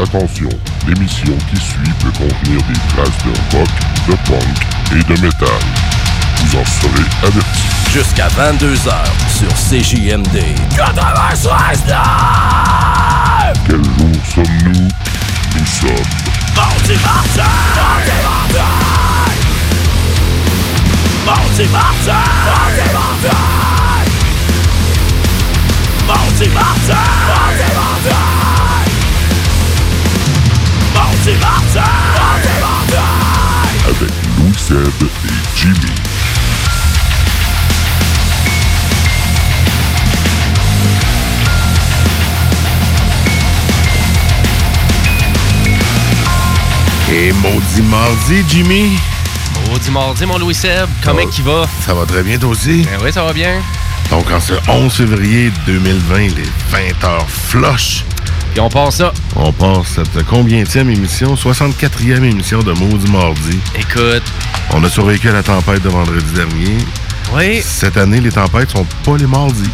[0.00, 0.48] Attention,
[0.86, 3.68] l'émission qui suit peut contenir des traces de rock,
[4.06, 4.56] de punk
[4.92, 5.48] et de métal.
[6.36, 7.66] Vous en serez avertis.
[7.92, 8.94] Jusqu'à 22h
[9.28, 10.54] sur CJMD.
[10.76, 11.82] 96
[13.66, 14.88] Quel jour sommes-nous?
[15.58, 15.90] Nous sommes
[16.54, 17.42] Mardi Martin!
[18.06, 18.68] Mardi Martin!
[21.26, 22.12] Mardi Martin!
[22.46, 23.36] Mardi Martin!
[26.06, 26.94] Mardi Martin!
[27.26, 28.37] Mardi Martin!
[33.86, 35.92] Avec Louis Seb et Jimmy.
[47.12, 48.98] Et maudit mardi, Jimmy.
[49.70, 50.88] Maudit mardi, mon Louis Seb.
[51.02, 51.30] Comment Oh.
[51.36, 51.66] il va?
[51.84, 52.82] Ça va très bien, toi aussi?
[52.82, 53.60] Ben oui, ça va bien.
[54.10, 58.04] Donc, en ce 11 février 2020, les 20 heures flush,
[58.60, 59.12] On passe ça.
[59.36, 61.34] on passe cette combienième émission?
[61.34, 63.58] 64e émission de Maudit Mardi.
[63.78, 64.22] Écoute.
[64.72, 66.76] On a survécu à la tempête de vendredi dernier.
[67.34, 67.60] Oui.
[67.64, 69.70] Cette année, les tempêtes sont pas les mardis.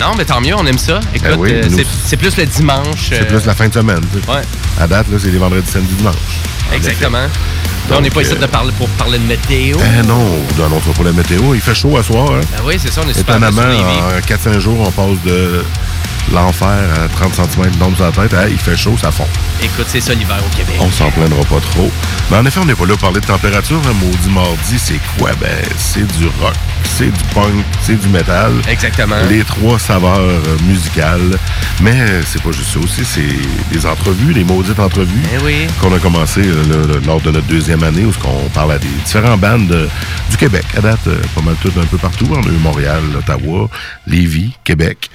[0.00, 1.00] Non, mais tant mieux, on aime ça.
[1.14, 3.06] Écoute, Ben oui, euh, nous- c'est- plus le dimanche.
[3.10, 4.00] C'est euh, plus la fin de semaine.
[4.12, 4.30] tu sais.
[4.30, 4.42] Ouais,
[4.80, 6.14] À date, là, c'est les vendredis, samedi, dimanche.
[6.72, 7.18] exactement.
[7.18, 7.28] Là,
[7.90, 9.78] on n'est Donc, pas ici euh, de parler pour parler de météo.
[9.80, 10.18] Eh non,
[10.58, 11.54] non, non, pas la météo.
[11.54, 12.28] Il fait chaud à soir.
[12.32, 12.40] Hein?
[12.52, 13.82] Ben oui, c'est ça, on est super Étonnamment, Lévis.
[13.84, 15.64] en 4-5 jours, on passe de
[16.32, 16.68] l'enfer
[17.04, 18.32] à 30 cm d'ombre sur la tête.
[18.34, 19.26] Hey, il fait chaud, ça fond.
[19.62, 20.76] Écoute, c'est ça l'hiver au Québec.
[20.80, 21.90] On s'en plaindra pas trop.
[22.30, 23.80] Mais en effet, on n'est pas là pour parler de température.
[23.88, 25.30] Un maudit mardi, c'est quoi?
[25.40, 28.52] Ben, c'est du rock, c'est du punk, c'est du métal.
[28.68, 29.16] Exactement.
[29.28, 31.38] Les trois saveurs euh, musicales.
[31.80, 35.66] Mais euh, c'est pas juste ça aussi, c'est des entrevues, des maudites entrevues Eh oui.
[35.80, 39.40] qu'on a commencé euh, lors de notre deuxième année où on parle à des différentes
[39.40, 39.86] bandes euh,
[40.30, 40.64] du Québec.
[40.76, 42.26] À date, euh, pas mal toutes un peu partout.
[42.30, 43.68] On a eu Montréal, Ottawa,
[44.06, 45.10] Lévis, Québec.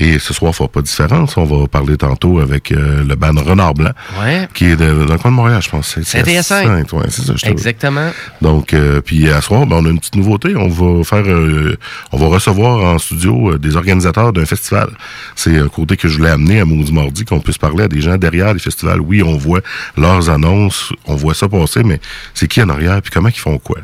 [0.00, 1.36] Et ce soir, il fera pas de différence.
[1.36, 4.48] On va parler tantôt avec euh, le band Renard Blanc, Ouais.
[4.54, 5.88] qui est de- dans le coin de Montréal, je pense.
[5.94, 6.92] C'est Saint-Hyacinthe.
[6.92, 8.10] Ouais, c'est ça, je te- Exactement.
[8.40, 10.54] donc, euh, puis à soir, ben, on a une petite nouveauté.
[10.56, 11.76] On va faire, euh,
[12.12, 14.88] on va recevoir en studio des organisateurs d'un festival.
[15.34, 18.00] C'est un côté que je voulais amener à Maudit Mardi, qu'on puisse parler à des
[18.00, 19.00] gens derrière les festivals.
[19.00, 19.60] Oui, on voit
[19.96, 22.00] leurs annonces, on voit ça passer, mais
[22.34, 23.78] c'est qui en arrière, puis comment ils font quoi?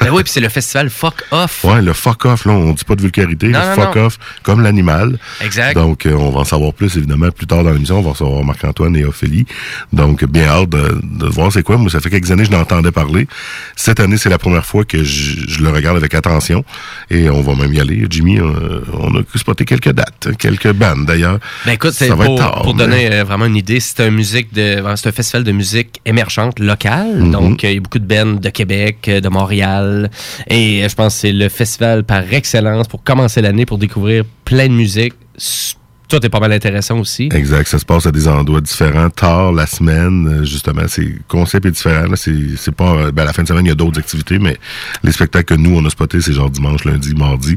[0.00, 1.64] Ben oui, puis c'est le festival Fuck Off.
[1.64, 4.04] Ouais, le fuck off, là, on dit pas de vulgarité, Non, le non, fuck non.
[4.06, 5.18] off, comme l'animal.
[5.40, 5.74] Exact.
[5.74, 7.98] Donc, euh, on va en savoir plus, évidemment, plus tard dans l'émission.
[7.98, 9.46] On va recevoir Marc-Antoine et Ophélie.
[9.92, 11.76] Donc, bien hâte de, de voir c'est quoi.
[11.76, 13.26] Moi, ça fait quelques années que je l'entendais parler.
[13.76, 16.64] Cette année, c'est la première fois que je, je le regarde avec attention.
[17.10, 18.06] Et on va même y aller.
[18.10, 21.38] Jimmy, euh, on a spoté quelques dates, quelques bandes, d'ailleurs.
[21.66, 23.80] Ben écoute, c'est Ça va pour, être tard, pour mais- donner euh, vraiment une idée,
[23.80, 27.16] c'est un musique de c'est un festival de musique émergente locale.
[27.16, 27.30] Mhm.
[27.30, 29.61] Donc il y a beaucoup de bands de Québec, de Montréal
[30.48, 34.24] et euh, je pense que c'est le festival par excellence pour commencer l'année pour découvrir
[34.44, 35.14] plein de musique.
[35.36, 35.76] S-
[36.08, 37.30] Tout est pas mal intéressant aussi.
[37.32, 41.64] Exact, ça se passe à des endroits différents, tard la semaine, euh, justement, c'est concept
[41.66, 42.14] est différent.
[42.16, 44.58] c'est pas euh, ben, à la fin de semaine, il y a d'autres activités, mais
[45.02, 47.56] les spectacles que nous on a spotés, c'est genre dimanche, lundi, mardi.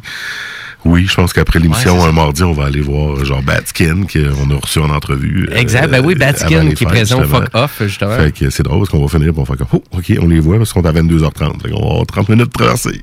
[0.86, 4.04] Oui, je pense qu'après l'émission, Ouais, un mardi, on va aller voir euh, genre Batskin,
[4.12, 5.50] qu'on a reçu en entrevue.
[5.52, 5.90] euh, Exact.
[5.90, 7.26] Ben oui, Batskin qui est présent au.
[7.26, 8.16] Fuck Off, justement.
[8.18, 10.40] Fait que c'est drôle parce qu'on va finir pour faire comme, oh, OK, on les
[10.40, 11.62] voit parce qu'on est à 22h30.
[11.64, 13.02] Fait qu'on va avoir 30 minutes de traversée.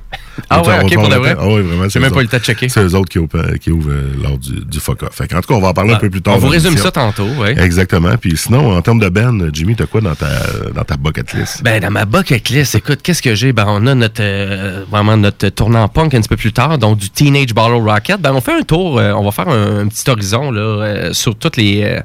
[0.49, 1.35] Ah Donc, ouais, ok, pour de vrai?
[1.37, 1.83] Ah ouais, vraiment.
[1.83, 2.69] J'ai c'est même pas le temps de checker.
[2.69, 5.09] C'est eux autres qui ouvrent, qui ouvrent euh, lors du, du fuck off.
[5.15, 6.35] Fait qu'en tout cas, on va en parler un peu plus tard.
[6.35, 7.49] On vous résume ça tantôt, oui.
[7.57, 8.15] Exactement.
[8.19, 10.27] Puis sinon, en termes de Ben, Jimmy, t'as quoi dans ta,
[10.73, 11.63] dans ta bucket list?
[11.63, 13.51] Ben, dans ma bucket list, écoute, qu'est-ce que j'ai?
[13.53, 16.97] Ben, on a notre, euh, vraiment notre tournant punk un petit peu plus tard, donc
[16.97, 18.19] du Teenage Bottle Rocket.
[18.19, 21.13] Ben, on fait un tour, euh, on va faire un, un petit horizon, là, euh,
[21.13, 21.99] sur toutes les, euh,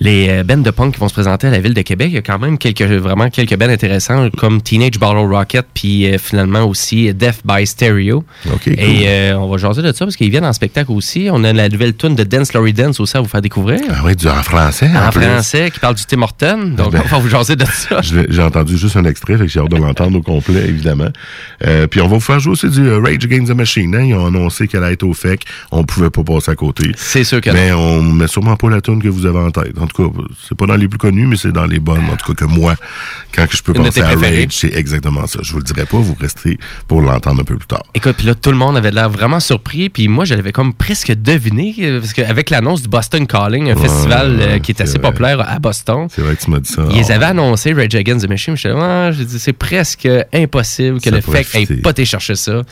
[0.00, 2.08] les euh, bands de punk qui vont se présenter à la ville de Québec.
[2.10, 6.06] Il y a quand même quelques, vraiment quelques bands intéressants, comme Teenage Bottle Rocket, puis
[6.10, 8.24] euh, finalement aussi Death by Stereo.
[8.44, 8.72] Cool.
[8.78, 11.28] Et euh, on va jaser de ça parce qu'ils viennent en spectacle aussi.
[11.30, 13.80] On a la nouvelle tune de Dance Laurie Dance aussi à vous faire découvrir.
[13.90, 14.88] Ah oui, du en français.
[14.96, 15.20] en plus.
[15.22, 16.72] français, qui parle du Tim Horton.
[16.76, 18.00] Donc, Ben- on va vous jaser de ça.
[18.02, 21.08] J'ai entendu juste un extrait, fait que j'ai hâte de l'entendre au complet, évidemment.
[21.66, 23.94] Euh, puis on va vous faire jouer aussi du Rage Against the Machine.
[23.94, 24.04] Hein?
[24.04, 25.44] Ils ont annoncé qu'elle allait être au FEC.
[25.70, 26.90] On pouvait pas passer à côté.
[26.96, 29.74] C'est sûr que Mais on met sûrement pas la tune que vous avez en tête.
[29.78, 30.18] En tout cas,
[30.48, 32.04] c'est pas dans les plus connus, mais c'est dans les bonnes.
[32.12, 32.74] En tout cas, que moi,
[33.34, 34.08] quand je peux Une penser à.
[34.08, 35.40] Rage, c'est exactement ça.
[35.42, 36.58] Je vous le dirai pas, vous resterez
[36.88, 37.82] pour l'entendre un peu plus tard.
[37.94, 39.88] Écoute, puis là, tout le monde avait l'air vraiment surpris.
[39.88, 43.82] Puis moi, j'avais comme presque deviné, euh, parce qu'avec l'annonce du Boston Calling, un Ouais,
[43.88, 45.10] festival euh, qui est assez vrai.
[45.10, 46.82] populaire à Boston, C'est vrai que tu m'as dit ça.
[46.92, 48.56] ils Ah, avaient annoncé Rage Against the Machine.
[48.56, 51.74] J'étais là, Ah, j'ai dit, c'est presque impossible que Ça le fitter.
[51.74, 52.62] ait pas été chercher ça.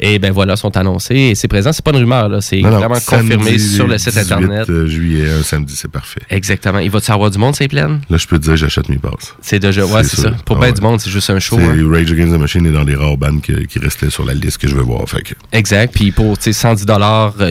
[0.00, 1.14] Et ben voilà, sont annoncés.
[1.14, 2.40] Et c'est présent, c'est pas une rumeur, là.
[2.40, 4.70] C'est vraiment confirmé sur le site 18 Internet.
[4.70, 6.20] euh, juillet, un samedi, c'est parfait.
[6.30, 6.63] Exactement.
[6.64, 6.78] Exactement.
[6.84, 8.00] Il va-tu avoir du monde, c'est plein?
[8.08, 9.34] Là, je peux te dire, j'achète mes passes.
[9.42, 10.30] C'est déjà, ouais, c'est ça.
[10.44, 10.74] Pour Ah bien ouais.
[10.74, 11.58] du monde, c'est juste un show.
[11.58, 11.76] Hein.
[11.90, 14.58] Rage Against the Machine est dans les rares bands qui, qui restaient sur la liste
[14.58, 15.06] que je veux voir.
[15.08, 15.92] Fait que, Exact.
[15.94, 16.86] Puis pour tu sais, 110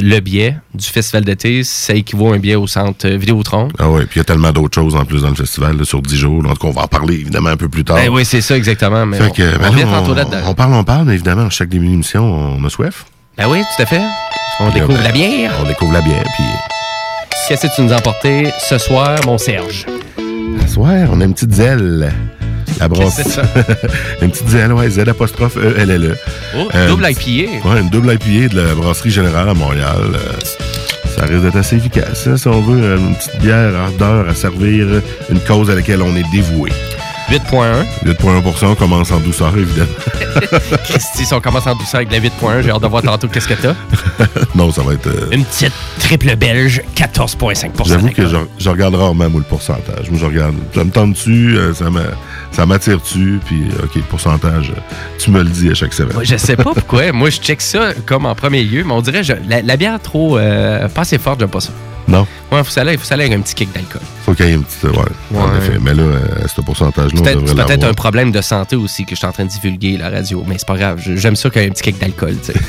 [0.01, 3.67] le billet du festival d'été, ça équivaut à un billet au centre euh, Vidéotron.
[3.79, 5.85] ah ouais, puis il y a tellement d'autres choses en plus dans le festival, là,
[5.85, 6.43] sur 10 jours.
[6.45, 7.97] En tout cas, on va en parler évidemment un peu plus tard.
[7.97, 9.05] Ben oui, c'est ça, exactement.
[9.05, 11.69] Mais Fait on, que, ben on là, on, on parle, on parle, mais évidemment, chaque
[11.69, 12.23] début d'émission,
[12.57, 13.05] on a soif.
[13.37, 14.01] Ben oui, tout à fait.
[14.59, 15.51] On là, découvre ben, la bière.
[15.63, 16.45] On découvre la bière, puis
[17.47, 19.85] Qu'est-ce que tu nous as emporté ce soir, mon Serge?
[20.67, 22.11] ce soir, on a une petite zèle.
[22.79, 23.13] La brosse.
[23.15, 23.43] C'est ça?
[24.21, 26.15] une petite zèle, ouais, Z apostrophe E L L E.
[26.57, 27.67] Oh, Euh, double IPA.
[27.67, 29.97] Ouais, une double IPA de la brasserie générale à Montréal.
[30.15, 30.17] Euh,
[31.15, 32.81] ça risque d'être assez efficace, hein, si on veut.
[32.83, 34.87] euh, Une petite bière ardeur à servir
[35.29, 36.71] une cause à laquelle on est dévoué.
[37.33, 37.83] 8.1.
[38.05, 39.87] 8,1 on commence en douceur, évidemment.
[40.85, 43.47] Christy, si on commence en douceur avec la 8.1, j'ai hâte de voir tantôt qu'est-ce
[43.47, 43.73] que t'as.
[44.55, 45.07] non, ça va être...
[45.07, 48.27] euh, Une petite triple belge, 14.5% J'avoue que
[48.59, 50.11] je, regarde rarement, moi, le pourcentage.
[50.11, 52.01] Moi, je regarde, ça me tente-tu, euh, ça m'a-
[52.51, 54.79] ça m'attire-tu, puis, euh, OK, le pourcentage, euh,
[55.17, 56.13] tu me le dis à chaque semaine.
[56.13, 57.11] Moi, je sais pas pourquoi.
[57.11, 59.99] Moi, je check ça comme en premier lieu, mais on dirait je- la, la bière
[59.99, 61.71] trop euh, pas assez forte, j'aime pas ça.
[62.07, 64.01] Non, Ouais, aller, faut ça aller avec un petit kick d'alcool.
[64.25, 64.83] faut qu'il y ait une petite...
[64.83, 64.91] Ouais,
[65.39, 65.57] en Ouais.
[65.57, 65.79] effet.
[65.81, 69.11] Mais là, euh, ce pourcentage-là, on devrait c'est peut-être un problème de santé aussi que
[69.11, 70.99] je suis en train de divulguer la radio, mais c'est pas grave.
[71.01, 72.59] J'aime ça qu'il y ait un petit kick d'alcool, tu sais.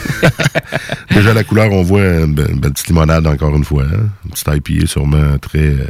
[1.14, 3.82] Déjà, à la couleur, on voit une belle, une belle petite limonade, encore une fois.
[3.84, 4.08] hein.
[4.24, 5.58] Une petite IPA, sûrement très...
[5.58, 5.88] euh,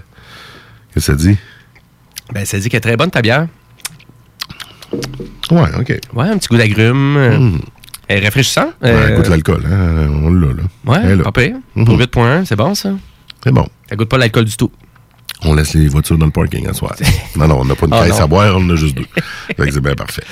[0.95, 1.37] Qu'est-ce que ça dit?
[2.33, 3.47] ben, ça dit qu'elle est très bonne ta bière.
[5.51, 5.99] Ouais, OK.
[6.15, 7.17] Ouais, un petit goût d'agrumes.
[7.17, 7.61] euh, Mm.
[8.09, 8.67] Elle est rafraîchissant.
[8.83, 10.09] Ouais, Euh, goûte l'alcool, hein?
[10.23, 11.03] On l'a, là.
[11.05, 11.57] Elle ouais, pas pire.
[11.75, 11.85] Mhm.
[11.87, 12.91] Pour 8.1, c'est bon ça?
[13.45, 13.67] C'est bon.
[13.89, 14.73] Ça goûte pas l'alcool du tout.
[15.47, 16.95] On laisse les voitures dans le parking à soir.
[17.37, 18.25] Non, non, on n'a pas une Ah, caisse non.
[18.25, 19.05] à boire, on en a juste deux.
[19.49, 20.23] fait que c'est bien parfait.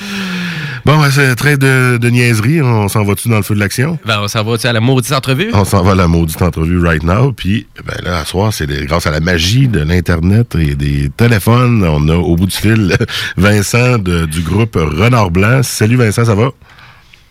[0.86, 2.62] Bon, ben, c'est très de, de niaiserie.
[2.62, 3.98] On s'en va-tu dans le feu de l'action?
[4.06, 5.50] Ben, on s'en va tu sais, à la maudite entrevue.
[5.52, 7.32] On s'en va à la maudite entrevue right now.
[7.32, 11.84] Puis, ben là, à soir, c'est grâce à la magie de l'Internet et des téléphones.
[11.84, 12.96] On a au bout du fil
[13.36, 15.62] Vincent de- du groupe Renard Blanc.
[15.62, 16.50] Salut Vincent, ça va?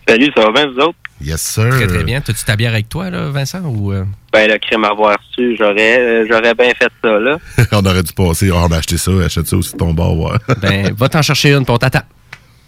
[0.07, 0.95] Salut, ça va bien, vous autres?
[1.21, 1.69] Yes, sir.
[1.69, 2.21] Très, très bien.
[2.21, 3.62] T'as-tu ta bière avec toi, là, Vincent?
[3.62, 4.06] Ou, euh?
[4.33, 7.38] Ben, le crime à avoir su, j'aurais, euh, j'aurais bien fait ça, là.
[7.71, 8.50] on aurait dû passer.
[8.53, 10.38] Ah, ben, acheter ça, achète ça aussi de ton bar, ouais.
[10.62, 12.03] Ben, va t'en chercher une, pour t'attends.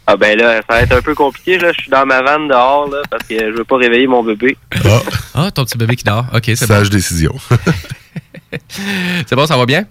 [0.05, 1.71] Ah, ben là, ça va être un peu compliqué, là.
[1.71, 4.57] Je suis dans ma vanne dehors, là, parce que je veux pas réveiller mon bébé.
[4.85, 4.99] Ah,
[5.35, 6.25] Ah, ton petit bébé qui dort.
[6.33, 6.73] OK, c'est bon.
[6.75, 7.33] sage décision.
[9.25, 9.85] C'est bon, ça va bien?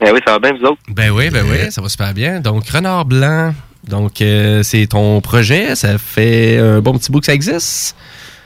[0.00, 0.80] Ben oui, ça va bien, vous autres?
[0.88, 2.40] Ben oui, ben oui, ça va super bien.
[2.40, 3.52] Donc, Renard Blanc,
[3.88, 5.74] donc euh, c'est ton projet.
[5.74, 7.96] Ça fait un bon petit bout que ça existe?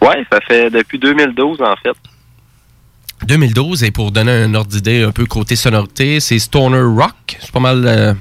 [0.02, 1.96] Ouais, ça fait depuis 2012, en fait.
[3.26, 7.36] 2012, et pour donner un ordre d'idée un peu côté sonorité, c'est Stoner Rock.
[7.40, 8.12] C'est pas mal euh,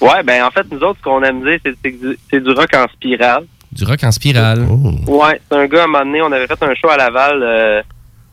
[0.00, 2.70] Ouais, ben, en fait, nous autres, ce qu'on aime dire, c'est du, c'est du rock
[2.74, 3.44] en spirale.
[3.72, 4.66] du rock en spirale.
[4.70, 4.92] Oh.
[5.22, 7.42] Ouais, c'est un gars, à un moment donné, on avait fait un show à Laval,
[7.42, 7.82] euh,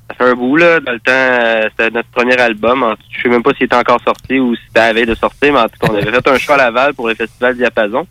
[0.08, 2.84] ça fait un bout, là, dans le temps, euh, c'était notre premier album.
[2.84, 5.06] En je sais même pas s'il était encore sorti ou si c'était à la veille
[5.06, 7.16] de sortir, mais en tout cas, on avait fait un show à Laval pour le
[7.16, 8.06] Festival Diapason.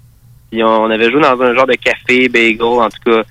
[0.51, 3.23] Puis on, on avait joué dans un genre de café, bagel, en tout cas.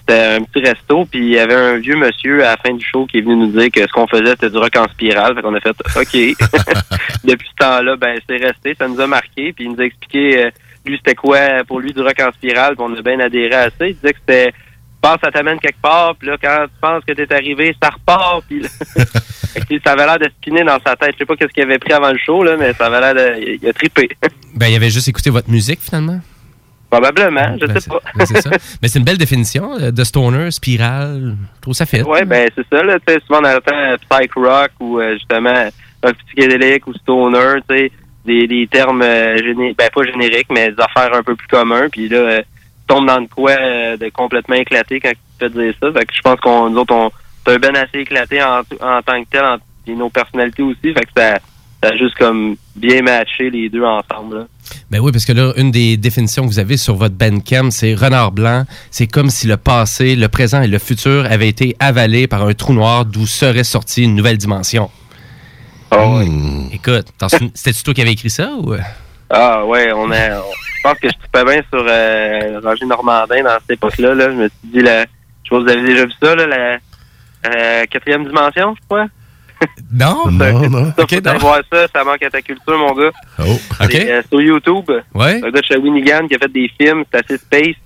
[0.00, 2.84] C'était un petit resto, puis il y avait un vieux monsieur à la fin du
[2.84, 5.34] show qui est venu nous dire que ce qu'on faisait, c'était du rock en spirale.
[5.34, 6.36] Fait qu'on a fait OK.
[7.24, 10.46] Depuis ce temps-là, ben c'est resté, ça nous a marqué, puis il nous a expliqué
[10.46, 10.50] euh,
[10.84, 13.70] lui c'était quoi pour lui du rock en spirale, puis on a bien adhéré à
[13.70, 13.86] ça.
[13.86, 14.52] Il disait que c'était
[15.00, 18.44] pense ça t'amène quelque part, puis là, quand tu penses que t'es arrivé, ça repart,
[18.48, 18.68] puis là,
[19.68, 21.12] que, ça avait l'air de spinner dans sa tête.
[21.14, 23.14] Je sais pas qu'est-ce qu'il avait pris avant le show, là, mais ça avait l'air
[23.14, 23.58] de...
[23.62, 24.08] Il a trippé.
[24.54, 26.18] Ben, il avait juste écouté votre musique, finalement?
[26.90, 28.00] Probablement, je Ben, sais pas.
[28.16, 28.50] ben, c'est ça.
[28.82, 31.36] Mais c'est une belle définition euh, de Stoner, spirale.
[31.56, 32.02] Je trouve ça fait.
[32.02, 35.12] Ouais, ben c'est ça, là, tu sais, souvent on entend euh, psych rock ou euh,
[35.14, 35.68] justement
[36.02, 37.92] rock psychédélique ou stoner, tu sais,
[38.26, 41.88] des, des termes euh, géné- ben pas génériques, mais des affaires un peu plus communs,
[41.90, 42.42] puis là, euh,
[42.90, 45.92] tombes dans le quoi euh, de complètement éclaté quand tu te fais dire ça.
[45.92, 47.10] Fait que je pense qu'on nous autres, on
[47.46, 50.92] c'est un ben assez éclaté en, en tant que tel, en, puis nos personnalités aussi,
[50.92, 51.38] fait que ça,
[51.82, 54.40] ça a juste comme bien matché les deux ensemble.
[54.40, 54.46] Là.
[54.90, 57.94] Ben oui, parce que là, une des définitions que vous avez sur votre Bandcamp, c'est
[57.94, 58.64] renard blanc.
[58.90, 62.52] C'est comme si le passé, le présent et le futur avaient été avalés par un
[62.52, 64.90] trou noir d'où serait sortie une nouvelle dimension.
[65.92, 66.68] Hmm.
[66.72, 67.06] Écoute,
[67.54, 68.74] c'était-tu toi qui avais écrit ça ou...
[69.30, 70.42] Ah ouais, on a.
[70.82, 74.14] je pense que je trippais bien sur euh, Roger Normandin dans cette époque-là.
[74.14, 74.30] Là.
[74.30, 76.78] Je me suis dit, la, je pas si vous avez déjà vu ça, là, la
[77.50, 79.06] euh, quatrième dimension, je crois.
[79.92, 80.30] Non?
[80.30, 80.92] Non, non.
[80.96, 81.38] Ça, Ok, faut aller non.
[81.38, 83.10] voir ça, ça manque à ta culture, mon gars.
[83.40, 83.58] Oh.
[83.82, 83.94] OK.
[83.94, 85.36] Euh, sur YouTube, Ouais.
[85.44, 87.76] un gars de Shawinigan qui a fait des films, c'est assez space.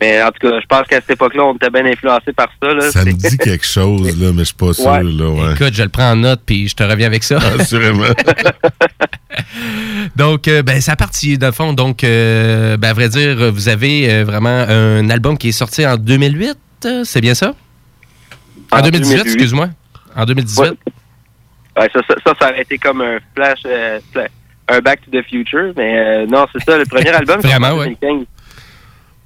[0.00, 2.72] Mais en tout cas, je pense qu'à cette époque-là, on était bien influencé par ça.
[2.72, 2.90] Là.
[2.90, 5.02] Ça me dit quelque chose, là, mais je suis pas sûr, Ouais.
[5.02, 5.52] là, ouais.
[5.52, 7.36] Écoute, je le prends en note puis je te reviens avec ça.
[7.58, 8.04] Assurément.
[10.16, 11.72] Donc, euh, ben, c'est à partir, dans le fond.
[11.72, 15.86] Donc, euh, ben, à vrai dire, vous avez euh, vraiment un album qui est sorti
[15.86, 17.54] en 2008, euh, c'est bien ça?
[18.72, 19.32] En, En 2018, 2008.
[19.34, 19.68] excuse-moi.
[20.16, 20.60] En 2018.
[20.62, 20.70] Ouais.
[21.78, 24.28] Ouais, ça, ça, ça, ça aurait été comme un flash, euh, fla-
[24.68, 27.76] un Back to the Future, mais euh, non, c'est ça, le premier album, Vraiment.
[27.76, 28.24] 2015.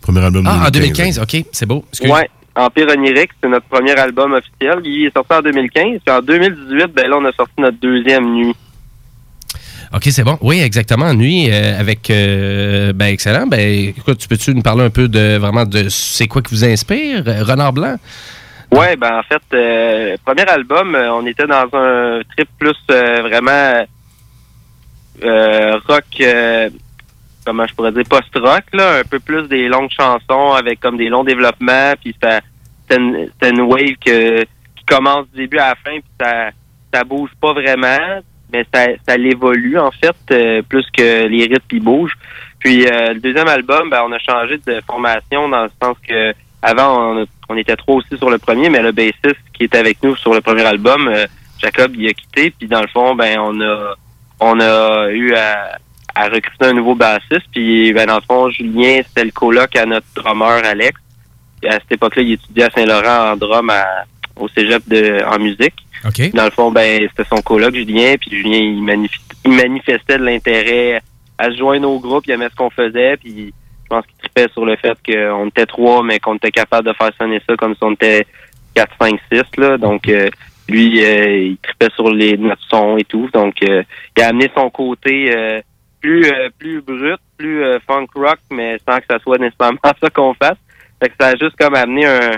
[0.05, 1.83] Premier album Ah, en 2015, OK, c'est beau.
[1.89, 2.11] Excuse.
[2.11, 4.81] Ouais, Empire Onirique, c'est notre premier album officiel.
[4.85, 8.33] Il est sorti en 2015, puis en 2018, ben là, on a sorti notre deuxième
[8.35, 8.55] nuit.
[9.95, 10.37] OK, c'est bon.
[10.43, 11.15] Oui, exactement.
[11.15, 12.11] Nuit euh, avec.
[12.11, 13.47] euh, ben, excellent.
[13.47, 13.61] Ben,
[13.97, 17.23] écoute, tu peux-tu nous parler un peu de vraiment de c'est quoi qui vous inspire?
[17.27, 17.97] euh, Renard Blanc?
[18.73, 23.87] Ouais, ben en fait, euh, premier album, on était dans un trip plus euh, vraiment
[25.23, 26.71] euh, rock, euh,
[27.45, 31.09] comment je pourrais dire, post-rock, là, un peu plus des longues chansons avec comme des
[31.09, 32.41] longs développements, puis ça-
[32.89, 36.51] c'était une, une wave que, qui commence du début à la fin, puis ça,
[36.93, 38.21] ça bouge pas vraiment,
[38.53, 42.17] mais ça, ça l'évolue en fait, euh, plus que les rythmes qui bougent.
[42.61, 46.33] Puis euh, le deuxième album, ben, on a changé de formation dans le sens que
[46.63, 50.03] avant on, on était trois aussi sur le premier, mais le bassiste qui était avec
[50.03, 51.27] nous sur le premier album, euh,
[51.59, 52.51] Jacob, il a quitté.
[52.59, 53.95] Puis dans le fond, ben on a
[54.41, 55.79] on a eu à,
[56.15, 57.47] à recruter un nouveau bassiste.
[57.53, 60.99] Puis ben dans le fond, Julien, c'était le coloc à notre drummer Alex.
[61.67, 64.05] À cette époque-là, il étudiait à Saint-Laurent en drum à-
[64.37, 65.75] au cégep de, en musique.
[66.07, 66.33] OK.
[66.33, 70.25] Dans le fond, ben c'était son coloc Julien, puis Julien il, manif- il manifestait de
[70.25, 71.01] l'intérêt
[71.39, 73.53] à se joindre au groupe, il aimait ce qu'on faisait, puis
[73.85, 76.93] je pense qu'il tripait sur le fait qu'on était trois, mais qu'on était capable de
[76.95, 78.27] faire sonner ça comme si on était
[78.75, 79.79] 4, 5, 6, là.
[79.79, 80.29] Donc euh,
[80.69, 83.29] lui, euh, il tripait sur les notre son et tout.
[83.33, 83.83] Donc euh,
[84.17, 85.61] il a amené son côté euh,
[86.05, 90.11] plus euh, plus brut, plus euh, funk rock, mais sans que ça soit nécessairement ça
[90.11, 90.59] qu'on fasse.
[91.03, 92.33] Fait que ça a juste comme amené un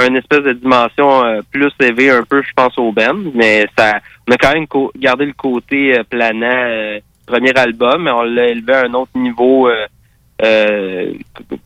[0.00, 3.98] une espèce de dimension euh, plus élevée un peu, je pense, au band, mais ça,
[4.26, 8.48] on a quand même gardé le côté euh, planant euh, premier album, mais on l'a
[8.48, 11.12] élevé à un autre niveau euh,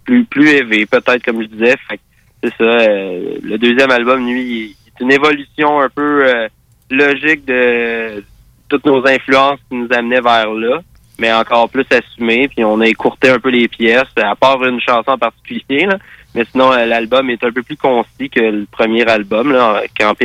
[0.05, 1.77] plus plus élevé, peut-être comme je disais.
[1.89, 2.01] Fait
[2.43, 2.87] c'est ça.
[2.87, 6.49] le deuxième album, lui, c'est une évolution un peu
[6.91, 8.23] logique de
[8.69, 10.81] toutes nos influences qui nous amenaient vers là,
[11.19, 12.49] mais encore plus assumé.
[12.49, 15.87] Puis on a écourté un peu les pièces, à part une chanson en particulier.
[15.87, 15.99] Là.
[16.35, 19.83] Mais sinon, euh, l'album est un peu plus concis que le premier album, là,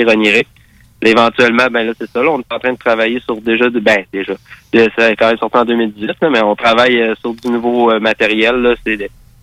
[0.08, 0.48] Onirique.
[1.04, 2.22] Éventuellement, ben là, c'est ça.
[2.22, 4.34] Là, on est en train de travailler sur déjà de ben déjà.
[4.72, 7.92] Ça a quand même sorti en 2018, là, mais on travaille euh, sur du nouveau
[7.92, 8.58] euh, matériel.
[8.58, 8.76] Là.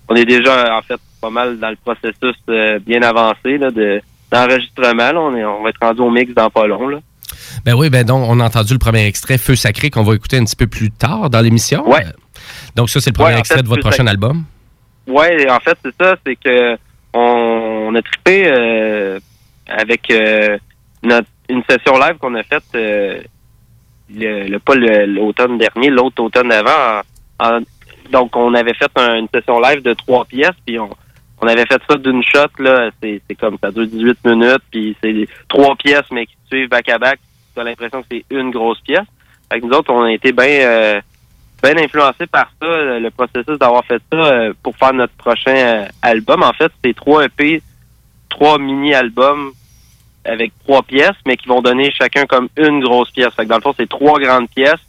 [0.08, 2.36] On est déjà en fait pas mal dans le processus
[2.86, 4.00] bien avancé là, de
[4.30, 5.10] d'enregistrement.
[5.14, 6.86] On, est, on va être rendu au mix dans pas long.
[6.86, 7.00] Là.
[7.64, 10.38] Ben oui, ben donc, on a entendu le premier extrait, Feu Sacré, qu'on va écouter
[10.38, 11.88] un petit peu plus tard dans l'émission.
[11.88, 12.04] Ouais.
[12.06, 12.10] Euh,
[12.76, 14.10] Donc, ça, c'est le premier Ouais, extrait fait, de votre prochain Sacré.
[14.10, 14.44] album.
[15.06, 16.74] Ouais, en fait, c'est ça, c'est que
[17.14, 19.18] on, on a trippé euh,
[19.66, 20.58] avec euh,
[21.02, 23.20] notre une session live qu'on a faite euh,
[24.14, 27.00] le, le- pas l'automne dernier, l'autre automne d'avant.
[28.12, 30.90] donc on avait fait un- une session live de trois pièces, puis on,
[31.40, 35.26] on avait fait ça d'une shot, là, c'est comme ça dure 18 minutes, puis c'est
[35.48, 37.20] trois pièces, mais qui suivent back à back,
[37.54, 39.06] tu as l'impression que c'est une grosse pièce.
[39.50, 41.00] Fait que nous autres, on a été bien euh,
[41.62, 45.54] bien influencé par ça, le le processus d'avoir fait ça euh, pour faire notre prochain
[45.54, 46.42] euh, album.
[46.42, 47.62] En fait, c'est trois EP,
[48.28, 49.52] trois mini-albums
[50.24, 53.32] avec trois pièces, mais qui vont donner chacun comme une grosse pièce.
[53.34, 54.80] Fait que dans le fond, c'est trois grandes pièces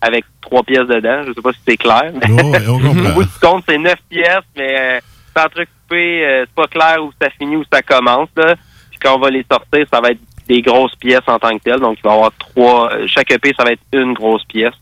[0.00, 1.22] avec trois pièces dedans.
[1.26, 2.12] Je sais pas si c'est clair.
[2.28, 5.00] Oh, Au bout du compte, c'est neuf pièces, mais euh,
[5.36, 8.28] sans entrecoupé, euh, c'est pas clair où ça finit, où ça commence.
[8.36, 8.54] Là.
[8.90, 11.62] Puis quand on va les sortir, ça va être des grosses pièces en tant que
[11.62, 11.80] telles.
[11.80, 12.92] Donc, il va y avoir trois.
[12.92, 14.74] euh, Chaque EP, ça va être une grosse pièce.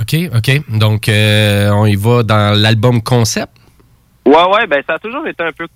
[0.00, 0.78] OK, OK.
[0.78, 3.52] Donc, euh, on y va dans l'album concept?
[4.24, 5.66] Ouais, ouais, ben ça a toujours été un peu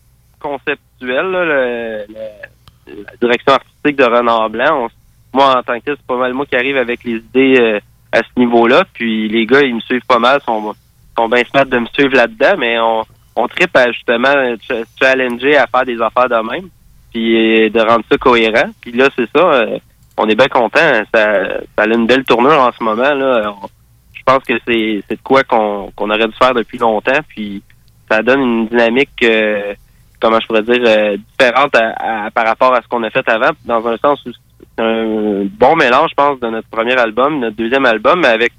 [0.40, 4.86] conceptuel, là, le- le- la direction artistique de Renard Blanc.
[4.86, 7.56] On- moi, en tant que tel, c'est pas mal moi qui arrive avec les idées
[7.60, 7.78] euh,
[8.12, 8.84] à ce niveau-là.
[8.92, 10.74] Puis les gars, ils me suivent pas mal, sont,
[11.16, 13.04] sont bien smart de me suivre là-dedans, mais on,
[13.36, 14.32] on tripe à justement
[14.68, 16.68] ch- challenger à faire des affaires de même,
[17.12, 18.70] puis de rendre ça cohérent.
[18.80, 19.78] Puis là, c'est ça, euh,
[20.16, 20.78] on est bien content.
[21.14, 21.42] Ça,
[21.76, 23.14] ça a une belle tournure en ce moment.
[23.14, 23.54] là.
[24.14, 27.20] Je pense que c'est de quoi qu'on qu'on aurait dû faire depuis longtemps.
[27.28, 27.62] Puis
[28.10, 29.74] ça donne une dynamique, euh,
[30.20, 33.28] comment je pourrais dire, euh, différente à- à- par rapport à ce qu'on a fait
[33.28, 37.40] avant, dans un sens où c'est un bon mélange, je pense, de notre premier album,
[37.40, 38.52] notre deuxième album, mais avec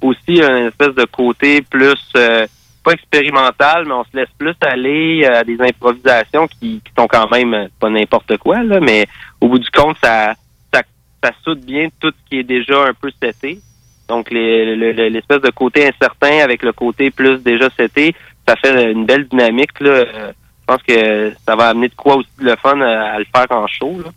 [0.00, 2.46] aussi une espèce de côté plus, euh,
[2.84, 7.06] pas expérimental, mais on se laisse plus aller euh, à des improvisations qui, qui sont
[7.06, 9.06] quand même euh, pas n'importe quoi, là, mais
[9.40, 10.34] au bout du compte, ça,
[10.72, 10.82] ça,
[11.22, 13.58] ça soude bien tout ce qui est déjà un peu seté.
[14.08, 18.14] Donc, les- le- le- l'espèce de côté incertain avec le côté plus déjà seté,
[18.46, 19.78] ça fait une belle dynamique.
[19.80, 19.90] Là.
[19.90, 23.18] Euh, Je pense que ça va amener de quoi aussi de le fun à, à
[23.18, 24.00] le faire en show.
[24.04, 24.10] Là.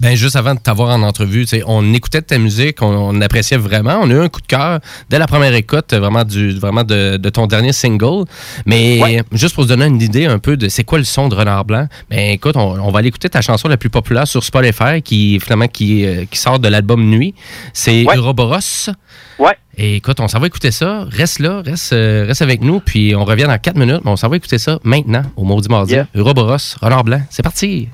[0.00, 2.86] Ben, juste avant de t'avoir en entrevue, on écoutait ta musique, on,
[3.16, 3.98] on appréciait vraiment.
[4.02, 7.16] On a eu un coup de cœur dès la première écoute, vraiment, du, vraiment de,
[7.16, 8.24] de ton dernier single.
[8.66, 9.22] Mais Ouais.
[9.32, 11.64] juste pour se donner une idée un peu de c'est quoi le son de Renard
[11.64, 15.02] Blanc, ben écoute, on, on va aller écouter ta chanson la plus populaire sur Spotify
[15.02, 17.34] qui, finalement, qui, euh, qui sort de l'album Nuit.
[17.72, 18.16] C'est Ouais.
[18.16, 18.90] Uroboros.
[19.38, 19.56] Ouais.
[19.78, 21.04] Et écoute, on s'en va écouter ça.
[21.10, 24.00] Reste là, reste, euh, reste avec nous, puis on revient dans 4 minutes.
[24.04, 25.92] Mais on s'en va écouter ça maintenant, au Maudit Mardi.
[25.94, 26.06] Yeah.
[26.14, 27.20] Uroboros, Renard Blanc.
[27.30, 27.88] C'est parti!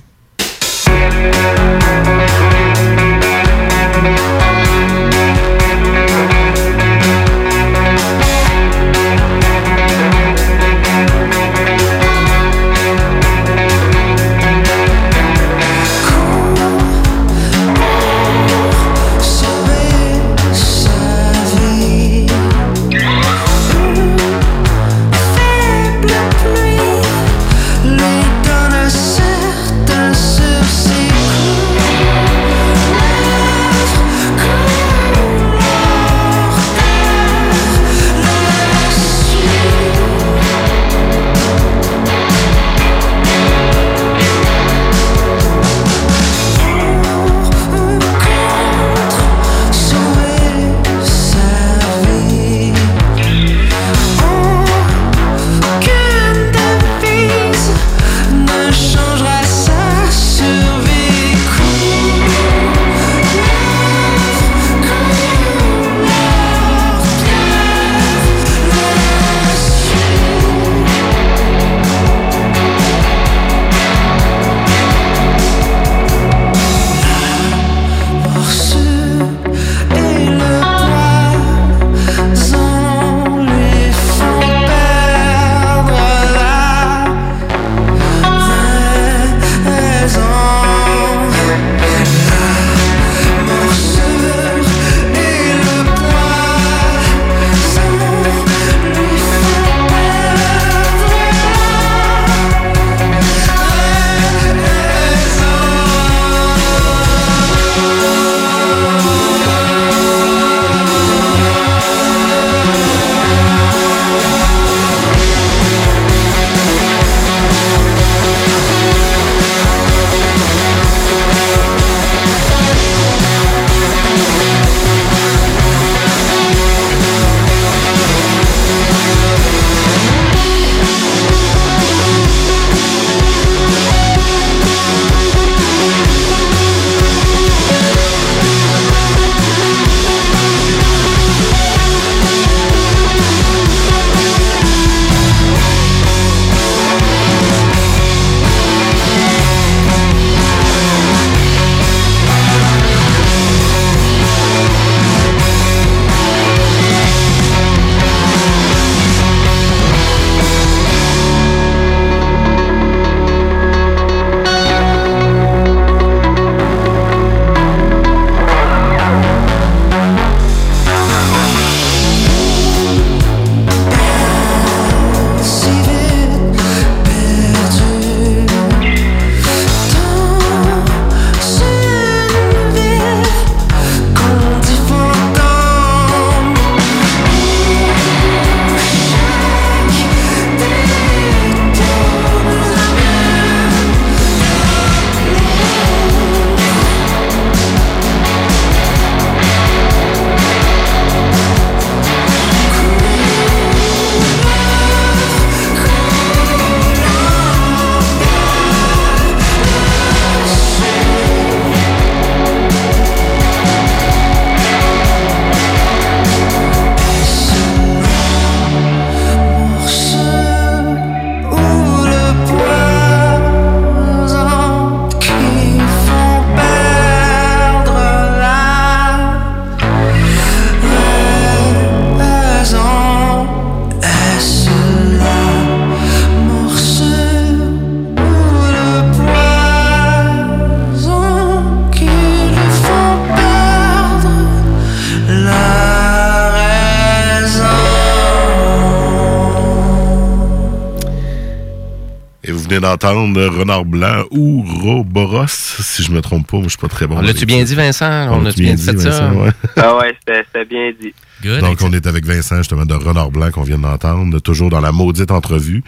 [253.58, 256.56] Renard Blanc ou Roboros, si je me trompe pas.
[256.56, 257.18] Moi, je suis pas très bon.
[257.18, 258.28] On l'a-tu bien dit, Vincent?
[258.30, 258.92] On a-tu bien dit ça?
[258.92, 259.50] Vincent, ouais.
[259.76, 261.14] Ah ouais, c'était c'était bien dit.
[261.42, 261.60] Good.
[261.60, 264.92] Donc, on est avec Vincent, justement, de Renard Blanc qu'on vient d'entendre, toujours dans la
[264.92, 265.82] maudite entrevue.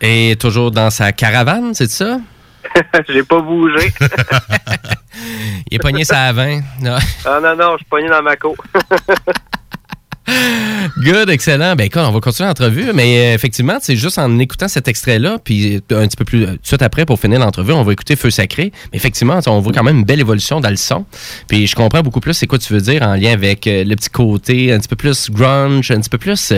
[0.00, 2.18] Et toujours dans sa caravane, c'est ça?
[3.08, 3.92] J'ai pas bougé.
[5.70, 6.60] Il est pogné ça à 20.
[6.82, 6.96] Non.
[7.24, 8.56] Ah non, non, je suis pogné dans ma cour.
[10.98, 11.76] Good, excellent.
[11.76, 15.38] Ben écoute, on va continuer l'entrevue, mais euh, effectivement, c'est juste en écoutant cet extrait-là,
[15.42, 18.16] puis euh, un petit peu plus euh, tout après, pour finir l'entrevue, on va écouter
[18.16, 18.72] Feu Sacré.
[18.92, 21.04] Mais effectivement, on voit quand même une belle évolution dans le son.
[21.48, 23.96] Puis je comprends beaucoup plus c'est quoi tu veux dire en lien avec euh, le
[23.96, 26.52] petit côté un petit peu plus grunge, un petit peu plus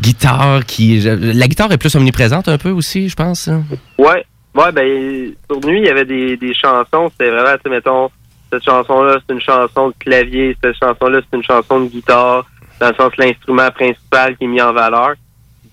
[0.00, 1.00] guitare qui...
[1.00, 3.48] La guitare est plus omniprésente un peu aussi, je pense.
[3.48, 3.62] hein.
[3.98, 8.10] Ouais, ouais, ben, sur nuit, il y avait des, des chansons, c'était vraiment, mettons,
[8.52, 12.46] cette chanson-là, c'est une chanson de clavier, cette chanson-là, c'est une chanson de guitare,
[12.80, 15.14] dans le sens l'instrument principal qui est mis en valeur.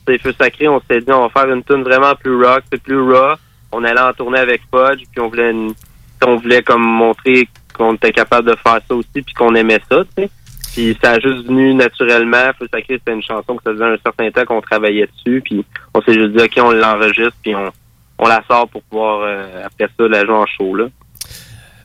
[0.07, 3.01] C'est Feu Sacré, on s'est dit, on va faire une tune vraiment plus rock, plus
[3.01, 3.35] raw.
[3.71, 5.73] On allait en tourner avec Fudge, puis on voulait une-
[6.25, 10.03] on voulait comme montrer qu'on était capable de faire ça aussi, puis qu'on aimait ça,
[10.15, 10.29] tu sais.
[10.73, 12.51] Puis ça a juste venu naturellement.
[12.59, 15.65] Feu Sacré, c'était une chanson que ça faisait un certain temps qu'on travaillait dessus, puis
[15.93, 17.71] on s'est juste dit, OK, on l'enregistre, puis on,
[18.19, 20.85] on la sort pour pouvoir, euh, après ça, la jouer en show, là.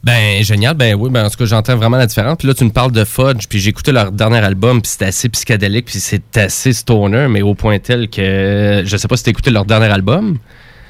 [0.03, 0.75] Ben, génial.
[0.75, 2.39] Ben oui, ben en tout cas, j'entends vraiment la différence.
[2.39, 5.07] Puis là, tu me parles de Fudge, puis j'ai écouté leur dernier album, puis c'était
[5.07, 9.25] assez psychédélique, puis c'est assez stoner, mais au point tel que je sais pas si
[9.25, 10.39] t'as écouté leur dernier album.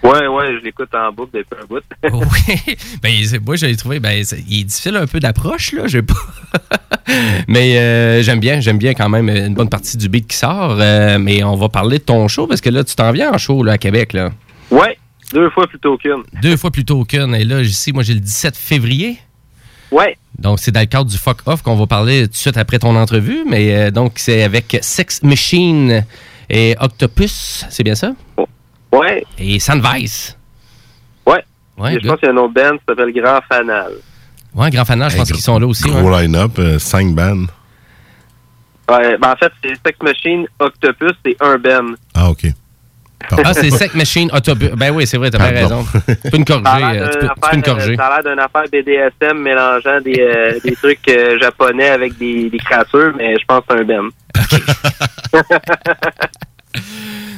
[0.02, 1.82] Ouais, ouais, je l'écoute en boucle depuis un bout.
[2.48, 2.76] oui.
[3.02, 5.82] Ben, c'est- moi, j'ai trouvé, ben, c'est- il est difficile un peu d'approche, là.
[5.88, 6.14] J'ai pas.
[7.48, 10.78] mais euh, j'aime bien, j'aime bien quand même une bonne partie du beat qui sort.
[10.80, 13.38] euh, mais on va parler de ton show, parce que là, tu t'en viens en
[13.38, 14.30] show, là, à Québec, là.
[14.70, 14.96] ouais,
[15.32, 16.22] deux fois plutôt qu'une.
[16.42, 17.34] Deux fois plus tôt qu'une.
[17.34, 19.18] Et là, ici, moi, j'ai le 17 février.
[19.90, 22.56] Ouais, Donc, c'est dans le cadre du Fuck Off qu'on va parler tout de suite
[22.56, 23.44] après ton entrevue.
[23.48, 26.04] Mais euh, donc, c'est avec Sex Machine
[26.48, 27.64] et Octopus.
[27.70, 28.12] C'est bien ça?
[28.92, 30.36] ouais, Et Sandvice.
[31.26, 31.44] ouais.
[31.76, 33.92] Ouais, Et je pense qu'il y a un autre band qui s'appelle Grand Fanal.
[34.54, 35.84] ouais grand fanage, je pense Hey, qu'ils sont là aussi.
[35.88, 37.46] Gros line-up, 5 bands.
[38.88, 41.94] Ouais, ben en fait, c'est Sex Machine, Octopus, c'est un band.
[42.14, 42.46] Ah, OK.
[43.44, 44.70] Ah, c'est Sex Machine Autobus.
[44.76, 45.86] Ben oui, c'est vrai, t'as bien raison.
[46.06, 46.64] Tu peux me corriger.
[46.64, 47.96] Ça a euh, l'air tu, d'une peux, tu peux me affaire, corriger.
[47.96, 52.50] ça a l'air d'une affaire BDSM mélangeant des, euh, des trucs euh, japonais avec des,
[52.50, 54.08] des créatures, mais je pense que c'est un band.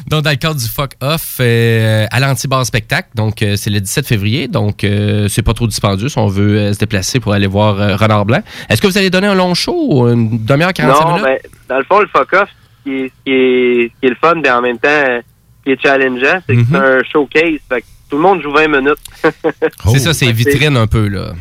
[0.08, 3.80] Donc, dans le cadre du Fuck Off, euh, à l'Antibar Spectacle, donc euh, c'est le
[3.80, 7.32] 17 février, donc euh, c'est pas trop dispendieux si on veut euh, se déplacer pour
[7.32, 8.42] aller voir euh, Renard Blanc.
[8.68, 11.24] Est-ce que vous allez donner un long show ou une demi-heure, 45 Non, minutes?
[11.24, 11.38] ben,
[11.70, 14.16] dans le fond, le fuck-off, ce qui est, ce qui est, ce qui est le
[14.20, 15.20] fun, mais en même temps, euh,
[15.64, 16.66] qui est challengeant, c'est que Mhm.
[16.70, 17.58] c'est un showcase.
[17.68, 18.98] Fait que tout le monde joue 20 minutes.
[19.92, 21.32] c'est ça, c'est vitrine un peu, là.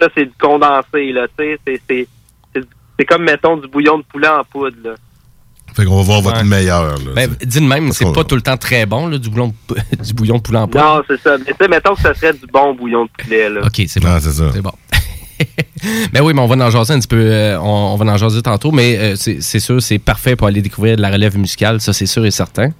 [0.00, 1.58] Ça, c'est du condensé, là, tu sais.
[1.66, 2.08] C'est, c'est,
[2.54, 2.62] c'est,
[2.98, 4.90] c'est comme, mettons, du bouillon de poulet en poudre, là.
[5.74, 6.44] Fait qu'on va voir votre Ouais.
[6.44, 6.96] meilleur.
[6.98, 9.54] Là, Ben, dis de même, c'est pas tout le temps très bon, là, du, bouillon
[9.68, 10.84] de, du bouillon de poulet en poudre.
[10.84, 11.38] Non, c'est ça.
[11.38, 13.60] Mais tu sais, mettons que ça serait du bon bouillon de poulet, là.
[13.64, 14.18] OK, c'est bon.
[14.20, 14.50] C'est ça.
[14.52, 14.72] C'est bon.
[16.12, 17.16] ben oui, mais on va en jaser un petit peu.
[17.20, 20.46] euh, on, on va en jaser tantôt, mais euh, c'est c'est sûr, c'est parfait pour
[20.48, 22.70] aller découvrir de la relève musicale, ça c'est sûr et certain.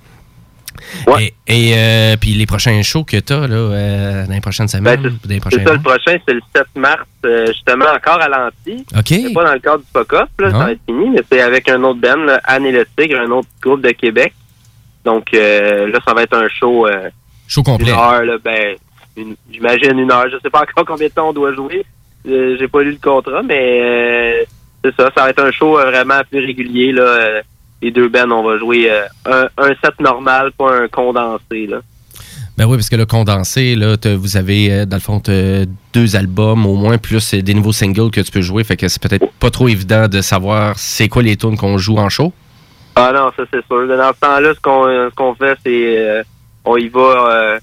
[1.07, 1.33] Ouais.
[1.47, 4.69] Et, et, euh, puis les prochains shows que tu as là, euh, dans les prochaines
[4.69, 7.87] semaines, Ben, ou dans les C'est ça, le prochain, c'est le 7 mars, euh, justement,
[7.95, 8.85] encore à l'anti.
[8.97, 9.07] OK.
[9.09, 10.59] C'est pas dans le cadre du là, Non.
[10.59, 13.21] ça va être fini, mais c'est avec un autre band, là, Anne et le Tigre,
[13.21, 14.33] un autre groupe de Québec.
[15.05, 16.87] Donc, euh, là, ça va être un show
[17.49, 17.91] Show une complet.
[17.93, 18.77] heure, là, ben,
[19.17, 20.27] une- j'imagine une heure.
[20.31, 21.85] Je sais pas encore combien de temps on doit jouer.
[22.25, 24.47] J'ai pas lu le contrat, mais
[24.85, 25.11] c'est ça.
[25.17, 26.93] Ça va être un show vraiment plus régulier.
[26.93, 27.41] Là.
[27.83, 31.67] Les deux bands, on va jouer euh, un, un set normal, pas un condensé.
[31.67, 31.81] Là.
[32.57, 35.23] Ben oui, parce que le condensé, là, vous avez, euh, dans le fond,
[35.95, 38.65] deux albums au moins, plus des nouveaux singles que tu peux jouer.
[38.65, 41.97] Fait que c'est peut-être pas trop évident de savoir c'est quoi les tunes qu'on joue
[41.97, 42.35] en show.
[42.97, 43.89] Ah non, ça c'est sûr.
[43.89, 46.23] Dans ce temps-là, ce qu'on ce qu'on fait, c'est euh,
[46.67, 47.61] on y va euh,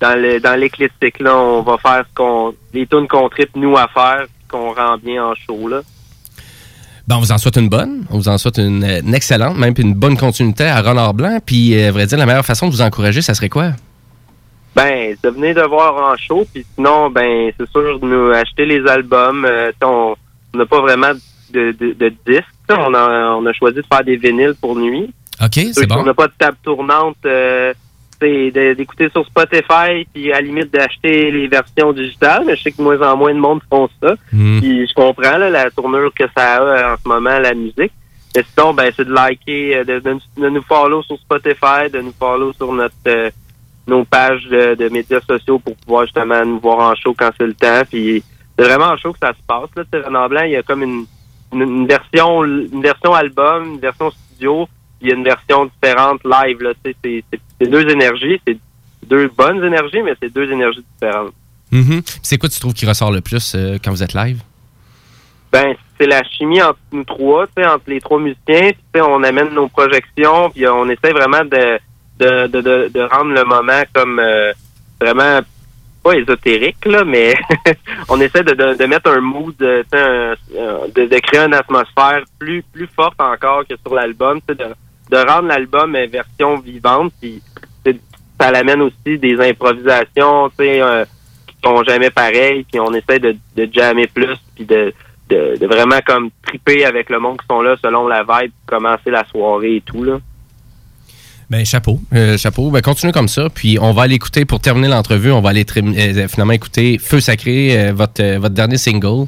[0.00, 1.18] dans le dans l'éclectique.
[1.18, 4.96] Là, on va faire ce qu'on les tunes qu'on tripe nous à faire, qu'on rend
[4.98, 5.66] bien en show.
[5.66, 5.80] Là.
[7.06, 8.04] Ben, on vous en souhaite une bonne.
[8.10, 11.38] On vous en souhaite une, euh, une excellente, même une bonne continuité à Renard Blanc.
[11.44, 13.72] Puis, euh, à vrai dire, la meilleure façon de vous encourager, ça serait quoi?
[14.74, 18.64] Ben, de venir de voir en show, puis sinon, ben, c'est sûr de nous acheter
[18.64, 19.44] les albums.
[19.44, 20.16] Euh, on
[20.54, 21.12] n'a pas vraiment
[21.52, 22.44] de, de, de disques.
[22.70, 25.12] On a, on a choisi de faire des vinyles pour nuit.
[25.42, 25.96] OK, c'est bon.
[25.98, 27.16] On n'a pas de table tournante.
[27.26, 27.72] Euh,
[28.20, 32.44] d'écouter sur Spotify, puis à la limite d'acheter les versions digitales.
[32.46, 34.14] Mais je sais que de moins en moins de monde font ça.
[34.32, 34.60] Hmm.
[34.60, 37.92] Puis je comprends là, la tournure que ça a euh, en ce moment, la musique.
[38.34, 42.00] Mais sinon, ben, c'est de liker, euh, de, de, de nous follow sur Spotify, de
[42.00, 43.30] nous follow sur notre euh,
[43.86, 47.46] nos pages de, de médias sociaux pour pouvoir justement nous voir en show quand c'est
[47.46, 47.82] le temps.
[47.88, 48.22] Puis
[48.58, 49.68] c'est vraiment en show que ça se passe.
[49.76, 51.06] Là, Renan Blanc, il y a comme une,
[51.52, 54.68] une, une version une version album, une version studio,
[55.04, 56.62] puis il y a une version différente live.
[56.62, 57.24] Là, c'est,
[57.68, 58.56] deux énergies, c'est
[59.06, 61.32] deux bonnes énergies, mais c'est deux énergies différentes.
[61.70, 62.02] Mhm.
[62.02, 64.40] Puis C'est quoi tu trouves qui ressort le plus euh, quand vous êtes live?
[65.52, 68.70] Ben, c'est la chimie entre nous trois, entre les trois musiciens.
[68.92, 71.78] Puis, on amène nos projections, puis on essaie vraiment de,
[72.18, 74.52] de, de, de, de rendre le moment comme euh,
[75.00, 75.40] vraiment
[76.02, 77.34] pas ésotérique, là, mais
[78.10, 82.22] on essaie de, de, de mettre un mood, euh, un- de, de créer une atmosphère
[82.38, 84.54] plus plus forte encore que sur l'album, de,
[85.10, 87.42] de rendre l'album version vivante, puis
[88.40, 91.04] ça l'amène aussi des improvisations, tu sais, euh,
[91.46, 94.92] qui sont jamais pareilles, puis on essaie de, de jammer plus, puis de,
[95.28, 99.10] de, de vraiment comme triper avec le monde qui sont là selon la vibe, commencer
[99.10, 100.18] la soirée et tout, là.
[101.54, 102.00] Ben, chapeau.
[102.12, 102.70] Euh, chapeau.
[102.72, 103.48] Ben, continuez comme ça.
[103.48, 107.20] Puis, on va aller écouter, pour terminer l'entrevue, on va aller euh, finalement écouter Feu
[107.20, 109.26] Sacré, euh, votre, euh, votre dernier single.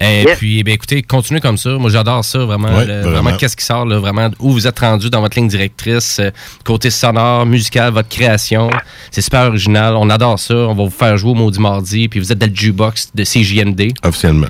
[0.00, 0.38] Et Yes.
[0.38, 1.68] puis, ben, écoutez, continuez comme ça.
[1.76, 2.74] Moi, j'adore ça, vraiment.
[2.74, 3.02] Ouais, là.
[3.02, 3.36] vraiment.
[3.36, 6.30] qu'est-ce qui sort, là, vraiment, où vous êtes rendu dans votre ligne directrice, euh,
[6.64, 8.70] côté sonore, musical, votre création.
[9.10, 9.96] C'est super original.
[9.96, 10.54] On adore ça.
[10.54, 12.08] On va vous faire jouer au Maudit Mardi.
[12.08, 13.92] Puis, vous êtes dans le jukebox de CJMD.
[14.02, 14.48] Officiellement.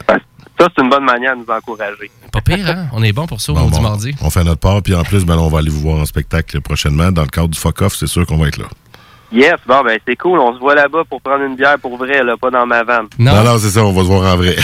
[0.58, 2.10] Ça, c'est une bonne manière de nous encourager.
[2.32, 2.86] Pas pire, hein?
[2.92, 4.14] On est bon pour ça au Bon, Mardi.
[4.22, 6.60] on fait notre part, puis en plus, ben, on va aller vous voir en spectacle
[6.60, 7.12] prochainement.
[7.12, 8.66] Dans le cadre du Fuck Off, c'est sûr qu'on va être là.
[9.32, 10.38] Yes, bon, ben c'est cool.
[10.38, 13.08] On se voit là-bas pour prendre une bière pour vrai, là, pas dans ma vanne.
[13.18, 13.34] Non.
[13.34, 14.56] Non, non, c'est ça, on va se voir en vrai.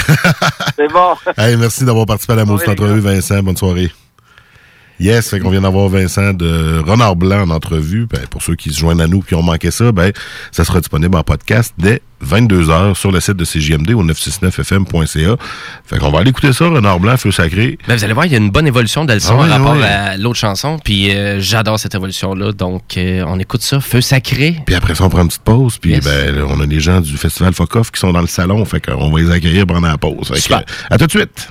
[0.76, 1.14] C'est bon.
[1.37, 3.42] hey, merci d'avoir participé à la les entrevue, Vincent.
[3.42, 3.90] Bonne soirée.
[5.03, 8.07] Yes, fait qu'on vient d'avoir Vincent de Renard Blanc en entrevue.
[8.09, 10.12] Ben, pour ceux qui se joignent à nous qui ont manqué ça, ben,
[10.53, 15.37] ça sera disponible en podcast dès 22h sur le site de CJMD au 969fm.ca.
[15.85, 17.79] Fait qu'on va aller écouter ça, Renard Blanc, Feu Sacré.
[17.88, 19.77] Ben, vous allez voir, il y a une bonne évolution de Ah ouais, par rapport
[19.77, 19.83] ouais.
[19.83, 20.79] à l'autre chanson.
[20.83, 22.53] Puis euh, j'adore cette évolution-là.
[22.53, 23.81] Donc, euh, on écoute ça.
[23.81, 24.57] Feu sacré.
[24.65, 25.79] Puis après ça, on prend une petite pause.
[25.79, 26.05] Puis Yes.
[26.05, 28.65] ben, là, on a des gens du Festival Fuck Off qui sont dans le salon.
[28.65, 30.29] Fait qu'on va les accueillir pendant la pause.
[30.29, 30.62] Fait que, Super.
[30.91, 31.49] à tout de suite.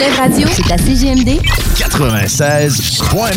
[0.00, 1.40] Relève radio, c'est à CGMD
[1.76, 3.36] 96.9,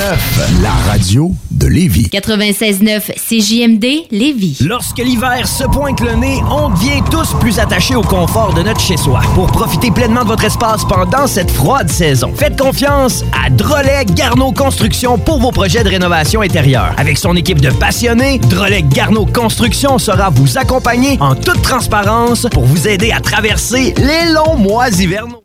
[0.62, 2.08] la radio de Lévis.
[2.12, 4.60] 96.9 CJMD Lévis.
[4.66, 8.80] Lorsque l'hiver se pointe le nez, on devient tous plus attachés au confort de notre
[8.80, 9.20] chez-soi.
[9.36, 14.54] Pour profiter pleinement de votre espace pendant cette froide saison, faites confiance à Drolet Garneau
[14.54, 16.94] Construction pour vos projets de rénovation intérieure.
[16.98, 22.64] Avec son équipe de passionnés, Drolet Garneau Construction sera vous accompagner en toute transparence pour
[22.64, 25.44] vous aider à traverser les longs mois hivernaux.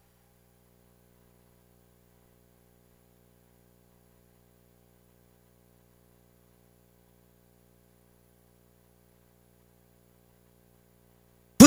[11.60, 11.66] Vous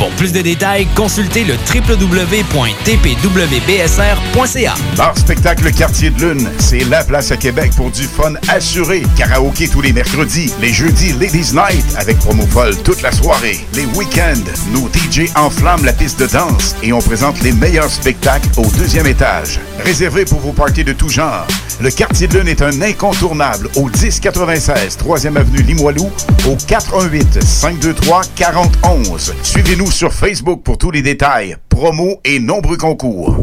[0.00, 4.74] Pour plus de détails, consultez le www.tpwbsr.ca.
[4.96, 9.02] Bar Spectacle Quartier de Lune, c'est la place à Québec pour du fun assuré.
[9.14, 13.60] Karaoké tous les mercredis, les jeudis Ladies Night avec promo folle toute la soirée.
[13.74, 14.40] Les week-ends,
[14.72, 19.06] nos DJ enflamment la piste de danse et on présente les meilleurs spectacles au deuxième
[19.06, 19.60] étage.
[19.84, 21.46] Réservé pour vos parties de tout genre.
[21.82, 26.10] Le Quartier de Lune est un incontournable au 1096 3e avenue Limoilou
[26.46, 29.34] au 418 523 4011.
[29.42, 33.36] Suivez-nous sur Facebook pour tous les détails, promos et nombreux concours.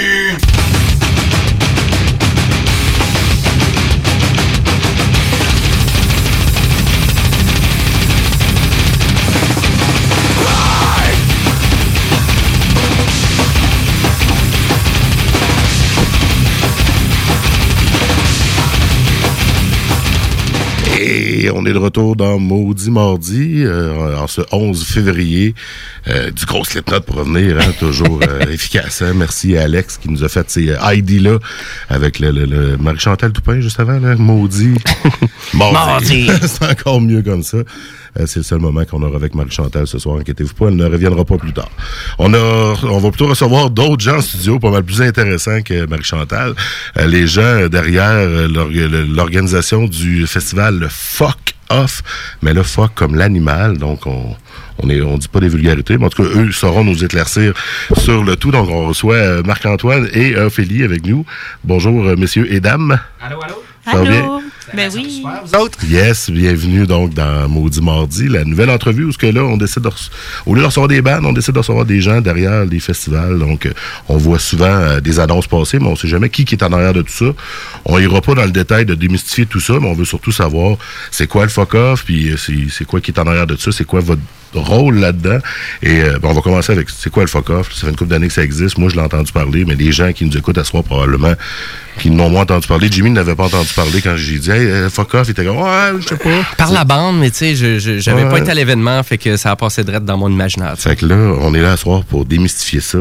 [21.34, 25.54] Et on est de retour dans Maudit Mardi, euh, en ce 11 février.
[26.08, 29.00] Euh, du gros slipknot pour revenir, hein, toujours euh, efficace.
[29.00, 29.12] hein.
[29.14, 31.38] Merci à Alex qui nous a fait ces euh, ID-là
[31.88, 34.74] avec le, le, le Marie-Chantal Toupin juste avant, là, Maudit.
[35.54, 36.28] Mardi.
[36.42, 37.58] C'est encore mieux comme ça.
[38.20, 40.84] Euh, c'est le seul moment qu'on aura avec Marie-Chantal ce soir, inquiétez-vous pas, elle ne
[40.84, 41.70] reviendra pas plus tard.
[42.18, 45.86] On, a, on va plutôt recevoir d'autres gens en studio, pas mal plus intéressants que
[45.86, 46.54] Marie-Chantal.
[46.98, 52.02] Euh, les gens derrière euh, l'org- l'organisation du festival le Fuck Off,
[52.42, 54.36] mais le fuck comme l'animal, donc on...
[54.84, 57.52] On est, on dit pas des vulgarités, mais en tout cas, eux sauront nous éclaircir
[57.98, 58.50] sur le tout.
[58.50, 61.24] Donc, on reçoit euh, Marc-Antoine et Ophélie avec nous.
[61.62, 62.98] Bonjour, euh, messieurs et dames.
[63.20, 63.62] Allô, allô?
[63.84, 64.40] Ça va bien?
[64.74, 65.22] Ben oui.
[65.44, 65.78] Vous autres?
[65.84, 69.82] Yes, bienvenue donc dans Maudit Mardi, la nouvelle entrevue où ce que là, on décide
[69.82, 69.90] de
[70.46, 73.38] au lieu de recevoir des bandes, on décide de recevoir des gens derrière les festivals.
[73.38, 73.72] Donc, euh,
[74.08, 76.72] on voit souvent euh, des annonces passer, mais on sait jamais qui, qui est en
[76.72, 77.32] arrière de tout ça.
[77.84, 80.78] On ira pas dans le détail de démystifier tout ça, mais on veut surtout savoir
[81.10, 83.62] c'est quoi le fuck-off, puis euh, c'est c'est quoi qui est en arrière de tout
[83.62, 84.22] ça, c'est quoi votre
[84.54, 85.38] rôle là-dedans.
[85.82, 87.72] Et euh, ben, on va commencer avec c'est quoi le fuck-off.
[87.72, 88.78] Ça fait une couple d'années que ça existe.
[88.78, 91.34] Moi, je l'ai entendu parler, mais les gens qui nous écoutent à ce soir, probablement,
[91.98, 92.88] qui n'ont moins entendu parler.
[92.90, 95.28] Jimmy n'avait pas entendu parler quand j'ai dit hey, euh, fuck-off.
[95.28, 96.30] Il était comme ouais, je sais pas.
[96.56, 98.30] Par la bande, mais tu sais, j'avais Ouais.
[98.30, 100.74] pas été à l'événement, fait que ça a passé direct dans mon imaginaire.
[100.78, 102.98] Fait que là, on est là ce soir pour démystifier ça.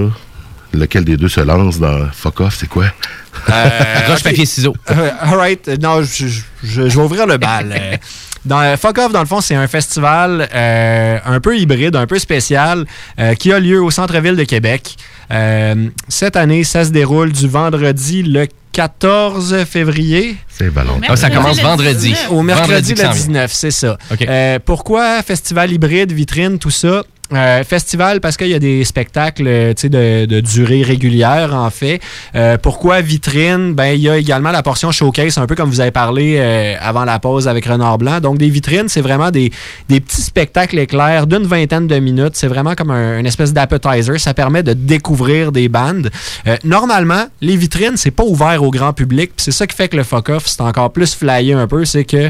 [0.74, 2.86] Lequel des deux se lance dans fuck off, c'est quoi?
[4.08, 4.76] Roche, papier, ciseaux.
[4.89, 5.67] Euh, all right.
[5.82, 8.00] Non, je, je- je- je vais ouvrir le bal.
[8.45, 12.08] Dans, euh, Fuck Off, dans le fond, c'est un festival euh, un peu hybride, un
[12.08, 12.86] peu spécial,
[13.19, 14.95] euh, qui a lieu au centre-ville de Québec.
[15.32, 20.38] Euh, cette année, ça se déroule du vendredi le 14 février.
[20.47, 20.99] C'est ballon.
[21.08, 22.15] Ah, ça commence vendredi.
[22.30, 23.25] Au mercredi Vendredi le s'en vient.
[23.27, 23.97] 19, c'est ça.
[24.12, 24.21] OK.
[24.21, 27.04] Euh, pourquoi festival hybride, vitrine, tout ça?
[27.34, 32.02] Euh, festival parce qu'il y a des spectacles euh, de, de durée régulière en fait.
[32.36, 33.74] Euh, pourquoi vitrine?
[33.74, 36.76] Ben il y a également la portion showcase, un peu comme vous avez parlé euh,
[36.82, 38.20] avant la pause avec Renard Blanc.
[38.20, 39.50] Donc des vitrines, c'est vraiment des,
[39.88, 42.34] des petits spectacles éclairs d'une vingtaine de minutes.
[42.36, 44.19] C'est vraiment comme un, une espèce d'appetizer.
[44.19, 46.10] Ça permet de découvrir des bandes.
[46.48, 49.32] Euh, normalement, les vitrines, c'est pas ouvert au grand public.
[49.38, 51.86] C'est ça qui fait que le fuck off, c'est encore plus flyé un peu.
[51.86, 52.29] C'est que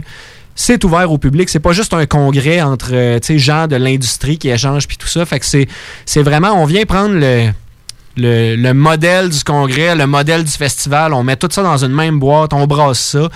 [0.61, 1.49] c'est ouvert au public.
[1.49, 5.25] C'est pas juste un congrès entre euh, gens de l'industrie qui échangent puis tout ça.
[5.25, 7.49] Fait que c'est, vraiment, on vient prendre le,
[8.15, 11.13] le, le modèle du congrès, le modèle du festival.
[11.13, 13.29] On met tout ça dans une même boîte, on brasse ça.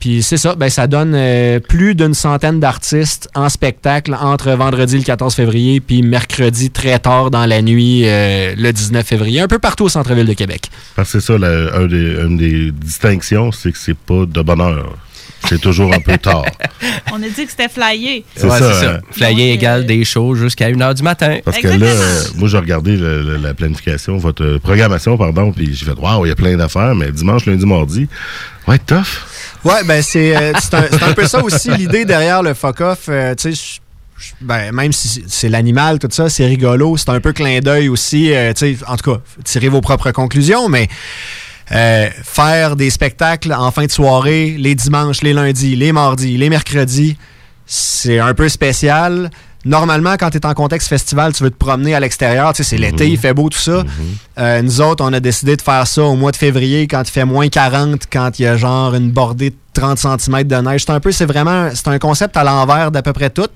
[0.00, 4.98] Puis c'est ça, ben, ça donne euh, plus d'une centaine d'artistes en spectacle entre vendredi
[4.98, 9.46] le 14 février puis mercredi très tard dans la nuit euh, le 19 février, un
[9.46, 10.68] peu partout au centre-ville de Québec.
[11.04, 14.96] C'est ça, un des, une des distinctions, c'est que c'est pas de bonne heure.
[15.48, 16.44] C'est toujours un peu tard.
[17.12, 18.24] On a dit que c'était flyé.
[18.34, 19.00] C'est ça, hein.
[19.10, 21.38] Flyer égale des shows jusqu'à 1h du matin.
[21.44, 25.52] Parce que là, euh, moi, j'ai regardé le- le- la planification, votre euh, programmation, pardon,
[25.52, 28.08] puis j'ai fait, waouh, il y a plein d'affaires, mais dimanche, lundi, mardi,
[28.68, 29.04] ouais, tough.
[29.64, 33.04] Ouais, ben c'est euh, c'est un, peu ça aussi l'idée derrière le fuck off.
[33.08, 33.78] euh, tu sais,
[34.40, 36.96] ben, même si c'est- c'est l'animal, tout ça, c'est rigolo.
[36.96, 38.32] C'est un peu clin d'œil aussi.
[38.32, 40.88] euh, tu sais, en tout cas, tirez vos propres conclusions, mais
[41.74, 46.50] euh, faire des spectacles en fin de soirée, les dimanches, les lundis, les mardis, les
[46.50, 47.16] mercredis,
[47.66, 49.30] c'est un peu spécial.
[49.64, 52.52] Normalement, quand tu es en contexte festival, tu veux te promener à l'extérieur.
[52.52, 53.84] Tu sais, c'est l'été, il fait beau, tout ça.
[54.38, 57.10] Euh, nous autres, on a décidé de faire ça au mois de février quand il
[57.10, 60.84] fait moins 40, quand il y a genre une bordée de 30 cm de neige.
[60.84, 63.48] C'est un peu, c'est vraiment, c'est un concept à l'envers d'à peu près tout.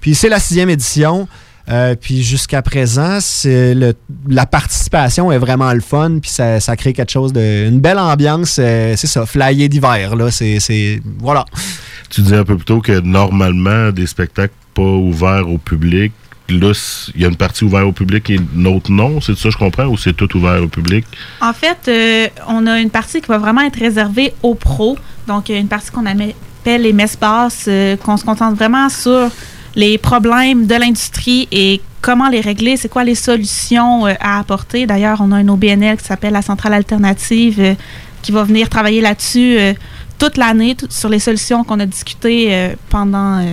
[0.00, 1.26] Puis c'est la sixième édition.
[1.68, 3.94] Euh, puis jusqu'à présent, c'est le-
[4.28, 7.98] la participation est vraiment le fun, puis ça, ça crée quelque chose de, une belle
[8.00, 8.56] ambiance.
[8.58, 10.30] euh, c'est ça, flyer d'hiver là.
[10.30, 11.44] C'est, c'est- voilà.
[12.10, 16.12] Tu disais un peu plus tôt que normalement, des spectacles pas ouverts au public,
[16.48, 16.72] là,
[17.14, 19.56] il y a une partie ouverte au public et une autre non, c'est ça, je
[19.56, 21.04] comprends, ou c'est tout ouvert au public?
[21.40, 24.98] En fait, euh, on a une partie qui va vraiment être réservée aux pros.
[25.28, 26.34] Donc, il y a une partie qu'on appelle
[26.82, 29.30] les messes basses, euh, qu'on se concentre vraiment sur
[29.74, 34.86] les problèmes de l'industrie et comment les régler, c'est quoi les solutions euh, à apporter.
[34.86, 37.74] D'ailleurs, on a un OBNL qui s'appelle la Centrale Alternative euh,
[38.22, 39.72] qui va venir travailler là-dessus euh,
[40.18, 43.44] toute l'année sur les solutions qu'on a discutées pendant,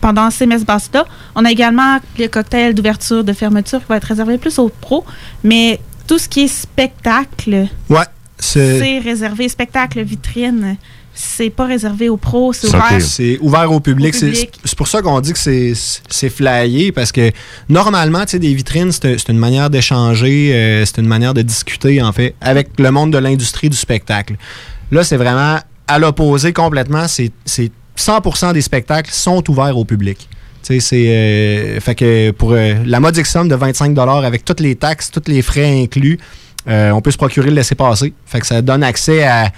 [0.00, 1.04] pendant ces messes basses-là.
[1.34, 5.04] On a également le cocktail d'ouverture, de fermeture qui va être réservé plus aux pros,
[5.42, 8.04] mais tout ce qui est spectacle, Ouais,
[8.38, 9.48] c'est réservé.
[9.48, 10.76] Spectacle, vitrine,
[11.20, 13.02] c'est pas réservé aux pros, c'est C'est ouvert.
[13.02, 14.14] C'est ouvert au public.
[14.14, 14.60] Au C'est- public.
[14.64, 15.72] C'est pour ça qu'on dit que c'est
[16.08, 17.32] c'est flyé parce que
[17.68, 21.42] normalement, tu sais, des vitrines, c'est c'est une manière d'échanger, euh, c'est une manière de
[21.42, 24.36] discuter, en fait, avec le monde de l'industrie du spectacle.
[24.92, 25.58] Là, c'est vraiment
[25.88, 27.08] à l'opposé complètement.
[27.08, 30.28] C'est c'est 100% des spectacles sont ouverts au public.
[30.62, 31.06] Tu sais, c'est.
[31.08, 35.22] euh, fait que pour euh, la modique somme de 25 avec toutes les taxes, tous
[35.26, 36.18] les frais inclus,
[36.68, 38.12] euh, on peut se procurer le laisser-passer.
[38.26, 39.50] Fait que ça donne accès à.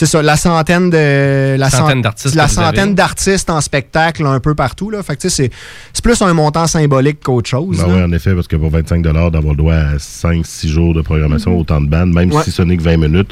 [0.00, 1.56] C'est ça, la centaine de.
[1.58, 4.88] La Centaine cent- d'artistes La centaine d'artistes en spectacle un peu partout.
[4.88, 5.02] Là.
[5.02, 5.50] Fait que c'est
[5.92, 7.76] c'est plus un montant symbolique qu'autre chose.
[7.76, 11.02] Ben oui, en effet, parce que pour 25 d'avoir le droit à 5-6 jours de
[11.02, 11.58] programmation, Mhm.
[11.58, 12.42] autant de bandes, même Ouais.
[12.44, 13.30] si ce n'est que 20 minutes,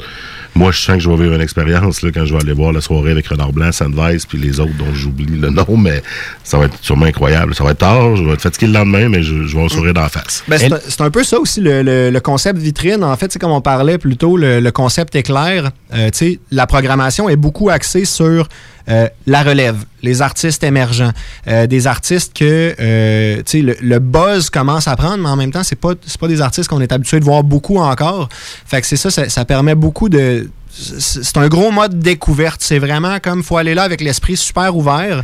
[0.53, 2.71] moi, je sens que je vais vivre une expérience là, quand je vais aller voir
[2.71, 6.03] la soirée avec Renard Blanc, Sandvice, puis les autres dont j'oublie le nom, mais
[6.43, 7.55] ça va être sûrement incroyable.
[7.55, 9.69] Ça va être tard, je vais être fatigué le lendemain, mais je, je vais en
[9.69, 10.43] sourire d'en face.
[10.47, 13.03] Ben, c'est un- peu ça aussi, le, le- le concept vitrine.
[13.03, 15.71] En fait, c'est comme on parlait plus tôt, le, le concept éclair.
[15.95, 18.49] Euh, tu sais, la programmation est beaucoup axée sur
[18.89, 21.11] euh, la relève, les artistes émergents,
[21.47, 25.63] euh, des artistes que euh, le, le buzz commence à prendre, mais en même temps,
[25.63, 28.27] c'est pas, pas des artistes qu'on est habitué de voir beaucoup encore.
[28.65, 30.49] Fait que c'est ça, ça permet beaucoup de.
[30.81, 32.61] C'est c'est un gros mode découverte.
[32.63, 35.23] C'est vraiment comme faut aller là avec l'esprit super ouvert.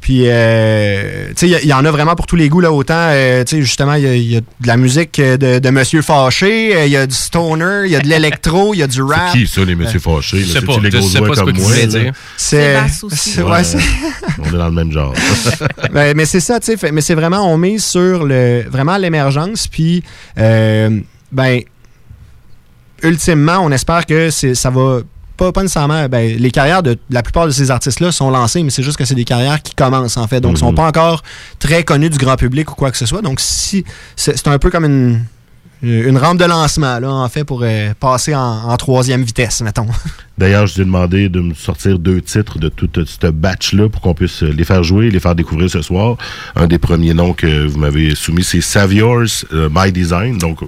[0.00, 2.72] Puis, euh, tu sais, il y en a vraiment pour tous les goûts, là.
[2.72, 5.36] Autant, euh, tu sais, justement, il y a- il y, a de la musique euh,
[5.36, 8.74] de, de Monsieur Fâché, euh, il y a du stoner, il y a de l'électro,
[8.74, 9.30] il y a du rap.
[9.32, 10.38] Qui, ça, les messieurs fâchés?
[10.40, 10.44] là?
[10.44, 11.86] Je sais pas, les je gros sais doigts pas ce comme moi, voulais là?
[11.86, 12.12] dire.
[12.36, 12.76] C'est.
[13.12, 13.78] c'est- ouais, c'est-
[14.40, 15.14] on est dans le même genre.
[15.92, 16.90] Ben, mais c'est ça, tu sais.
[16.92, 19.68] Mais c'est vraiment, on mise sur le, vraiment l'émergence.
[19.68, 20.02] Puis,
[20.38, 20.98] euh,
[21.30, 21.60] ben,
[23.02, 25.00] ultimement, on espère que ça va.
[25.36, 26.08] Pas, pas nécessairement.
[26.10, 29.04] Ben, les carrières de la plupart de ces artistes-là sont lancées, mais c'est juste que
[29.06, 30.40] c'est des carrières qui commencent, en fait.
[30.40, 30.76] Donc, ils sont Mhm.
[30.76, 31.22] pas encore
[31.58, 33.22] très connus du grand public ou quoi que ce soit.
[33.22, 33.82] Donc, si
[34.14, 35.24] c'est un peu comme une,
[35.82, 39.86] une rampe de lancement, là, en fait, pour euh, passer en, en troisième vitesse, mettons.
[40.38, 44.02] D'ailleurs, je t'ai demandé de me sortir deux titres de tout euh, ce batch-là pour
[44.02, 46.18] qu'on puisse euh, les faire jouer, les faire découvrir ce soir.
[46.54, 49.24] Un des premiers noms que vous m'avez soumis, c'est Saviors
[49.54, 50.36] euh, by Design.
[50.38, 50.58] Donc,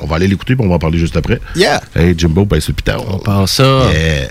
[0.00, 1.40] on va aller l'écouter puis on va en parler juste après.
[1.56, 1.80] Yeah!
[1.94, 3.04] Hey, Jimbo, ben, c'est le.
[3.08, 3.82] On pense ça.
[3.92, 4.28] Yeah.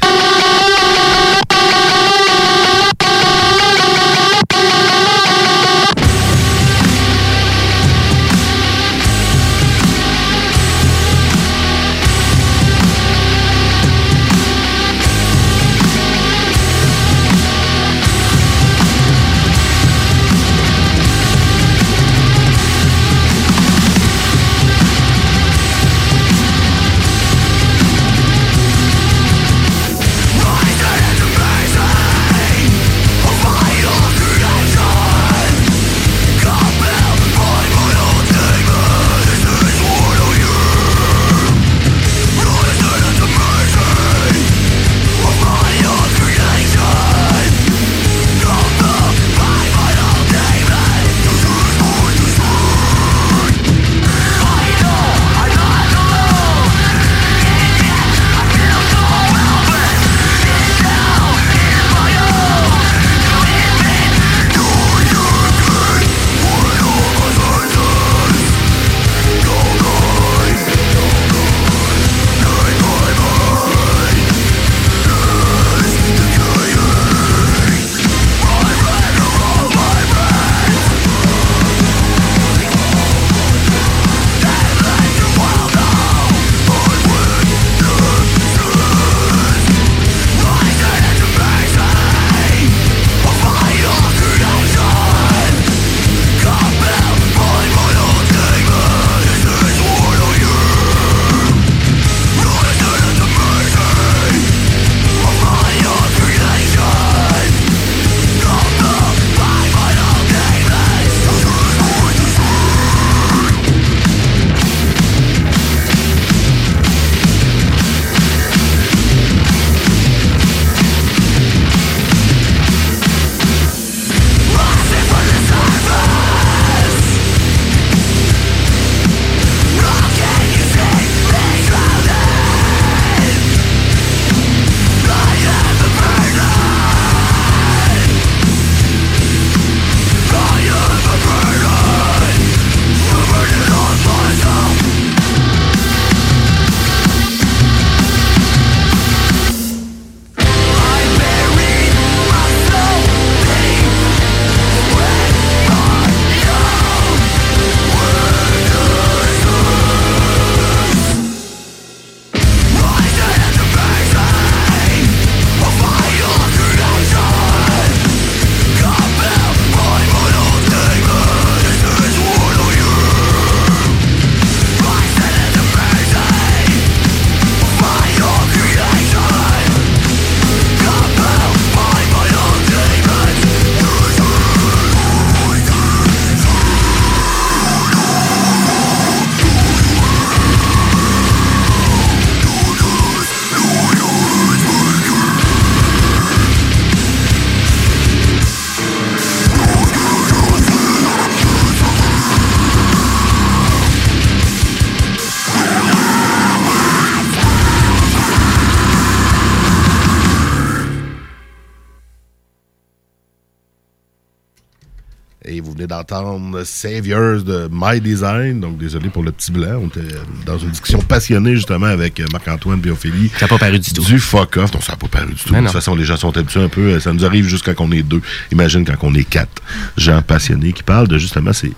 [216.60, 218.60] D'entendre Saviors de My Design.
[218.60, 219.82] Donc, désolé pour le petit blanc.
[219.84, 220.08] On était
[220.46, 223.30] dans une discussion passionnée, justement, avec euh, Marc-Antoine et Ophélie.
[223.38, 224.04] Ça n'a pas paru du tout.
[224.04, 224.74] Du fuck-off.
[224.74, 225.54] Non, ça n'a pas paru du tout.
[225.54, 226.82] Mais De toute façon, les gens sont habitués un peu.
[226.82, 228.22] euh, Ça nous arrive juste quand on est deux.
[228.52, 229.62] Imagine quand on est quatre
[229.98, 231.72] gens passionnés qui parlent de, justement, c'est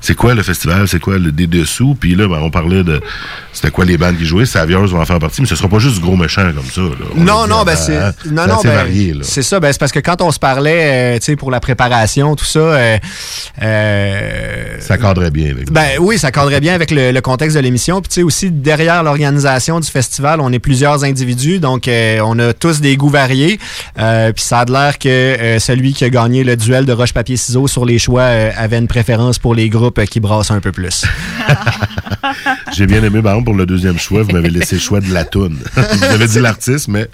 [0.00, 1.96] c'est quoi le festival, c'est quoi le des dessous?
[1.98, 3.00] Puis là, ben, on parlait de
[3.52, 4.46] c'était quoi les bandes qui jouaient?
[4.46, 6.80] Saviors vont en faire partie, mais ce sera pas juste du gros méchant comme ça.
[6.80, 7.06] là.
[7.16, 7.96] Non, non, ben c'est.
[7.96, 9.20] hein, Non, c'est non, assez ben, varié, là.
[9.22, 11.60] C'est ça, ben c'est parce que quand on se parlait, euh, tu sais, pour la
[11.60, 12.58] préparation, tout ça.
[12.58, 12.98] euh,
[13.62, 14.23] euh,
[14.80, 18.00] Ça cadrait bien avec Ben oui, ça cadrait bien avec le, le contexte de l'émission.
[18.00, 22.38] Puis tu sais aussi derrière l'organisation du festival, on est plusieurs individus, donc euh, on
[22.38, 23.58] a tous des goûts variés.
[23.98, 26.92] Euh, puis ça a de l'air que euh, celui qui a gagné le duel de
[26.92, 30.20] roche papier ciseaux sur les choix euh, avait une préférence pour les groupes euh, qui
[30.20, 31.04] brassent un peu plus.
[32.76, 35.12] J'ai bien aimé, par exemple, pour le deuxième choix, vous m'avez laissé le choix de
[35.12, 35.58] la toune.
[35.76, 37.08] vous avez dit l'artiste, mais.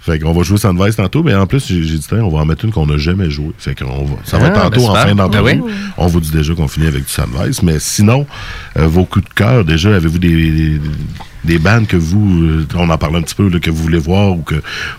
[0.00, 2.64] Fait qu'on va jouer Sandvice tantôt, mais en plus, j'ai dit, on va en mettre
[2.64, 3.52] une qu'on n'a jamais jouée.
[3.58, 4.16] Fait qu'on va.
[4.24, 5.54] Ça va Ah, être tantôt ben en fin d'entrevue.
[5.56, 5.72] Ben oui.
[5.96, 7.62] On vous dit déjà qu'on finit avec du Sandvice.
[7.62, 8.26] Mais sinon,
[8.78, 10.80] euh, vos coups de cœur, déjà, avez-vous des, des,
[11.44, 12.42] des bandes que vous.
[12.44, 14.56] euh, on en parle un petit peu, là, que vous voulez voir ou que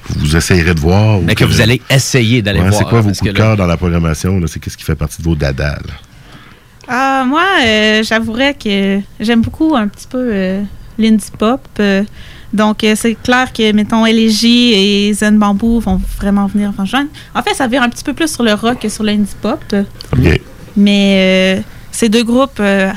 [0.10, 1.20] vous essayerez de voir?
[1.20, 2.80] ou Mais que vous allez essayer d'aller Ouais, voir.
[2.80, 4.40] C'est quoi hein, vos coups de là- cœur dans la programmation?
[4.48, 5.76] C'est qu'est-ce qui fait partie de vos dadas?
[5.76, 5.94] là?
[6.88, 10.62] Ah, moi, euh, j'avouerais que j'aime beaucoup un petit peu euh,
[10.98, 11.62] l'indie pop.
[11.80, 12.04] euh,
[12.54, 17.10] donc, euh, c'est clair que, mettons, Elegy et Zen Bamboo vont vraiment venir rejoindre.
[17.36, 19.60] En fait, ça vire un petit peu plus sur le rock que sur l'indie pop.
[20.78, 21.62] Mais euh,
[21.92, 22.92] ces deux groupes, euh,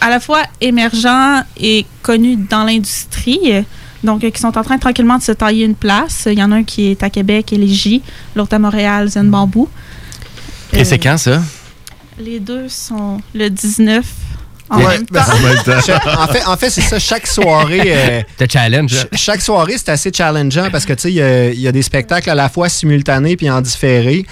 [0.00, 3.64] à la fois émergents et connus dans l'industrie,
[4.02, 6.24] donc euh, qui sont en train tranquillement de se tailler une place.
[6.30, 8.02] Il y en a un qui est à Québec, Elegy,
[8.34, 9.68] l'autre à Montréal, Zen Bamboo.
[10.72, 11.42] Et c'est quand ça?
[12.18, 14.04] Les deux sont le 19
[14.68, 15.32] en Ouais, même ben, temps.
[16.22, 17.82] En fait, en fait c'est ça, chaque soirée.
[17.86, 18.94] euh, The challenge.
[18.94, 19.04] hein?
[19.12, 21.82] ch- chaque soirée, c'est assez challengeant parce que, tu sais, il y y, a des
[21.82, 24.26] spectacles à la fois simultanés puis en différé.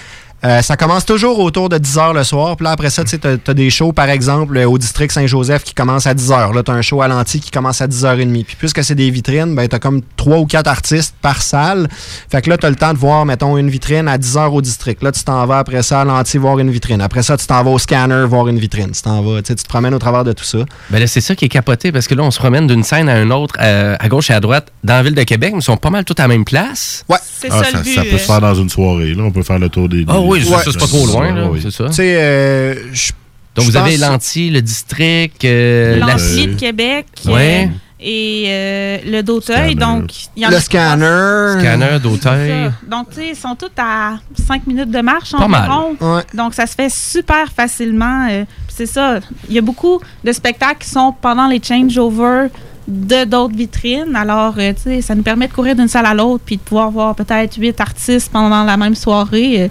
[0.44, 2.56] Euh, ça commence toujours autour de 10 h le soir.
[2.56, 5.10] Puis là, après ça, tu sais, t'as as des shows, par exemple, euh, au district
[5.12, 6.54] Saint-Joseph qui commencent à 10 h.
[6.54, 8.44] Là, t'as un show à l'anti qui commence à 10h30.
[8.44, 11.88] Puis puisque c'est des vitrines, ben, t'as comme 3 ou 4 artistes par salle.
[12.30, 14.60] Fait que là, t'as le temps de voir, mettons, une vitrine à 10 h au
[14.60, 15.02] district.
[15.02, 17.00] Là, tu t'en vas après ça à l'anti voir une vitrine.
[17.00, 18.90] Après ça, tu t'en vas au scanner voir une vitrine.
[18.90, 20.58] Tu t'en vas, tu sais, tu te promènes au travers de tout ça.
[20.90, 23.08] Ben là, c'est ça qui est capoté parce que là, on se promène d'une scène
[23.08, 25.60] à une autre, euh, à gauche et à droite, dans la ville de Québec, mais
[25.60, 27.04] ils sont pas mal tous à la même place.
[27.08, 27.16] Ouais.
[27.40, 27.94] C'est Ah, ça, ça, le but.
[27.94, 29.14] ça peut se faire dans une soirée.
[29.14, 29.22] Là.
[29.24, 30.04] On peut faire le tour des.
[30.08, 31.60] Ah oui, ça, c'est pas trop loin, là, Oui.
[31.62, 31.84] c'est ça.
[31.86, 33.12] Tu sais, euh, je-
[33.54, 37.68] Donc, vous avez l'anti, le district, euh, la- L'Ampli de Québec Ouais.
[37.70, 39.72] euh, et euh, le d'Auteuil.
[39.72, 39.74] Scanner.
[39.76, 41.60] Donc, il y en le a scanner.
[41.60, 42.70] scanner d'Auteuil.
[42.90, 44.16] Donc, tu sais, ils sont tous à
[44.46, 45.70] 5 minutes de marche Pas mal.
[45.70, 45.96] environ.
[46.16, 46.22] Ouais.
[46.34, 48.26] Donc, ça se fait super facilement.
[48.30, 49.20] euh, c'est ça.
[49.48, 52.48] Il y a beaucoup de spectacles qui sont pendant les changeovers
[52.88, 54.14] de d'autres vitrines.
[54.16, 56.60] Alors, euh, tu sais, ça nous permet de courir d'une salle à l'autre puis de
[56.60, 59.62] pouvoir voir peut-être huit artistes pendant la même soirée.
[59.62, 59.68] euh,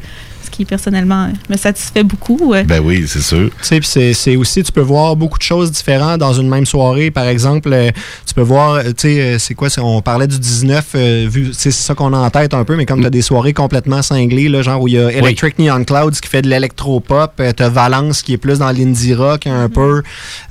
[0.54, 2.54] qui, personnellement, me satisfait beaucoup.
[2.64, 3.50] Ben oui, c'est sûr.
[3.50, 6.48] Tu sais, puis c'est, c'est aussi, tu peux voir beaucoup de choses différentes dans une
[6.48, 7.10] même soirée.
[7.12, 7.90] Par exemple, euh,
[8.26, 11.28] tu peux voir, euh, tu sais, euh, c'est quoi, c'est- on parlait du 19, euh,
[11.30, 13.10] vu, tu sais, c'est ça qu'on a en tête un peu, mais comme tu as
[13.10, 16.42] des soirées complètement cinglées, là, genre où il y a Electric Neon Clouds qui fait
[16.44, 20.04] de l'électro-pop, euh, t'as Valence qui est plus dans l'indie rock un peu.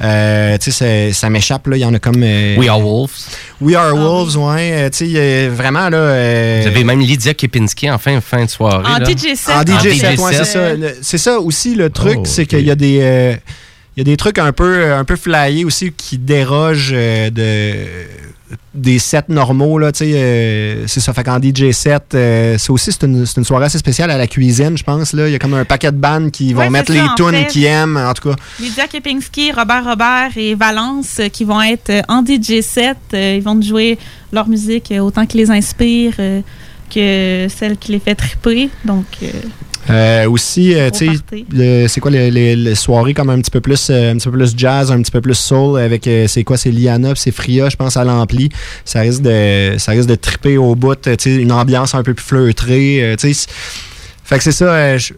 [0.02, 2.22] Euh, tu sais, ça m'échappe, là, il y en a comme...
[2.22, 3.10] euh, We Are Wolves.
[3.60, 4.70] We Are Wolves, ouais.
[4.72, 5.96] euh, tu sais, vraiment, là...
[5.98, 8.84] euh, Vous avez même Lydia Kepinski en fin, fin de soirée.
[8.86, 9.04] En là.
[9.04, 9.54] DJ set.
[9.54, 10.68] En En DJ Ouais, c'est ça.
[11.02, 13.34] C'est ça aussi le truc, Oh, c'est qu'il y a des euh,
[13.96, 17.86] il y a des trucs un peu un peu flyés aussi qui dérogent euh, de
[18.74, 22.70] des sets normaux là, tu sais euh, c'est ça fait qu'en DJ set euh, c'est
[22.70, 25.32] aussi c'est une, c'est une soirée assez spéciale à la cuisine, je pense là, il
[25.32, 27.64] y a comme un paquet de bandes qui Ouais, vont mettre ça, les tunes qu'ils
[27.64, 28.36] aiment en tout cas.
[28.60, 32.96] Lydia Kepinski, Robert Robert et Valence euh, qui vont être euh, en DJ set.
[33.14, 33.98] Euh, ils vont jouer
[34.32, 36.40] leur musique euh, autant qui les inspire euh,
[36.94, 38.68] que celle qui les fait triper.
[38.84, 39.06] Donc,
[39.90, 43.60] euh, aussi, euh, tu sais, c'est quoi les, les- les soirées comme un petit peu
[43.60, 46.44] plus euh, un petit peu plus jazz, un petit peu plus soul avec euh, c'est
[46.44, 48.48] quoi c'est Liana, puis c'est Fria, je pense à l'ampli.
[48.84, 52.14] Ça risque de ça risque de triper au bout, tu sais, une ambiance un peu
[52.14, 53.48] plus feutrée, euh, tu sais.
[54.24, 55.14] Fait que c'est ça euh, je-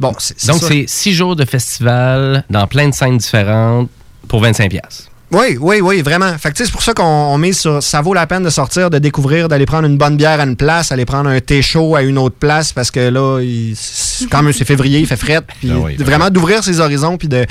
[0.00, 3.88] Bon, c'est Donc, c'est six jours de festival dans plein de scènes différentes
[4.28, 4.68] pour 25$.
[4.68, 5.08] piastres.
[5.34, 6.36] Oui, oui, oui, vraiment.
[6.38, 7.82] Fait c'est pour ça qu'on on mise sur.
[7.82, 10.54] Ça vaut la peine de sortir, de découvrir, d'aller prendre une bonne bière à une
[10.56, 13.74] place, aller prendre un thé chaud à une autre place, parce que là, il-
[14.30, 15.40] quand même, c'est février, il fait fret.
[15.60, 17.44] Puis Ah oui, vraiment d'ouvrir ses horizons, puis de.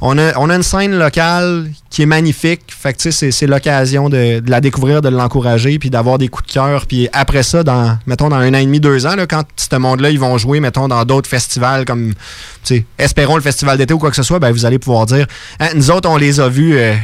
[0.00, 2.60] On a, on a une scène locale qui est magnifique.
[2.68, 6.46] Fait que, c'est- c'est l'occasion de, de la découvrir, de l'encourager, puis d'avoir des coups
[6.48, 6.86] de cœur.
[6.86, 9.76] Puis après ça, dans, mettons, dans un an et demi, deux ans, là, quand ce
[9.76, 12.12] monde-là, ils vont jouer, mettons, dans d'autres festivals comme,
[12.64, 15.06] tu sais, espérons le festival d'été ou quoi que ce soit, ben, vous allez pouvoir
[15.06, 15.26] dire,
[15.58, 16.76] Hein, nous autres, on les a vus.
[16.76, 16.94] euh,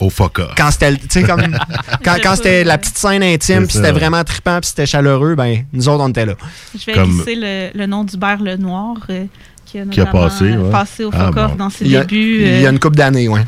[0.00, 0.48] Au foca.
[0.56, 1.40] Quand c'était, tu sais, comme,
[2.04, 5.64] quand, quand c'était la petite scène intime, puis c'était vraiment trippant, puis c'était chaleureux, ben,
[5.72, 6.34] nous autres, on était là.
[6.78, 9.24] Je vais Comme- glisser le, le nom d'Hubert Lenoir euh,
[9.66, 10.70] qui a, Qui a passé, euh, ouais.
[10.70, 11.56] passé au Ah, Fuck Off bon.
[11.56, 13.44] dans ses Il y a, débuts il y a euh, une couple d'années, ouais.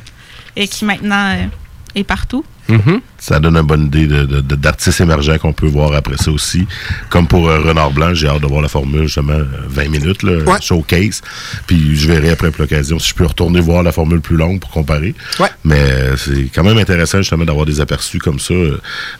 [0.57, 1.45] et qui maintenant euh,
[1.95, 2.45] est partout.
[3.21, 6.31] Ça donne une bonne idée de- de- de- d'artistes émergents qu'on peut voir après ça
[6.31, 6.67] aussi.
[7.11, 10.23] Comme pour euh, Renard Blanc, j'ai hâte de voir la formule, justement, euh, 20 minutes,
[10.23, 11.21] là, showcase.
[11.67, 14.59] Puis je verrai après pour l'occasion si je peux retourner voir la formule plus longue
[14.61, 15.15] pour comparer.
[15.65, 18.55] Mais euh, c'est quand même intéressant, justement, d'avoir des aperçus comme ça.
[18.55, 18.79] Euh,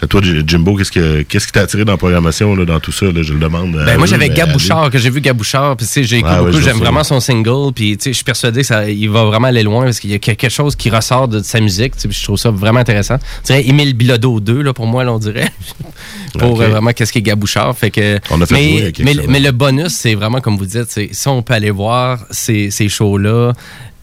[0.09, 3.07] toi, Jimbo, qu'est-ce que- qu'est-ce qui t'a attiré dans la programmation, là, dans tout ça?
[3.07, 3.23] là?
[3.23, 3.73] je le demande.
[3.85, 4.53] Ben, moi, j'avais mais Gab à lui.
[4.55, 7.21] Bouchard, que j'ai vu Gab Bouchard, puis j'ai écouté Ah ouais, beaucoup, j'aime vraiment son
[7.21, 10.15] single, puis tu sais, je suis persuadé qu'il va vraiment aller loin parce qu'il y
[10.15, 13.19] a quelque chose qui ressort de sa musique, je trouve ça vraiment intéressant.
[13.43, 15.51] Je dirais Émile Bilodeau 2, là, pour moi, là, on dirait,
[16.39, 17.77] pour euh, vraiment qu'est-ce qu'est Gab Bouchard.
[17.77, 20.57] Fait que, On a fait jouer mais, quelque mais, mais le bonus, c'est vraiment, comme
[20.57, 23.53] vous dites, si on peut aller voir ces, ces shows-là,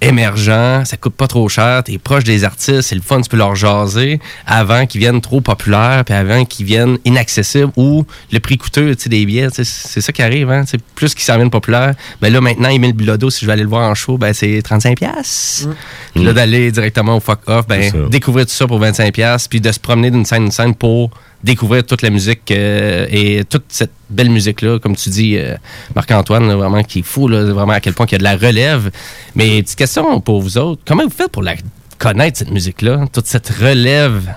[0.01, 3.37] émergents, ça coûte pas trop cher, t'es proche des artistes, c'est le fun, tu peux
[3.37, 8.57] leur jaser avant qu'ils viennent trop populaires, puis avant qu'ils viennent inaccessibles ou le prix
[8.57, 10.63] coûteux des billets, c'est ça qui arrive, hein,
[10.95, 11.95] plus qu'ils s'en viennent populaires.
[12.21, 14.59] Ben là, maintenant, Emile Bilodeau, si je vais aller le voir en show, ben c'est
[14.59, 14.95] 35$.
[14.95, 15.69] piastres.
[16.13, 19.61] Puis là, d'aller directement au fuck off, ben découvrir tout ça pour 25$, piastres, puis
[19.61, 21.11] de se promener d'une scène à une scène pour
[21.43, 25.55] découvrir toute la musique euh, et toute cette belle musique-là, comme tu dis, euh,
[25.95, 28.37] Marc-Antoine, vraiment, qui est fou, là, vraiment à quel point il y a de la
[28.37, 28.91] relève.
[29.35, 31.55] Mais petite question pour vous autres, comment vous faites pour la
[31.97, 34.33] connaître, cette musique-là, toute cette relève?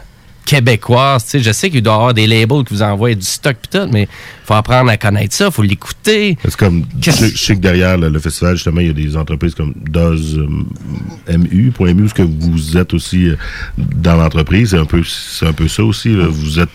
[0.51, 1.24] Québécoise?
[1.24, 3.57] Tu sais, je sais qu'il doit y avoir des labels qui vous envoient du stock
[3.62, 4.09] pis tout, mais
[4.44, 6.36] faut apprendre à connaître ça, faut l'écouter.
[6.44, 9.16] C'est comme, je, je sais que derrière le, le festival, justement, il y a des
[9.16, 13.36] entreprises comme Doz euh, MU, point MU, ce que vous êtes aussi euh,
[13.78, 14.70] dans l'entreprise.
[14.70, 16.09] C'est un peu, c'est un peu ça aussi.
[16.11, 16.26] là.
[16.28, 16.68] Vous êtes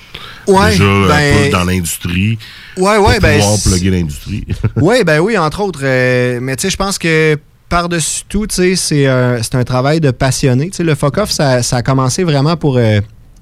[0.48, 2.38] Ouais, déjà un ben- peu dans l'industrie.
[2.78, 4.46] Ouais, pour ouais, ben, pouvoir plugger l'industrie.
[4.78, 5.80] oui, ben oui, entre autres.
[5.84, 7.36] euh, mais tu sais, je pense que
[7.68, 9.08] par-dessus tout, tu sais, c'est
[9.42, 10.70] c'est un travail de passionné.
[10.70, 12.78] Tu sais, le fuck off, ça, ça a commencé vraiment pour.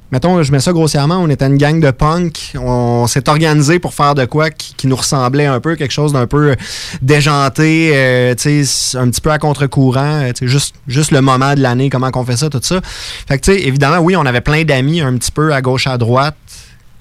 [0.04, 2.54] Euh, mettons, je mets ça grossièrement, on était une gang de punk.
[2.56, 6.28] On s'est organisé pour faire de quoi qui, nous ressemblait un peu, quelque chose d'un
[6.28, 6.56] peu
[7.02, 10.24] déjanté, euh, tu sais, un petit peu à contre-courant.
[10.24, 12.82] euh, juste, juste le moment de l'année, comment qu'on fait ça, tout ça.
[13.28, 16.36] Fait que, évidemment, oui, on avait plein d'amis un petit peu à gauche, à droite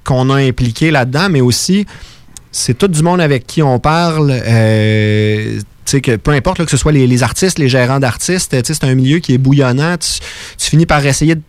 [0.04, 1.86] qu'on a impliqués là-dedans, mais aussi
[2.50, 4.30] c'est tout du monde avec qui on parle.
[4.30, 5.60] euh,
[6.00, 9.18] que peu importe que ce soit les, les artistes, les gérants d'artistes, c'est un milieu
[9.18, 9.96] qui est bouillonnant.
[9.98, 10.20] Tu,
[10.56, 11.42] tu finis par essayer de,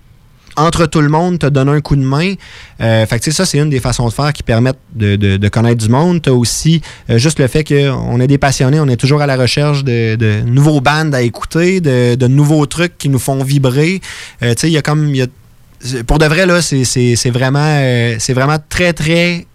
[0.55, 2.33] entre tout le monde, te donner un coup de main.
[2.81, 5.47] Euh, fait que, ça, c'est une des façons de faire qui permettent de, de- de
[5.49, 6.21] connaître du monde.
[6.21, 9.27] Tu as aussi euh, juste le fait qu'on est des passionnés, on est toujours à
[9.27, 13.43] la recherche de, de nouveaux bands à écouter, de, de nouveaux trucs qui nous font
[13.43, 14.01] vibrer.
[14.43, 15.13] Euh, tu sais, il y a comme.
[15.15, 15.27] y a-
[16.07, 19.45] pour de vrai, là, c'est c'est- c'est vraiment, euh, c'est vraiment très, très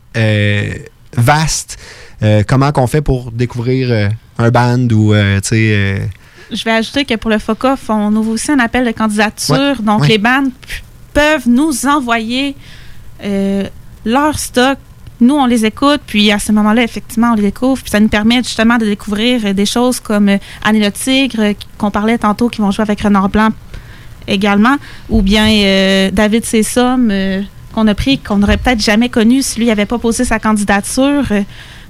[1.16, 1.78] vaste.
[2.46, 6.08] comment qu'on fait pour découvrir un band ou, tu sais...
[6.50, 9.54] Je vais ajouter que pour le FOCOF, on ouvre aussi un appel de candidature.
[9.54, 10.08] Ouais, Donc, ouais.
[10.08, 10.50] les bandes
[11.18, 12.54] peuvent nous envoyer
[13.24, 13.64] euh,
[14.04, 14.78] leur stock.
[15.20, 17.82] Nous, on les écoute, puis à ce moment-là, effectivement, on les découvre.
[17.82, 21.40] Puis ça nous permet justement de découvrir euh, des choses comme euh, Annie le Tigre,
[21.40, 23.48] euh, qu'on parlait tantôt, qui vont jouer avec Renard Blanc
[24.28, 24.76] également,
[25.08, 27.42] ou bien David Sessom, euh,
[27.72, 31.24] qu'on a pris, qu'on n'aurait peut-être jamais connu si lui n'avait pas posé sa candidature.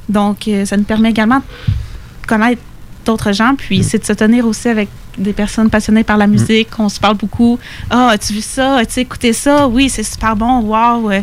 [0.09, 2.63] Donc, ça nous permet également de connaître
[3.05, 4.89] d'autres gens, puis c'est de se tenir aussi avec
[5.19, 6.69] des personnes passionnées par la musique.
[6.79, 7.59] On se parle beaucoup.
[7.91, 8.77] Ah, as-tu vu ça?
[8.77, 9.69] As-tu écouté ça?
[9.69, 10.61] Oui, c'est super bon.
[10.61, 11.11] Wow!
[11.11, 11.21] Euh,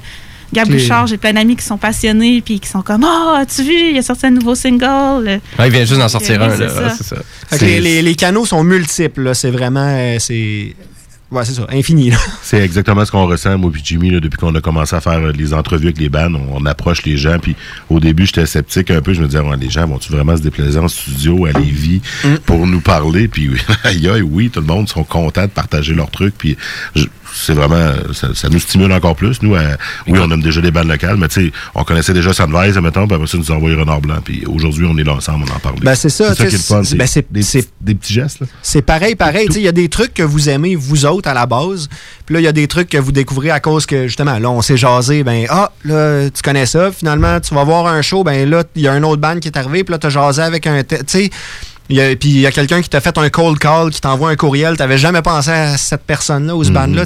[0.54, 3.92] Gab Bouchard, j'ai plein d'amis qui sont passionnés, puis qui sont comme Ah, as-tu vu?
[3.92, 5.42] Il a sorti un nouveau single.
[5.60, 6.56] Ouais, il vient juste d'en sortir un, là.
[6.96, 7.22] c'est Ouais,
[7.58, 7.66] ça.
[7.66, 9.34] les, les- les canaux sont multiples, là.
[9.34, 9.86] C'est vraiment...
[9.88, 10.76] euh, c'est...
[11.32, 12.12] Ouais, c'est ça, infini.
[12.44, 15.20] C'est exactement ce qu'on ressent, moi puis Jimmy, là, depuis qu'on a commencé à faire
[15.20, 16.32] euh, les entrevues avec les bands.
[16.36, 17.56] On, on approche les gens, puis
[17.90, 19.14] au début, j'étais sceptique un peu.
[19.14, 22.02] Je me disais, Ouais, les gens vont-tu vraiment se déplacer en studio à Lévis
[22.46, 23.28] pour nous parler?
[23.28, 23.50] Puis,
[23.84, 26.38] aïe, aïe, oui, tout le monde sont contents de partager leurs trucs.
[26.38, 26.58] Puis,
[27.36, 29.42] c'est vraiment, ça, ça nous stimule encore plus.
[29.42, 29.62] Nous, à-
[30.08, 33.06] oui, on aime déjà des bandes locales, mais tu sais, on connaissait déjà Sunrise, mettons,
[33.08, 34.16] puis après ça, nous ont envoyé Renard Blanc.
[34.24, 35.76] Puis aujourd'hui, on est là ensemble, on en parle.
[35.82, 36.84] Ben, c'est ça, C'est ça qui est le fun.
[36.84, 38.48] c'est- ben, c'est- des, c'est- des petits gestes, là.
[38.62, 39.48] C'est pareil, pareil.
[39.48, 41.88] Tu sais, Il y a des trucs que vous aimez, vous autres, à la base.
[42.26, 44.50] Puis là, il y a des trucs que vous découvrez à cause que, justement, là,
[44.50, 45.24] on s'est jasé.
[45.24, 46.92] Ben, ah, là, tu connais ça.
[46.92, 48.24] Finalement, tu vas voir un show.
[48.24, 49.84] Ben là, il y a un autre band qui est arrivé.
[49.84, 50.84] Puis là, tu as jasé avec un.
[50.84, 51.30] Tu sais.
[51.90, 54.02] Il y a- Puis il y a quelqu'un qui t'a fait un cold call, qui
[54.02, 54.76] t'envoie un courriel.
[54.76, 56.76] Tu n'avais jamais pensé à cette personne-là ou ce Mhm.
[56.76, 57.04] band-là.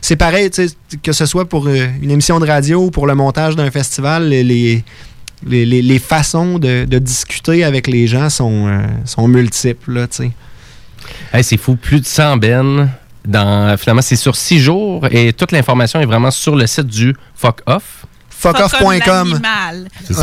[0.00, 0.50] C'est- pareil,
[1.02, 4.28] que ce soit pour euh, une émission de radio ou pour le montage d'un festival,
[4.28, 4.84] les, les,
[5.46, 10.06] les- les- les façons de, de discuter avec les gens sont, euh, sont multiples.
[11.32, 12.90] Hey, c'est fou, plus de 100 bennes.
[13.24, 17.14] Dans, finalement, c'est sur six jours et toute l'information est vraiment sur le site du
[17.36, 18.01] Fuck Off.
[18.42, 19.40] Fuckoff.com.
[20.06, 20.22] C'est ça.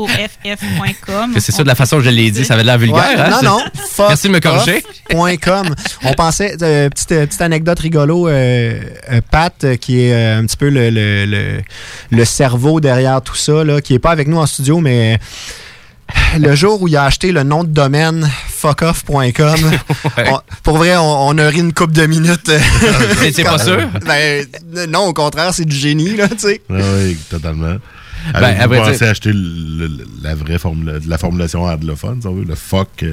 [0.00, 1.34] P-O-H-Q-U-E-O-F-F.com.
[1.38, 2.96] C'est sûr, de la façon que je l'ai dit, ça avait l'air vulgaire.
[2.98, 3.40] Ouais, hein?
[3.42, 3.64] non, non.
[4.08, 4.82] Merci de me corriger.
[5.10, 5.74] fuckoff.com.
[6.04, 8.80] On pensait, euh, petite, euh, petite anecdote rigolo, euh,
[9.10, 11.60] euh, Pat, euh, qui est euh, un petit peu le, le, le-
[12.10, 15.18] le cerveau derrière tout ça, là, qui est pas avec nous en studio, mais
[16.38, 19.56] le jour où il a acheté le nom de domaine fuckoff.com,
[20.26, 22.50] on- pour vrai, on, on a ri une coupe de minutes.
[23.34, 23.88] T'es pas sûr?
[24.06, 24.46] Ben,
[24.88, 26.60] non, au contraire, c'est du génie, là, tu sais.
[26.70, 27.76] Ah oui, totalement.
[28.34, 32.26] Ben, à vrai pensé dire- acheter le- le- la vraie formule, la formulation anglophone, si
[32.26, 33.10] on veut, le fuck euh,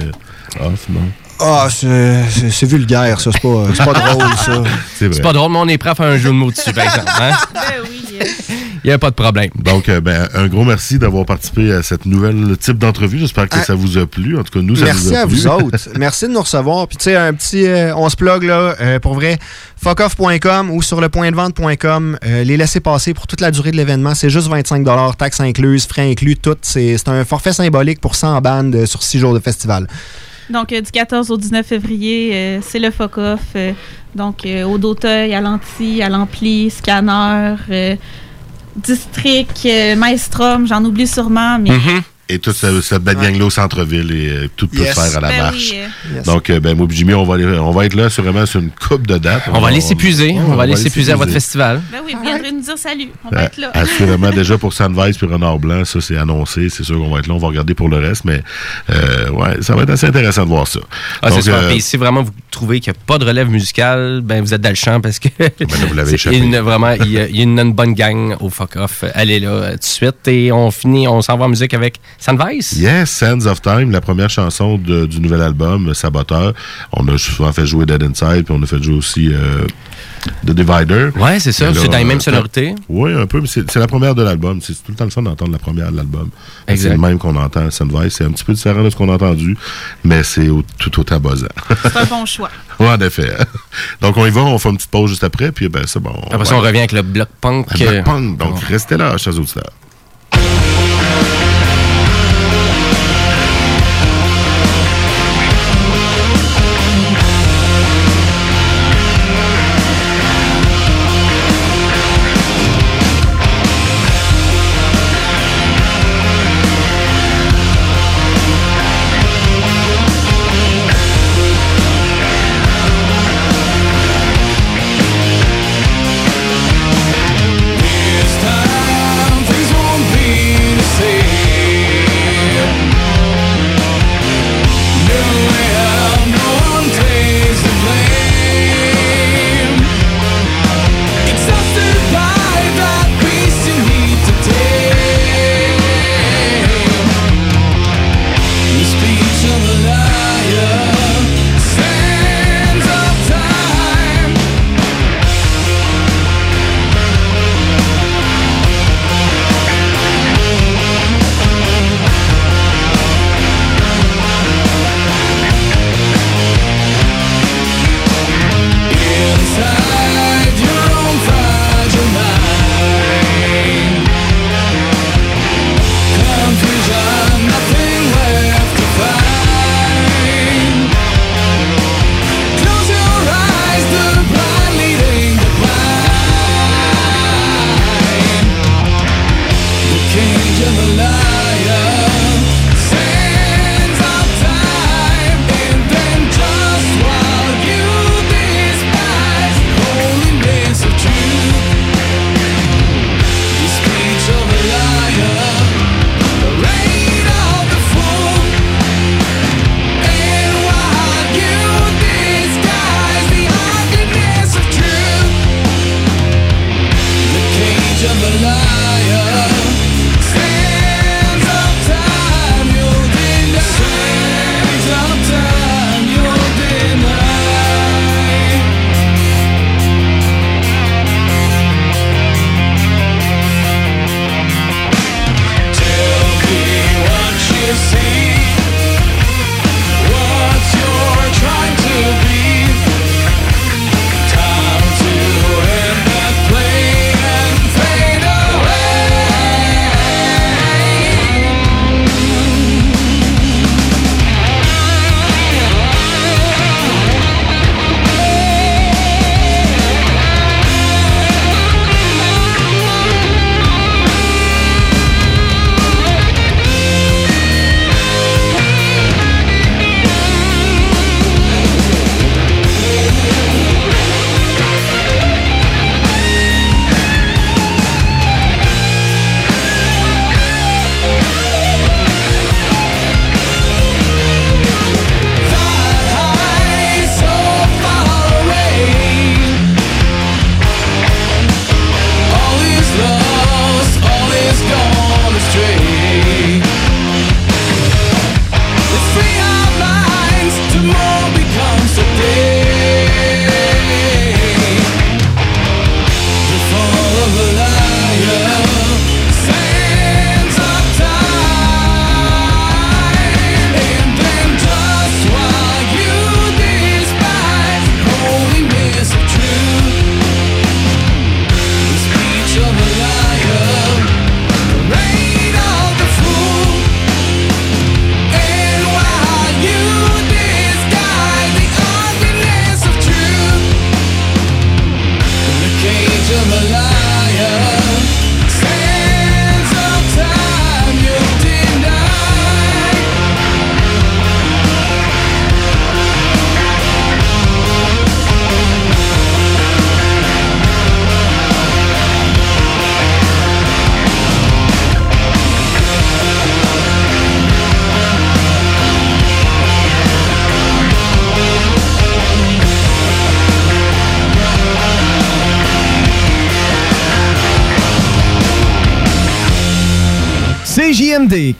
[0.60, 1.00] off, non?
[1.40, 3.30] Ah, c'est vulgaire, ça.
[3.32, 4.62] C'est pas, c'est pas drôle, ça.
[4.98, 6.84] C'est pas drôle, mais on est prêt à faire un jeu de mots dessus, par
[6.86, 7.08] exemple.
[7.20, 7.30] Hein?
[8.84, 9.50] Il n'y a pas de problème.
[9.56, 13.18] Donc, euh, ben, un gros merci d'avoir participé à cette nouvelle type d'entrevue.
[13.18, 13.64] J'espère que Ah.
[13.64, 14.36] ça vous a plu.
[14.38, 15.36] En tout cas, nous, ça Merci nous a à plu.
[15.36, 15.88] vous autres.
[15.98, 16.88] Merci de nous recevoir.
[16.88, 17.66] Puis, tu sais, un petit.
[17.66, 19.38] euh, on se plug, là, euh, pour vrai.
[19.82, 22.18] Fuckoff.com ou sur le point de vente.com.
[22.24, 24.14] euh, les laisser passer pour toute la durée de l'événement.
[24.14, 24.84] C'est juste 25
[25.16, 26.56] taxes incluses, frais inclus, tout.
[26.62, 29.86] C'est c'est un forfait symbolique pour 100 bandes sur 6 jours de festival.
[30.50, 33.40] Donc, euh, du 14 au 19 février, euh, c'est le FOCOF.
[33.56, 33.72] euh,
[34.14, 37.54] donc, au Dauteuil, à l'Anti, à l'Ampli, Scanner,
[38.74, 41.70] District, Maelstrom, j'en oublie sûrement, mais
[42.30, 44.94] Et toute cette, belle gang-là au centre-ville et euh, tout peut Yes.
[44.94, 45.70] se faire à la Ben marche.
[45.72, 45.78] oui.
[46.14, 46.24] Yes.
[46.24, 48.60] Donc, euh, ben, moi et Jimmy, on va, aller- on va être là sûrement sur
[48.60, 49.44] une coupe de dates.
[49.52, 50.36] On va aller s'épuiser.
[50.46, 51.80] On va aller s'épuiser à votre festival.
[51.90, 53.08] ben oui, vous viendrez nous dire salut.
[53.24, 53.70] On va Euh, être là.
[53.72, 56.68] Assurément, déjà pour Sunrise puis Renard Blanc, ça c'est annoncé.
[56.68, 57.34] C'est sûr qu'on va être là.
[57.34, 58.42] On va regarder pour le reste, mais
[58.90, 60.80] euh, ouais, ça va être assez intéressant de voir ça.
[61.22, 61.62] Ah, c'est super.
[61.62, 64.52] euh, Puis si vraiment vous trouvez qu'il n'y a pas de relève musicale, ben vous
[64.52, 65.50] êtes dans le champ parce que Ben
[65.88, 66.16] vous l'avez
[66.60, 69.04] vraiment il y, a, il y a une, bonne gang au fuck off.
[69.14, 72.72] Allez là tout de suite et on finit, on s'en va en musique avec Sunvice.
[72.72, 76.52] Yes, Sands of Time, la première chanson de- du nouvel album, Saboteur.
[76.92, 79.64] On a souvent fait jouer Dead Inside, puis on a fait jouer aussi euh,
[80.44, 81.10] The Divider.
[81.16, 82.74] Ouais, c'est ça, c'est dans les mêmes euh, sonorités.
[82.88, 84.60] Oui, un peu, mais c'est la première de l'album.
[84.60, 86.30] C'est tout le temps le fun d'entendre la première de l'album.
[86.66, 88.14] C'est le même qu'on entend, Sunrise.
[88.14, 89.56] C'est un petit peu différent de ce qu'on a entendu,
[90.02, 91.46] mais c'est au- tout autant buzzant.
[91.82, 92.50] C'est un bon choix.
[92.80, 93.36] Ouais, en effet.
[94.00, 96.14] Donc, on y va, on fait une petite pause juste après, puis ben, c'est bon.
[96.30, 97.66] Après ça, on revient avec le bloc punk.
[97.72, 98.36] Le bloc euh, punk.
[98.38, 99.72] Donc, restez là, chers auditeurs.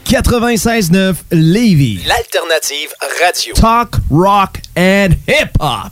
[0.09, 2.01] 96.9 Lévis.
[2.07, 2.91] L'alternative
[3.21, 3.53] radio.
[3.53, 5.91] Talk, rock and hip-hop.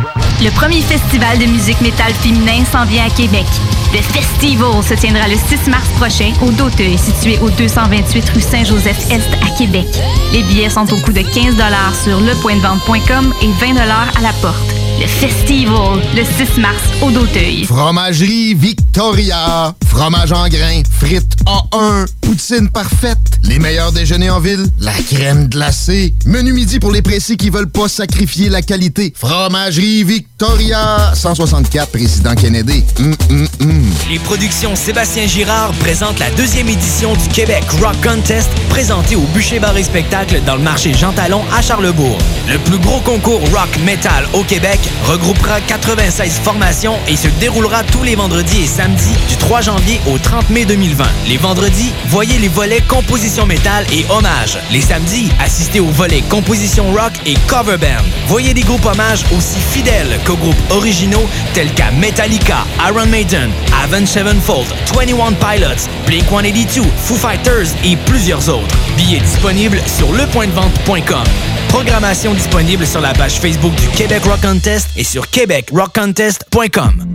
[0.43, 3.45] Le premier festival de musique métal féminin s'en vient à Québec.
[3.93, 9.29] Le Festival se tiendra le 6 mars prochain au Doteuil, situé au 228 rue Saint-Joseph-Est
[9.45, 9.85] à Québec.
[10.33, 11.55] Les billets sont au coût de 15
[12.03, 14.80] sur lepointdevente.com et 20 à la porte.
[15.01, 17.65] Le Festival, le 6 mars au Doteuil.
[17.65, 19.73] Fromagerie Victoria.
[19.87, 26.13] Fromage en grains, frites A1, poutine parfaite, les meilleurs déjeuners en ville, la crème glacée.
[26.25, 29.11] Menu midi pour les pressés qui veulent pas sacrifier la qualité.
[29.17, 31.11] Fromagerie Victoria.
[31.15, 32.83] 164 Président Kennedy.
[32.99, 33.83] Hum, hum, hum.
[34.09, 39.59] Les productions Sébastien Girard présentent la deuxième édition du Québec Rock Contest présenté au Bûcher
[39.59, 42.17] Bar et Spectacle dans le marché Jean Talon à Charlebourg.
[42.47, 48.03] Le plus gros concours rock metal au Québec regroupera 96 formations et se déroulera tous
[48.03, 51.05] les vendredis et samedis du 3 janvier au 30 mai 2020.
[51.27, 54.57] Les vendredis, voyez les volets composition métal et hommage.
[54.71, 58.03] Les samedis, assistez aux volets composition rock et cover band.
[58.27, 63.51] Voyez des groupes hommages aussi fidèles qu'aux groupes originaux tels qu'à Metallica, Iron Maiden,
[63.83, 68.75] Avenged Sevenfold, 21 Pilots, Blink-182, Foo Fighters et plusieurs autres.
[68.97, 71.23] Billets disponibles sur lepointdevente.com.
[71.69, 77.05] Programmation disponible sur la page Facebook du Québec Rock Contest et sur québecrockcontest.com.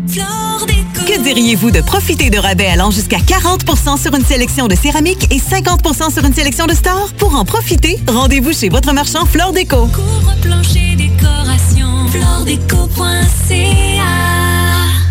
[1.06, 5.38] Que diriez-vous de profiter de rabais allant jusqu'à 40% sur une sélection de céramique et
[5.38, 7.12] 50% sur une sélection de stores?
[7.18, 9.86] Pour en profiter, rendez-vous chez votre marchand Flore Déco.
[9.86, 14.35] Couvre-plancher décoration, floredeco.ca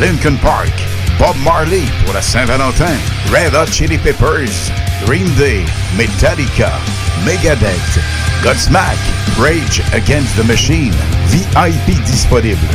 [0.00, 0.72] Lincoln Park,
[1.18, 2.96] Bob Marley pour la Saint-Valentin,
[3.32, 4.70] Red Hot Chili Peppers,
[5.04, 5.64] Green Day,
[5.96, 6.70] Metallica,
[7.24, 7.98] Megadeth,
[8.42, 8.96] Godsmack,
[9.36, 10.94] Rage Against the Machine,
[11.26, 12.68] VIP disponible.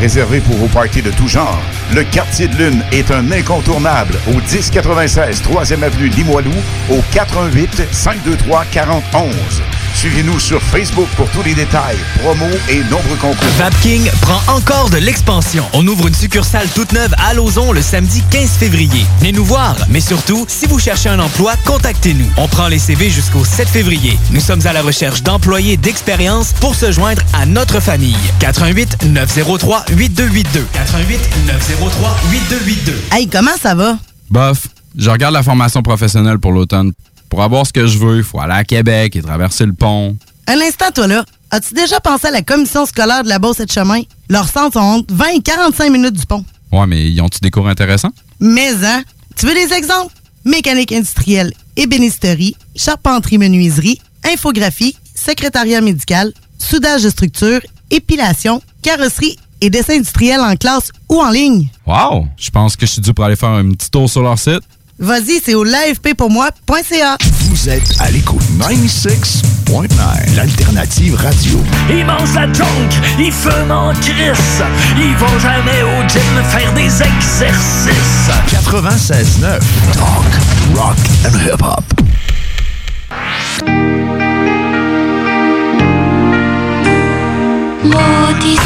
[0.00, 1.58] Réservé pour vos parties de tout genre,
[1.94, 6.54] le Quartier de Lune est un incontournable au 1096 3e Avenue Limoilou
[6.90, 9.32] au 418 523 4011.
[9.94, 13.48] Suivez-nous sur Facebook pour tous les détails, promos et nombreux concours.
[13.58, 15.64] Vapking prend encore de l'expansion.
[15.72, 19.04] On ouvre une succursale toute neuve à Lauson le samedi 15 février.
[19.18, 22.26] Venez nous voir, mais surtout, si vous cherchez un emploi, contactez-nous.
[22.36, 24.18] On prend les CV jusqu'au 7 février.
[24.30, 28.16] Nous sommes à la recherche d'employés d'expérience pour se joindre à notre famille.
[28.38, 30.66] 88 903 8282.
[30.74, 33.02] 88 903 8282.
[33.12, 33.98] Hey, comment ça va?
[34.30, 36.92] Bof, je regarde la formation professionnelle pour l'automne.
[37.28, 40.16] Pour avoir ce que je veux, il faut aller à Québec et traverser le pont.
[40.46, 41.24] Un instant, toi là.
[41.50, 44.02] As-tu déjà pensé à la commission scolaire de la Beauce et de Chemin?
[44.28, 46.44] Leurs centres sont entre 20 et 45 minutes du pont.
[46.72, 48.12] Ouais, mais ils ont-tu des cours intéressants?
[48.38, 49.02] Mais, hein?
[49.36, 50.12] Tu veux des exemples?
[50.44, 57.60] Mécanique industrielle, ébénisterie, charpenterie-menuiserie, infographie, secrétariat médical, soudage de structure,
[57.90, 61.68] épilation, carrosserie et dessin industriel en classe ou en ligne.
[61.86, 62.28] Wow!
[62.36, 64.62] Je pense que je suis dû pour aller faire un petit tour sur leur site.
[65.00, 67.16] Vas-y, c'est au l'AFPpourmoi.ca.
[67.48, 71.60] Vous êtes à l'écoute 96.9, l'alternative radio.
[71.88, 72.66] Ils mangent la junk,
[73.16, 74.60] ils fument en crisse,
[74.96, 78.28] ils vont jamais au gym faire des exercices.
[78.48, 79.60] 96.9,
[79.92, 81.84] talk, rock and hip-hop.
[87.84, 88.58] Maudit.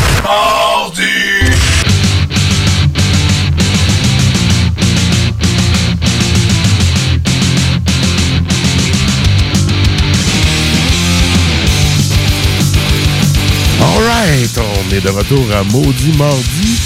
[14.24, 16.78] On est de retour à Maudit Mardi.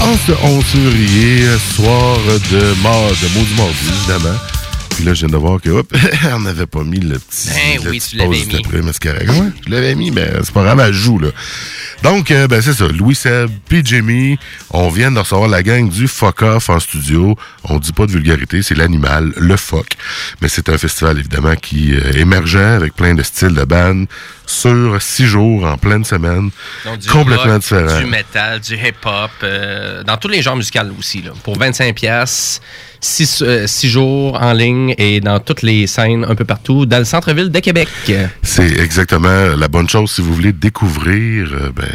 [0.00, 1.42] En ce 11 février,
[1.76, 2.16] soir
[2.50, 4.38] de, mort, de Maudit Mardi, évidemment.
[4.88, 5.94] Puis là, je viens de voir que, hop,
[6.32, 7.50] on n'avait pas mis le petit.
[7.50, 8.56] Ben le oui, petit tu l'avais pause mis.
[8.56, 9.28] après, mais c'est correct.
[9.28, 11.28] Ouais, je l'avais mis, mais c'est pas grave, elle joue, là.
[12.02, 12.88] Donc, euh, ben c'est ça.
[12.88, 14.38] Louis Seb, puis Jimmy,
[14.70, 17.36] on vient de recevoir la gang du Fuck Off en studio.
[17.64, 19.88] On dit pas de vulgarité, c'est l'animal, le fuck.
[20.40, 24.04] Mais c'est un festival, évidemment, qui euh, émergeait avec plein de styles de band
[24.48, 26.50] sur six jours, en pleine semaine.
[26.84, 28.00] Donc, du complètement rock, différent.
[28.00, 31.22] Du metal, du hip-hop, euh, dans tous les genres musicaux aussi.
[31.22, 31.32] Là.
[31.44, 32.60] Pour 25 pièces,
[33.00, 37.50] 6 jours en ligne et dans toutes les scènes un peu partout dans le centre-ville
[37.50, 37.88] de Québec.
[38.42, 41.86] C'est exactement la bonne chose si vous voulez découvrir euh, ben,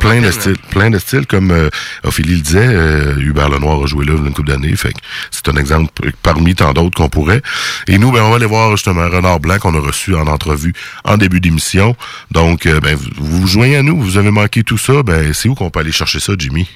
[0.00, 1.70] plein de styles, plein de styles comme euh,
[2.04, 4.98] Ophélie le disait, euh, Hubert Lenoir a joué là une couple d'années, fait que
[5.30, 5.90] c'est un exemple
[6.22, 7.42] parmi tant d'autres qu'on pourrait.
[7.88, 10.74] Et nous, ben, on va aller voir justement Renard Blanc qu'on a reçu en entrevue
[11.04, 11.96] en début d'émission.
[12.30, 15.48] Donc, euh, ben, vous vous joignez à nous, vous avez manqué tout ça, ben, c'est
[15.48, 16.68] où qu'on peut aller chercher ça, Jimmy?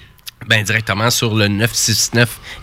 [0.49, 1.49] Ben, directement sur le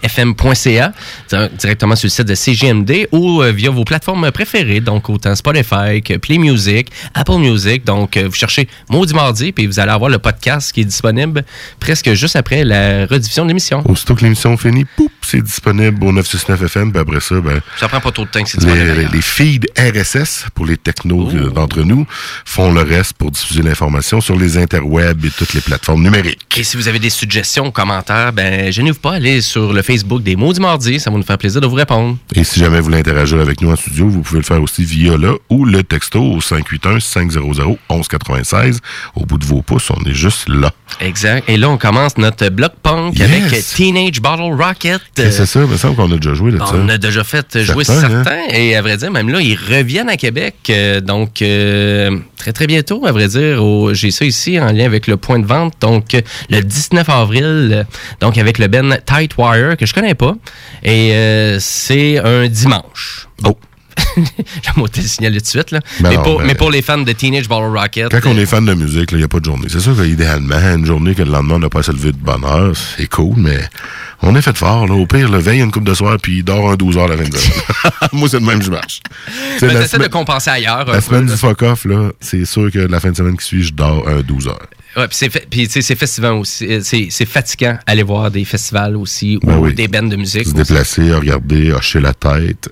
[0.04, 0.94] 969fm.ca,
[1.30, 5.36] di- directement sur le site de CGMD ou euh, via vos plateformes préférées, donc autant
[5.36, 7.84] Spotify que Play Music, Apple Music.
[7.84, 11.44] Donc, euh, vous cherchez Maudit Mardi, puis vous allez avoir le podcast qui est disponible
[11.80, 13.82] presque juste après la rediffusion de l'émission.
[13.90, 17.88] Aussitôt que l'émission finit, poup, c'est disponible au 969 FM, puis après ça, ben, Ça
[17.88, 19.00] prend pas trop de temps que c'est les, disponible.
[19.12, 21.50] les- les feeds RSS pour les technos Oh.
[21.50, 22.06] d'entre nous
[22.46, 26.40] font le reste pour diffuser l'information sur les interwebs et toutes les plateformes numériques.
[26.58, 30.36] Et si vous avez des suggestions commentaires, ben, gênez-vous pas, allez sur le Facebook des
[30.36, 32.18] Maudits Mardis, ça va nous faire plaisir de vous répondre.
[32.36, 34.84] Et si jamais vous voulez interagir avec nous en studio, vous pouvez le faire aussi
[34.84, 38.80] via là ou le texto au 581-500-1196.
[39.16, 40.72] Au bout de vos pouces, on est juste là.
[41.00, 41.48] Exact.
[41.50, 43.30] Et là, on commence notre bloc punk Yes.
[43.32, 45.02] avec Teenage Bottle Rocket.
[45.18, 46.66] Et c'est ça, il me semble qu'on a déjà joué ça.
[46.74, 48.24] On a déjà fait jouer Certains, hein?
[48.26, 48.54] certains.
[48.58, 50.56] Et à vrai dire, même là, ils reviennent à Québec.
[50.70, 53.62] euh, donc, euh, très, très bientôt, à vrai dire.
[53.94, 55.74] J'ai ça ici en lien avec le point de vente.
[55.82, 57.84] Donc, euh, le 19 avril, euh,
[58.20, 60.36] donc avec le Ben Tightwire, que je connais pas.
[60.84, 63.28] Et euh, c'est un dimanche.
[63.46, 63.58] Oh!
[64.16, 65.72] Je vais te le signaler tout de suite.
[65.72, 65.80] Là.
[66.00, 68.38] Ben mais, non, pour, ben- mais pour les fans de Teenage Bottle Rocket, Quand on
[68.38, 69.68] est fan de musique, il n'y a pas de journée.
[69.70, 72.18] C'est sûr qu'idéalement, une journée que le lendemain, on n'a pas à se lever de
[72.18, 73.60] bonne heure, c'est cool, mais
[74.22, 74.88] on est fait fort.
[74.88, 74.94] Là.
[74.94, 77.18] Au pire, le veille une coupe de soir, puis il dort un 12 heures la
[77.18, 77.32] semaine.
[78.14, 79.02] Moi, c'est le même je marche.
[79.60, 80.86] C'est ben, la t'essaies de compenser ailleurs.
[80.86, 81.32] La peu, semaine là.
[81.32, 81.86] du fuck-off,
[82.20, 84.68] c'est sûr que la fin de semaine qui suit, je dors un 12 heures.
[84.98, 86.66] Ouais, puis c'est c'est festivant aussi.
[86.68, 89.74] Euh, C'est fatigant aller voir des festivals aussi Ben ou oui.
[89.74, 90.48] des bands de musique.
[90.48, 92.70] Se déplacer, regarder, hocher la tête.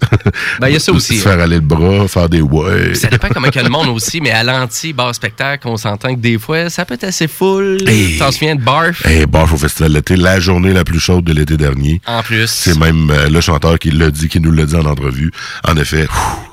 [0.59, 1.43] Ben, il y a ça aussi, Se faire hein.
[1.43, 2.93] aller le bras, faire des ouais.
[2.95, 6.38] Ça dépend comment que le monde aussi, mais à l'anti-bar spectacle, on s'entend que des
[6.38, 7.78] fois, ça peut être assez full.
[7.88, 8.17] Hey.
[8.17, 9.05] T'en souviens de Barf?
[9.05, 12.01] Hey, Barf au Festival d'été, la journée la plus chaude de l'été dernier.
[12.05, 12.47] En plus.
[12.49, 15.32] C'est même euh, le chanteur qui l'a dit, qui nous l'a dit en entrevue.
[15.67, 16.07] En effet,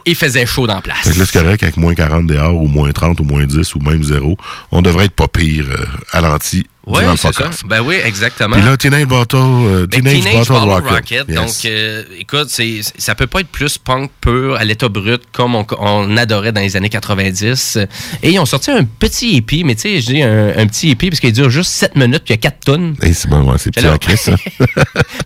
[0.04, 0.98] Il faisait chaud dans la place.
[1.02, 3.74] Fait que là, c'est correct, avec moins 40 dehors, ou moins 30, ou moins 10,
[3.74, 4.36] ou même 0,
[4.70, 7.50] on devrait être pas pire euh, à l'anti Oui, c'est ça.
[7.66, 8.54] Ben oui, exactement.
[8.54, 11.28] Puis là, Teenage Bottle, euh, Ben, Teenage, Teenage Bottle, Bottle Rocket.
[11.28, 11.36] Yes.
[11.36, 15.56] Donc, euh, écoute, c'est, ça peut pas être plus punk pur à l'état brut comme
[15.56, 17.78] on, on adorait dans les années 90.
[18.22, 20.92] Et ils ont sorti un petit EP, mais tu sais, je dis un, un petit
[20.92, 22.94] EP parce qu'il dure juste 7 minutes puis il y a 4 tonnes.
[23.02, 24.20] Hey, c'est bon, ouais, c'est petit en crise,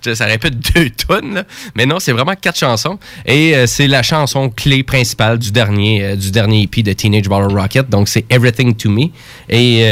[0.02, 0.14] ça.
[0.14, 1.44] ça répète deux tonnes, là.
[1.74, 2.98] mais non, c'est vraiment quatre chansons.
[3.26, 7.28] Et euh, c'est la chanson clé principale du dernier, euh, du dernier EP de Teenage
[7.28, 7.90] Bottle Rocket.
[7.90, 9.08] Donc, c'est Everything to Me.
[9.50, 9.84] Et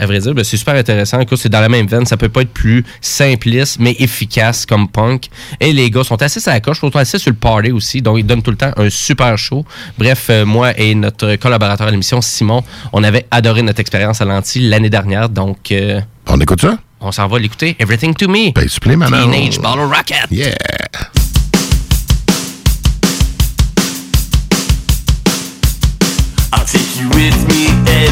[0.00, 1.01] à vrai dire, ben, c'est super intéressant.
[1.20, 2.06] Écoute, c'est dans la même veine.
[2.06, 5.28] Ça peut pas être plus simpliste, mais efficace comme punk.
[5.60, 8.02] Et les gars sont assez à la coche, sont assez sur le party aussi.
[8.02, 9.64] Donc, ils donnent tout le temps un super show.
[9.98, 14.24] Bref, euh, moi et notre collaborateur à l'émission, Simon, on avait adoré notre expérience à
[14.24, 15.28] l'anti l'année dernière.
[15.28, 16.78] Donc, euh, On écoute ça?
[17.04, 17.74] on s'en va l'écouter.
[17.80, 18.52] Everything to Me.
[18.52, 19.30] Ben, maman.
[19.30, 20.28] Teenage Bottle Rocket.
[20.30, 20.54] Yeah.
[26.52, 27.61] I'll take you with me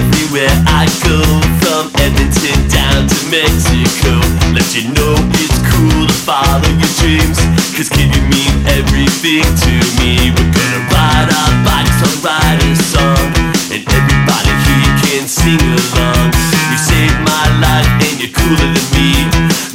[0.00, 1.20] everywhere I go
[1.60, 4.16] From Edmonton down to Mexico.
[4.56, 7.38] Let you know it's cool to follow your dreams
[7.76, 10.32] Cause kid, you mean everything to me.
[10.32, 13.28] We're gonna ride our bikes on Rider Song
[13.72, 16.28] And everybody here can sing along.
[16.72, 19.10] You saved my life and you're cooler than me.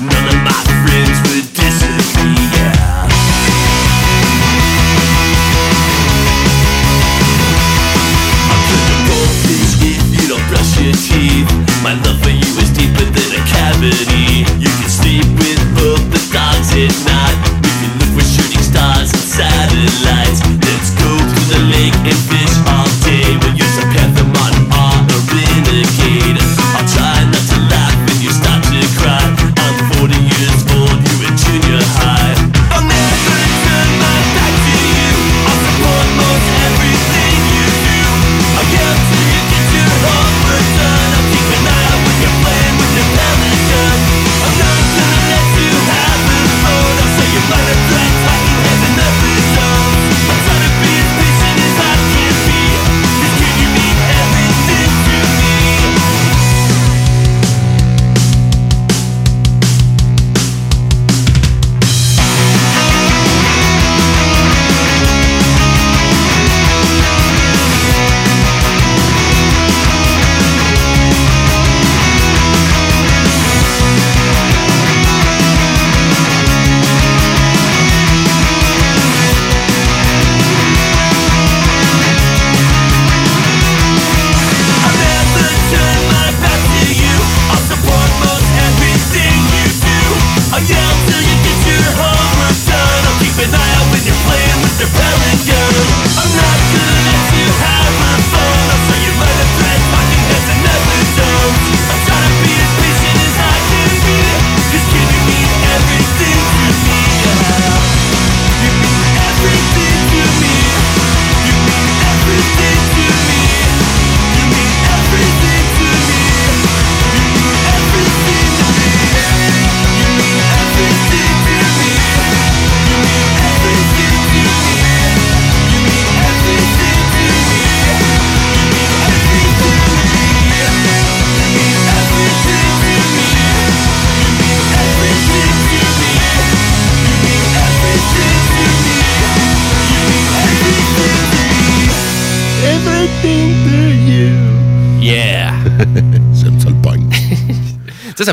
[0.02, 0.75] None of my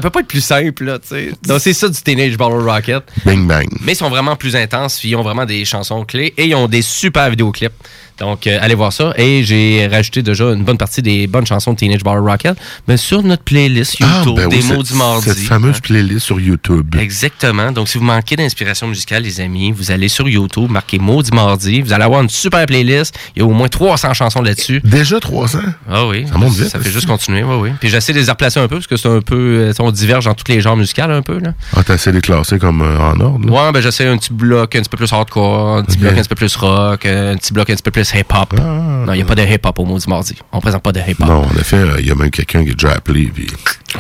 [0.03, 1.33] peut pas être plus simple, là, tu sais.
[1.47, 3.03] Donc, c'est ça du Teenage Battle Rocket.
[3.25, 3.67] Bang bang.
[3.81, 6.69] Mais ils sont vraiment plus intenses, ils ont vraiment des chansons clés et ils ont
[6.69, 7.73] des super vidéoclips.
[8.19, 9.13] Donc, euh, allez voir ça.
[9.17, 12.57] Et j'ai rajouté déjà une bonne partie des bonnes chansons de Teenage Battle Rocket
[12.87, 15.29] mais sur notre playlist YouTube ben oui, des mots du mardi.
[15.29, 15.81] Cette fameuse Hein?
[15.83, 16.95] playlist sur YouTube.
[17.01, 17.73] Exactement.
[17.73, 21.81] Donc, si vous manquez d'inspiration musicale, les amis, vous allez sur YouTube, marquez Maudit Mardi.
[21.83, 23.19] Vous allez avoir une super playlist.
[23.35, 24.81] Il y a au moins 300 chansons là-dessus.
[24.85, 25.59] Déjà 300?
[25.91, 26.27] Ah oui.
[26.31, 26.93] Ça monte vite, Ça fait aussi.
[26.93, 27.71] juste continuer, oui, oui.
[27.81, 29.67] Puis j'essaie de les replacer un peu parce que c'est un peu.
[29.69, 31.55] euh, On diverge dans tous les genres musicaux un peu, là.
[31.77, 33.47] Ah, t'as essayé de les classer comme euh, en ordre?
[33.47, 33.53] là?
[33.67, 36.21] Ouais, ben j'essaie un petit bloc un petit peu plus hardcore, un petit bloc un
[36.23, 38.55] petit peu plus rock, un petit bloc un petit peu plus hip-hop.
[38.59, 40.37] Non, il n'y a pas de hip-hop au Maudit Mardi.
[40.53, 41.27] On présente pas de hip-hop.
[41.29, 43.27] Non, en effet, il y a même quelqu'un qui a déjà appelé.
[43.27, 43.47] Puis...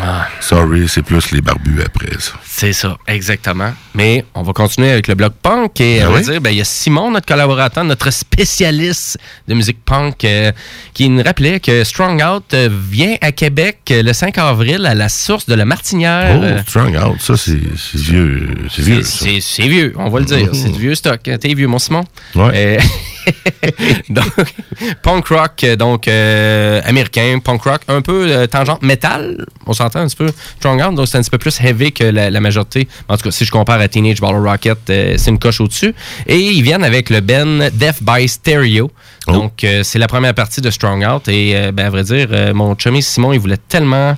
[0.01, 0.27] Ah.
[0.40, 2.32] Sorry, c'est plus les barbus après ça.
[2.44, 3.73] C'est ça, exactement.
[3.94, 6.24] Mais on va continuer avec le bloc punk et Ah on va oui?
[6.24, 10.51] dire, ben, il y a Simon, notre collaborateur, notre spécialiste de musique punk, euh,
[10.94, 14.94] qui nous rappelait que Strong Out euh, vient à Québec euh, le 5 avril à
[14.94, 16.40] la source de la Martinière.
[16.43, 17.52] Oh, Strong Out, ça, c'est
[17.94, 18.48] vieux.
[18.70, 20.48] C'est vieux, c'est vieux, on va le dire.
[20.55, 21.20] C'est du vieux stock.
[21.23, 22.05] T'es vieux, mon Simon?
[22.35, 22.78] Ouais.
[22.78, 22.78] Euh,
[24.09, 24.24] donc,
[25.02, 30.17] punk rock, donc euh, américain, punk rock, un peu tangente métal, on s'entend un petit
[30.17, 30.31] peu.
[30.59, 32.89] Strong Out, donc c'est un petit peu plus heavy que la, la majorité.
[33.09, 35.95] En tout cas, si je compare à Teenage Battle Rocket, euh, c'est une coche au-dessus.
[36.27, 38.91] Et ils viennent avec le Ben Death by Stereo.
[39.29, 41.29] Donc, euh, c'est la première partie de Strong Out.
[41.29, 44.17] Et, euh, ben, à vrai dire, mon chummy Simon, il voulait tellement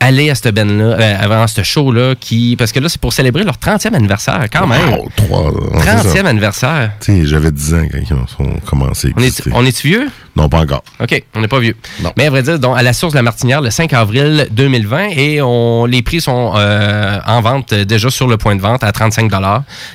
[0.00, 3.00] aller à cette ben là euh, avant ce show là qui parce que là c'est
[3.00, 4.94] pour célébrer leur 30e anniversaire quand même.
[4.94, 6.28] Wow, trois, ouais, c'est 30e ça.
[6.28, 6.92] anniversaire.
[7.00, 10.08] Tu sais, j'avais 10 ans quand ils ont commencé à On est, on est vieux?
[10.40, 10.82] Non, pas encore.
[11.00, 11.76] OK, on n'est pas vieux.
[12.16, 15.08] Mais à vrai dire, donc, à la source de la Martinière, le 5 avril 2020,
[15.10, 18.90] et on, les prix sont euh, en vente déjà sur le point de vente à
[18.90, 19.30] 35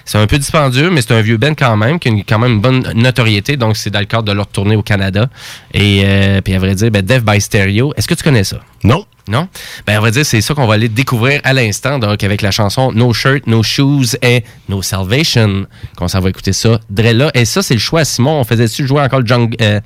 [0.06, 2.38] C'est un peu dispendieux, mais c'est un vieux Ben quand même, qui a une- quand
[2.38, 3.58] même une bonne notoriété.
[3.58, 5.26] Donc, c'est dans le cadre de leur tournée au Canada.
[5.74, 8.58] Et euh, puis, à vrai dire, ben, Death by Stereo, est-ce que tu connais ça?
[8.84, 9.06] Non.
[9.28, 9.48] Non?
[9.88, 12.52] Ben, à vrai dire, c'est ça qu'on va aller découvrir à l'instant, donc avec la
[12.52, 15.66] chanson No Shirt, No Shoes et No Salvation.
[15.98, 16.80] Qu'on s'en va écouter ça.
[16.92, 17.32] Drella.
[17.34, 18.40] Et ça, c'est le choix à Simon.
[18.40, 19.56] On faisait-tu jouer encore le jungle.
[19.62, 19.80] Euh,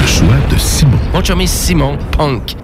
[0.00, 0.98] Le choix de Simon.
[1.12, 2.54] mon chummy Simon Punk.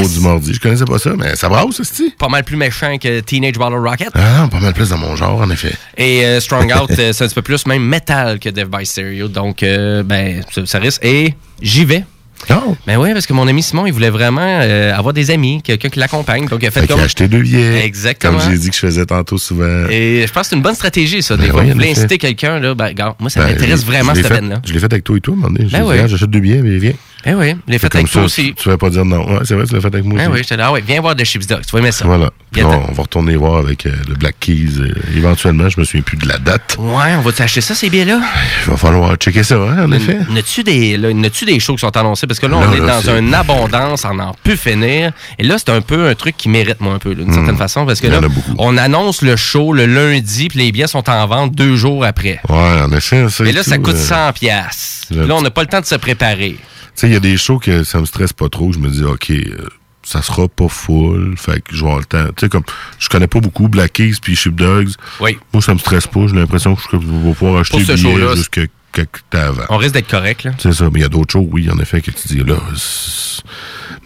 [0.00, 0.14] Yes.
[0.14, 0.54] du mardi.
[0.54, 3.76] Je connaissais pas ça, mais ça brasse, c'est Pas mal plus méchant que Teenage Bottle
[3.76, 4.10] Rocket.
[4.14, 5.72] Ah, pas mal plus dans mon genre, en effet.
[5.96, 8.84] Et euh, Strong Out, euh, c'est un petit peu plus même metal que Death by
[8.86, 9.28] Stereo.
[9.28, 11.04] Donc, euh, ben, ça, risque.
[11.04, 12.04] Et j'y vais.
[12.48, 12.74] Oh.
[12.86, 15.90] Ben oui, parce que mon ami Simon, il voulait vraiment euh, avoir des amis, quelqu'un
[15.90, 16.46] qui l'accompagne.
[16.48, 17.00] Donc, il a fait comme.
[17.00, 17.84] acheté deux billets.
[17.84, 18.38] Exactement.
[18.38, 19.86] Comme j'ai dit que je faisais tantôt souvent.
[19.90, 21.36] Et je pense que c'est une bonne stratégie, ça.
[21.36, 24.14] Des Ben fois, vous voulez inciter quelqu'un, là, ben, regarde, moi, ça Ben, m'intéresse vraiment,
[24.14, 24.62] cette peine-là.
[24.66, 25.34] Je l'ai fait avec toi et toi.
[25.58, 25.96] J'ai Ben dit, oui.
[26.06, 26.94] J'achète deux billets, mais viens.
[27.24, 28.54] Ben oui, l'ai fait avec toi aussi.
[28.54, 29.26] Tu vas pas dire non.
[29.30, 30.32] Ouais, c'est vrai, tu l'as fait avec moi Ben aussi.
[30.32, 32.04] oui, j'étais là, ah viens voir The Ship's Dog, tu vas aimer ça.
[32.06, 32.30] Voilà.
[32.54, 35.68] T'en- on va retourner voir avec euh, le Black Keys euh, éventuellement.
[35.68, 36.76] Je me souviens plus de la date.
[36.78, 38.20] Ouais, on va t'acheter ça, ces billets-là?
[38.64, 40.18] Il va falloir checker ça, hein, en effet.
[40.30, 42.26] N'as-tu des, là, des shows qui sont annoncés?
[42.26, 45.12] Parce que là, on Là, est là, dans une abondance, on n'en peut finir.
[45.38, 47.86] Et là, c'est un peu un truc qui mérite, moi, un peu, d'une certaine façon.
[47.86, 48.22] Parce que Hmm.
[48.22, 48.28] Là,
[48.58, 52.40] on annonce le show le lundi, puis les billets sont en vente deux jours après.
[52.48, 53.28] Ouais, en effet.
[53.28, 55.06] Ça Mais et là, ça coûte euh, 100 piastres.
[55.10, 56.56] j'ai un Là, on n'a pas le temps de se préparer.
[56.94, 58.72] Tu sais, il y a des shows que ça me stresse pas trop.
[58.72, 59.68] Je me dis, OK, euh,
[60.02, 61.36] ça sera pas full.
[61.36, 62.26] Fait que je vais avoir le temps.
[62.36, 62.64] Tu sais, comme,
[62.98, 64.90] je connais pas beaucoup Black Keys puis Sheepdogs.
[65.20, 65.38] Oui.
[65.52, 66.26] Moi, ça me stresse pas.
[66.26, 68.62] J'ai l'impression que je vais pouvoir acheter des billets jusqu'à
[68.92, 69.64] quelques temps avant.
[69.68, 70.52] On risque d'être correct, là.
[70.58, 70.84] C'est ça.
[70.92, 72.56] Mais il y a d'autres shows, oui, en effet, que tu dis, là,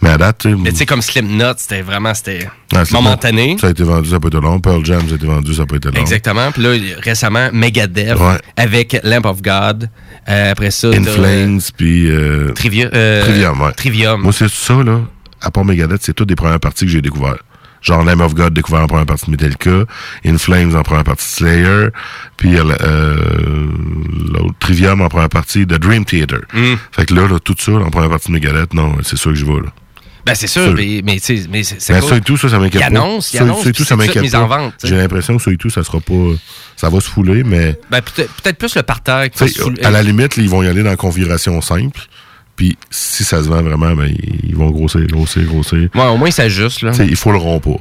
[0.01, 3.57] mais à date, tu sais, Mais tu sais, comme Slipknot, c'était vraiment, c'était ah, momentané.
[3.59, 4.59] Ça a été vendu, ça peut être long.
[4.59, 6.01] Pearl Jam, ça a été vendu, ça peut être long.
[6.01, 6.51] Exactement.
[6.51, 6.69] Puis là,
[7.01, 8.37] récemment, Megadeth Ouais.
[8.57, 9.89] avec Lamp of God.
[10.27, 12.09] Euh, après ça, In Flames, puis...
[12.09, 13.71] Euh, Trivia- euh, Trivium, ouais.
[13.73, 14.21] Trivium.
[14.21, 15.01] Moi, c'est ça, là.
[15.41, 17.37] À part Megadeth, c'est toutes des premières parties que j'ai découvert.
[17.81, 19.85] Genre Lamb of God découvert en première partie de Metallica,
[20.25, 21.87] In Flames en première partie de Slayer,
[22.35, 23.15] puis euh,
[24.33, 26.39] l'autre Trivium en première partie de Dream Theater.
[26.51, 26.73] Mm.
[26.91, 29.37] Fait que là, là, tout ça, en première partie de Megadeth, non, c'est sûr que
[29.37, 29.71] je vais, là.
[30.25, 31.17] Ben, c'est sûr, mais, mais,
[31.51, 32.09] mais c'est cool.
[32.09, 32.99] ça et tout, ça, ça m'inquiète Il pas.
[32.99, 34.71] annonce, il annonce, ça et tout, ça m'inquiète pas.
[34.83, 36.13] J'ai l'impression que ça et tout, ça sera pas...
[36.75, 37.79] Ça va se fouler, mais...
[37.91, 39.29] Ben, peut-être plus le parterre.
[39.29, 39.83] qui va Tu sais, se fouler.
[39.83, 42.01] à la limite, ils vont y aller dans la configuration simple.
[42.55, 44.11] Puis si ça se vend vraiment, ben,
[44.43, 45.89] ils vont grossir, grossir, grossir.
[45.93, 46.91] Ouais, au moins, ça s'ajuste, là.
[46.91, 47.77] Tu sais, ils fouleront pas.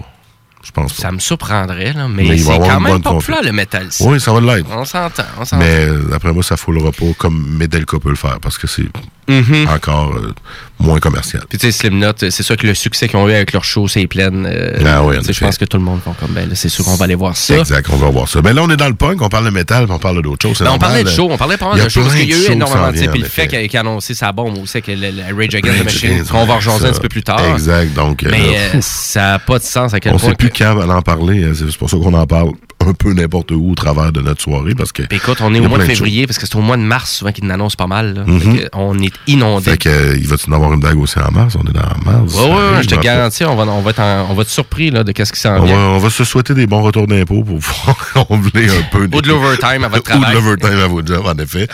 [0.65, 1.03] Je pense pas.
[1.03, 3.89] Ça me surprendrait, là, mais, Mais il c'est avoir quand même populaire, confi- le métal.
[4.01, 4.67] Oui, ça va l'être.
[4.71, 5.63] On s'entend, on s'entend.
[5.63, 8.87] Mais d'après moi, ça foulera pas comme Medelka peut le faire parce que c'est
[9.29, 9.69] Mhm.
[9.69, 10.33] encore euh,
[10.79, 11.43] moins commercial.
[11.49, 13.65] Puis tu sais, Slipknot, euh, c'est sûr que le succès qu'ils ont eu avec leur
[13.65, 14.31] show, c'est plein.
[14.45, 16.97] euh, Ah oui, Je pense que tout le monde va comme, ben c'est sûr qu'on
[16.97, 17.57] va aller voir ça.
[17.59, 18.43] Exact, on va voir ça.
[18.43, 20.43] Ben là, on est dans le punk, on parle de métal, puis on parle d'autres
[20.43, 20.59] choses.
[20.61, 22.35] Ben, on parlait de normal, show, on parlait pas mal de show, parce qu'il y
[22.35, 23.07] a de eu énormément de.
[23.11, 25.85] Puis le fait qu'il a annoncé sa bombe aussi, que le, le Rage Against the
[25.85, 27.41] Machine, qu'on va rejaser un petit peu plus tard.
[27.55, 28.23] Exact, donc.
[28.31, 28.41] Mais
[28.75, 30.31] euh, ça n'a pas de sens à quel on point.
[30.31, 32.51] sait plus quand en parler, hein, c'est pour ça qu'on en parle
[32.87, 35.03] un peu n'importe où au travers de notre soirée parce que.
[35.05, 37.11] Puis écoute, on est au mois de février, parce que c'est au mois de mars
[37.15, 38.25] souvent qu'ils en annoncent pas mal.
[38.27, 38.59] Mhm.
[38.59, 39.71] Que on est inondé.
[39.71, 41.57] Fait que, euh, il va-tu en avoir une bague aussi en mars?
[41.59, 41.81] On est dans
[42.11, 42.35] mars.
[42.35, 44.91] Ouais, ouais, je te garantis, on va, on va, être, en- on va être surpris
[44.91, 45.77] là, de qu'est-ce qui s'en On va, vient.
[45.79, 49.09] on va se souhaiter des bons retours d'impôts pour pouvoir combler un peu.
[49.13, 50.35] Ou de l'overtime à votre Ou de travail.
[50.35, 51.67] l'overtime à votre job, en effet.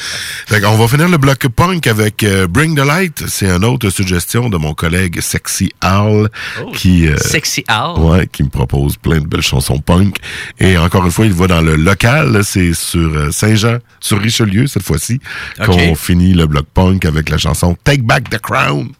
[0.46, 3.24] Fait qu'on va finir le bloc punk avec euh, Bring the Light.
[3.28, 6.28] C'est une autre suggestion de mon collègue Sexy Al
[6.74, 7.06] qui...
[7.08, 7.98] euh, Oh, Sexy Al.
[7.98, 10.16] Ouais, qui me propose plein de belles chansons punk.
[10.58, 12.40] Et encore une fois, il va dans le local.
[12.44, 15.20] C'est sur Saint-Jean, sur Richelieu, cette fois-ci,
[15.64, 18.90] qu'on finit le bloc punk avec la chanson Take Back the Crown.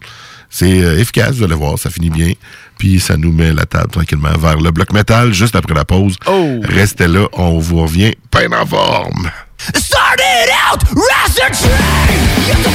[0.49, 2.33] C'est euh, efficace, vous allez voir, ça finit bien.
[2.77, 6.17] Puis ça nous met la table tranquillement vers le bloc métal, juste après la pause.
[6.27, 6.61] Oh.
[6.65, 9.31] Restez là, on vous revient peine en forme.
[9.75, 12.21] Started out dream.
[12.49, 12.71] Used to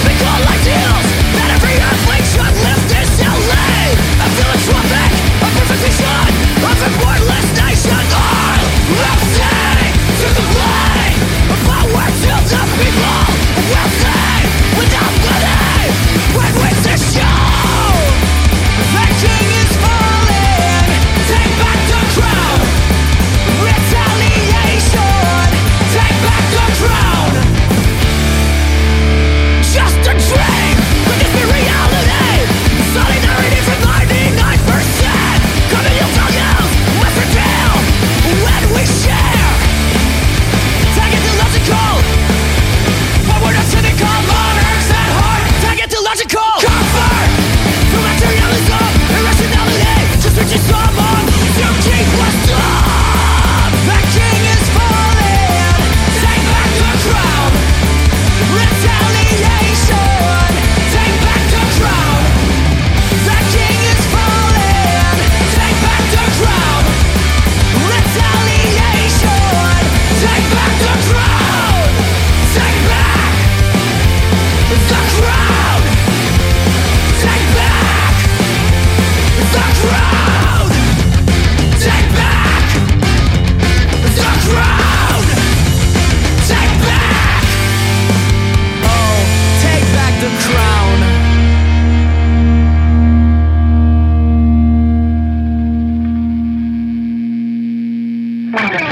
[1.36, 2.25] that every earthling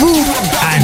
[0.00, 0.80] pas.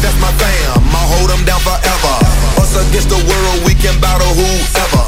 [0.00, 2.16] That's my fam, I'll hold them down forever.
[2.60, 5.07] Us against the world, we can battle whoever.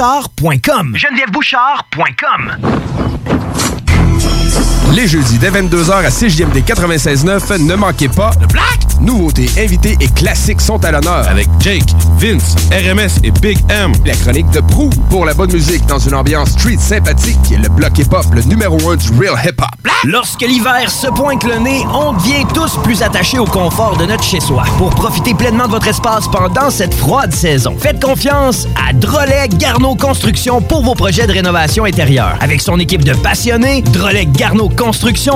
[0.01, 0.95] genevièvebouchard.com.
[0.95, 3.50] GenevièveBouchard.com.
[4.95, 8.79] Les jeudis dès 22h à 6JMD 96.9, ne manquez pas le Black!
[8.99, 11.27] Nouveautés, invités et classiques sont à l'honneur.
[11.27, 11.89] Avec Jake,
[12.19, 13.93] Vince, RMS et Big M.
[14.05, 17.39] La chronique de Prou pour la bonne musique dans une ambiance street sympathique.
[17.51, 19.69] Le bloc hip-hop, le numéro 1 du real hip-hop.
[20.03, 24.23] Lorsque l'hiver se pointe le nez, on devient tous plus attachés au confort de notre
[24.23, 24.63] chez-soi.
[24.77, 29.95] Pour profiter pleinement de votre espace pendant cette froide saison, faites confiance à Drolet Garneau
[29.95, 32.37] Construction pour vos projets de rénovation intérieure.
[32.39, 34.80] Avec son équipe de passionnés, Drolet Garneau Construction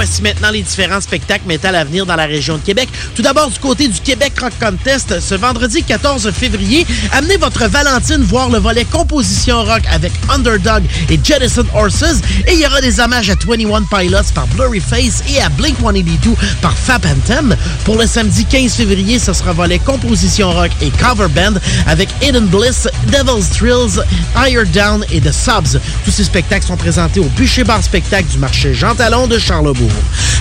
[0.00, 2.88] Voici maintenant les différents spectacles métal à venir dans la région de Québec.
[3.14, 8.22] Tout d'abord, du côté du Québec Rock Contest, ce vendredi 14 février, amenez votre Valentine
[8.22, 12.22] voir le volet composition rock avec Underdog et Jettison Horses.
[12.46, 15.76] Et il y aura des hommages à 21 Pilots par Blurry Face et à Blink
[15.78, 16.30] 182
[16.62, 17.54] par Fab Anthem.
[17.84, 22.46] Pour le samedi 15 février, ce sera volet composition rock et cover band avec Hidden
[22.46, 24.02] Bliss, Devil's Thrills,
[24.34, 25.78] Higher Down et The Subs.
[26.06, 29.89] Tous ces spectacles sont présentés au Bûcher Bar Spectacle du marché Jean Talon de Charlebourg.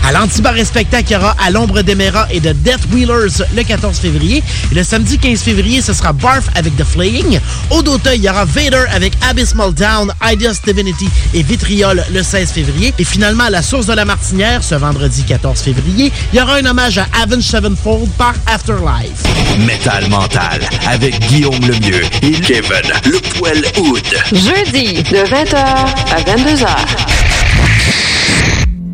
[0.07, 3.63] À l'Antibar et Spectacle, il y aura À l'ombre d'Emera et de Death Wheelers le
[3.63, 4.43] 14 février.
[4.71, 7.39] Et le samedi 15 février, ce sera Barf avec The Flaying.
[7.69, 12.51] Au Doteuil, il y aura Vader avec Abysmal Down, Ideas Divinity et Vitriol le 16
[12.51, 12.93] février.
[12.97, 16.55] Et finalement, à la Source de la Martinière, ce vendredi 14 février, il y aura
[16.55, 19.21] un hommage à Avenged Sevenfold par Afterlife.
[19.59, 24.03] Métal Mental, avec Guillaume Lemieux et Kevin Le Poil Hood.
[24.31, 26.67] Jeudi, de 20h à 22h.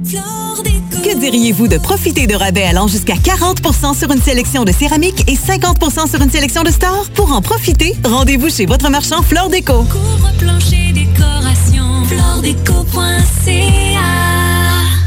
[0.06, 5.36] Que diriez-vous de profiter de rabais allant jusqu'à 40% sur une sélection de céramique et
[5.36, 7.08] 50% sur une sélection de stores?
[7.16, 9.86] Pour en profiter, rendez-vous chez votre marchand Flore Déco.
[12.08, 14.35] Floredeco.ca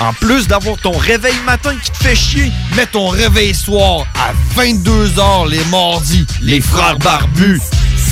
[0.00, 4.32] en plus d'avoir ton réveil matin qui te fait chier, mets ton réveil soir à
[4.56, 6.24] 22h les mardis.
[6.42, 7.60] Les frères barbus.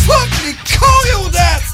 [0.07, 1.74] Fuck les choréodates!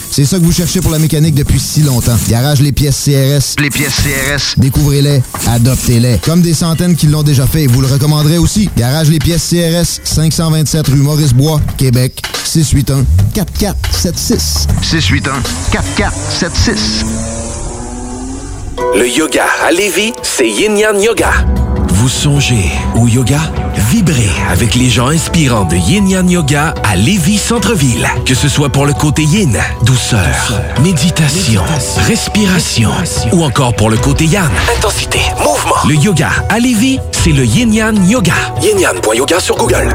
[0.13, 2.17] C'est ça que vous cherchez pour la mécanique depuis si longtemps.
[2.27, 3.55] Garage Les Pièces CRS.
[3.61, 4.55] Les pièces CRS.
[4.59, 6.17] Découvrez-les, adoptez-les.
[6.17, 8.69] Comme des centaines qui l'ont déjà fait vous le recommanderez aussi.
[8.77, 14.67] Garage Les Pièces CRS, 527 rue Maurice-Bois, Québec, 681 4476.
[14.81, 17.05] 681 4476.
[18.97, 21.31] Le yoga à Lévis, c'est Yin Yang Yoga.
[22.01, 23.39] Vous songez au yoga?
[23.91, 28.07] Vibrez avec les gens inspirants de Yin Yang Yoga à Lévis Centre-Ville.
[28.25, 29.55] Que ce soit pour le côté yin,
[29.85, 30.51] douceur,
[30.81, 31.61] méditation,
[32.07, 32.89] respiration,
[33.33, 35.75] ou encore pour le côté yang, intensité, mouvement.
[35.87, 38.33] Le yoga à Lévis, c'est le Yin Yang Yoga.
[38.63, 39.93] Yin Yang.yoga sur Google.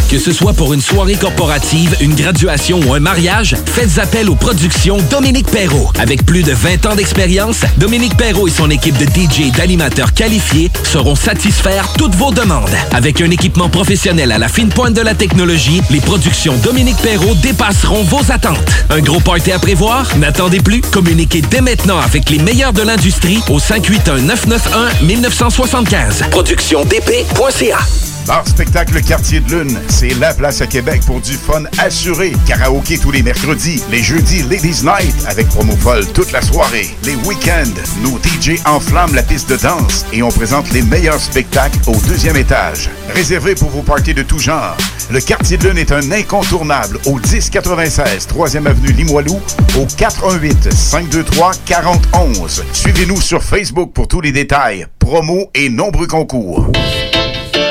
[0.10, 4.36] Que ce soit pour une soirée corporative, une graduation ou un mariage, faites appel aux
[4.36, 5.92] productions Dominique Perrault.
[6.00, 10.14] Avec plus de 20 ans d'expérience, Dominique Perrault et son équipe de DJ et d'animateurs
[10.14, 12.70] qualifiés sauront satisfaire toutes vos demandes.
[12.94, 17.09] Avec un équipement professionnel à la fine pointe de la technologie, les productions Dominique Perrault
[17.18, 18.86] dépasseront vos attentes.
[18.90, 20.18] Un gros party à prévoir?
[20.18, 20.82] N'attendez plus.
[20.82, 26.30] Communiquez dès maintenant avec les meilleurs de l'industrie au 581-991-1975.
[26.30, 32.32] Productiondp.ca Bar Spectacle Quartier de Lune, c'est la place à Québec pour du fun assuré.
[32.46, 36.96] Karaoké tous les mercredis, les jeudis Ladies Night avec promo folle toute la soirée.
[37.06, 37.74] Les week-ends,
[38.04, 42.38] nos DJ enflamment la piste de danse et on présente les meilleurs spectacles au deuxième
[42.38, 42.92] étage.
[43.16, 44.78] Réservé pour vos parties de tout genre.
[45.10, 49.42] Le Quartier de Lune est un incontournable au 1096 3e avenue Limoilou
[49.76, 52.64] au 418 523 4011.
[52.74, 56.72] Suivez-nous sur Facebook pour tous les détails, promos et nombreux concours.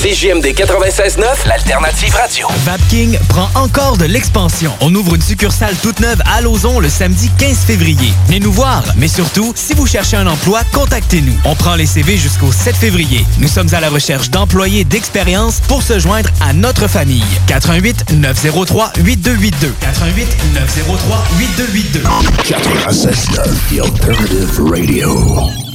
[0.00, 2.46] CJMD 96.9, l'alternative radio.
[2.64, 4.72] Vapking prend encore de l'expansion.
[4.80, 8.12] On ouvre une succursale toute neuve à Lauson le samedi 15 février.
[8.28, 11.34] Venez nous voir, mais surtout, si vous cherchez un emploi, contactez-nous.
[11.44, 13.26] On prend les CV jusqu'au 7 février.
[13.40, 17.24] Nous sommes à la recherche d'employés d'expérience pour se joindre à notre famille.
[17.48, 19.74] 88 903 8282.
[19.80, 22.02] 88 903 8282.
[22.44, 25.67] 96.9, The Alternative Radio.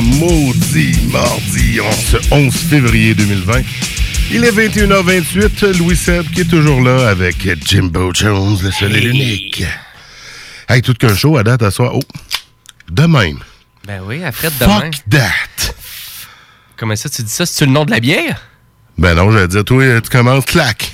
[0.00, 3.62] Maudit Mardi, en ce 11 février 2020.
[4.30, 7.36] Il est 21h28, Louis Seb qui est toujours là avec
[7.66, 9.64] Jimbo Jones, le seul et l'unique.
[10.68, 11.92] Hey, tout qu'un show à date à soir.
[11.94, 12.00] Oh,
[12.90, 13.40] de même.
[13.86, 14.80] Ben oui, après demain.
[14.80, 15.74] Fuck that!
[16.76, 17.44] Comment ça, tu dis ça?
[17.44, 18.40] C'est-tu le nom de la bière?
[18.98, 20.92] Ben non, je vais dire, toi, tu commences clac.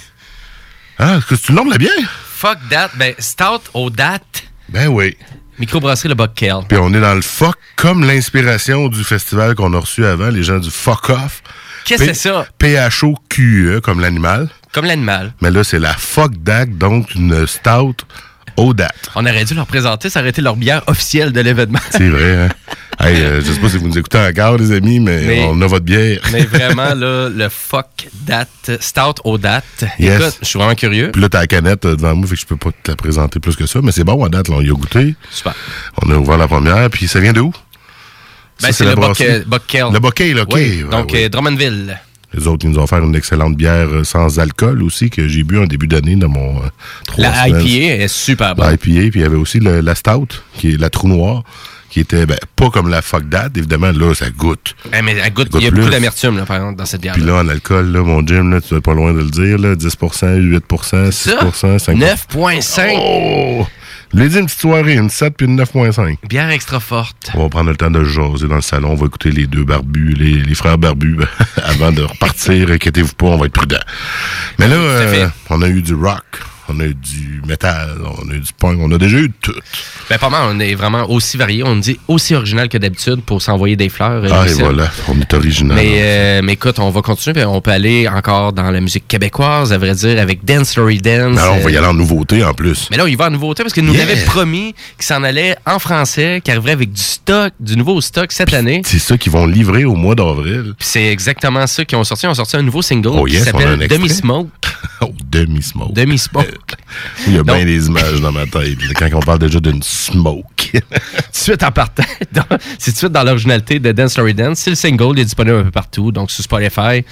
[0.98, 2.10] Ah, est-ce que c'est le nom de la bière?
[2.34, 2.90] Fuck that.
[2.96, 4.44] Ben, stout aux dates.
[4.68, 5.16] Ben oui.
[5.58, 6.58] Microbrasserie Le Buckkel.
[6.68, 10.42] Puis on est dans le fuck comme l'inspiration du festival qu'on a reçu avant, les
[10.42, 11.42] gens du fuck off.
[11.84, 12.46] Qu'est-ce que c'est ça?
[12.58, 14.48] P-H-O-Q-E, comme l'animal.
[14.72, 15.32] Comme l'animal.
[15.40, 17.96] Mais là, c'est la fuck dac, donc une stout
[18.56, 19.10] aux dates.
[19.14, 21.78] On aurait dû leur présenter, ça aurait été leur bière officielle de l'événement.
[21.90, 22.48] C'est vrai, hein?
[23.00, 25.60] hey, euh, je sais pas si vous nous écoutez encore, les amis, mais, Mais- on
[25.62, 26.20] a votre bière.
[26.32, 29.84] Mais vraiment, là, le fuck date, stout aux dates.
[29.98, 30.20] Yes.
[30.20, 31.10] Écoute, je suis vraiment curieux.
[31.12, 32.96] Puis là, t'as la canette euh, devant moi, fait que je peux pas te la
[32.96, 35.14] présenter plus que ça, mais c'est bon à date, là, on y a goûté.
[35.30, 35.54] Super.
[36.04, 37.52] On a ouvert la première, puis ça vient de où?
[38.62, 39.44] Ben, c'est le Buckkel.
[39.92, 40.50] Le Buckale, OK.
[40.54, 41.26] Oui, Donc, ouais.
[41.26, 41.98] euh, Drummondville.
[42.34, 45.44] Les autres, ils nous ont offert une excellente bière euh, sans alcool aussi, que j'ai
[45.44, 46.66] bu en début d'année dans mon euh,
[47.06, 47.66] trois La semaines.
[47.66, 48.66] IPA est super bonne.
[48.66, 51.42] La IPA, puis il y avait aussi le- la stout, qui est la trou noire,
[51.90, 53.56] qui était ben, pas comme la fuck date.
[53.56, 54.74] Évidemment, là, ça goûte.
[54.92, 55.90] Eh, mais elle goûte, il y a beaucoup plus.
[55.90, 57.14] d'amertume, là, par exemple, dans cette bière.
[57.14, 59.58] Puis là, en alcool, là, mon gym, là, tu es pas loin de le dire,
[59.58, 60.60] là, 10 8%
[61.10, 62.94] 6% 5% 9,5.
[62.98, 63.66] Oh!
[64.14, 66.16] Je l'ai dit une petite soirée, une 7 puis une 9.5.
[66.28, 67.30] Bière extra forte.
[67.34, 68.92] On va prendre le temps de jaser dans le salon.
[68.92, 71.18] On va écouter les deux barbus, les, les frères barbus,
[71.62, 72.70] avant de repartir.
[72.70, 73.80] Inquiétez-vous pas, on va être prudent.
[74.58, 76.24] Mais là, euh, on a eu du rock.
[76.68, 79.52] On a eu du métal, on a eu du punk, on a déjà eu tout.
[80.10, 81.62] Ben, pas mal, on est vraiment aussi varié.
[81.64, 84.24] On dit aussi original que d'habitude pour s'envoyer des fleurs.
[84.24, 85.76] euh, Ah, et voilà, on est original.
[85.76, 87.44] Mais, euh, mais écoute, on va continuer.
[87.44, 91.38] On peut aller encore dans la musique québécoise, à vrai dire, avec Dance Story Dance.
[91.38, 92.88] Alors, on va y euh, aller en nouveauté en plus.
[92.90, 94.04] Mais là, il va en nouveauté parce qu'il nous Yeah.
[94.04, 98.30] avait promis qu'il s'en allait en français, qu'il arriverait avec du stock, du nouveau stock
[98.30, 98.82] cette année.
[98.84, 100.74] C'est ça qu'ils vont livrer au mois d'avril.
[100.78, 102.26] C'est exactement ça qu'ils ont sorti.
[102.26, 103.98] Ils ont sorti un nouveau single Oh qui yes, on a un s'appelle extrait.
[103.98, 104.48] Demi Smoke.
[105.00, 105.92] Oh, demi-smoke.
[107.26, 110.72] Il y a bien des images dans ma tête quand on parle déjà d'une smoke.
[111.32, 112.02] suite en partant.
[112.78, 114.58] C'est tout de suite dans l'originalité de Dance Story Dance.
[114.58, 117.04] C'est le single, il est disponible un peu partout, donc sur Spotify.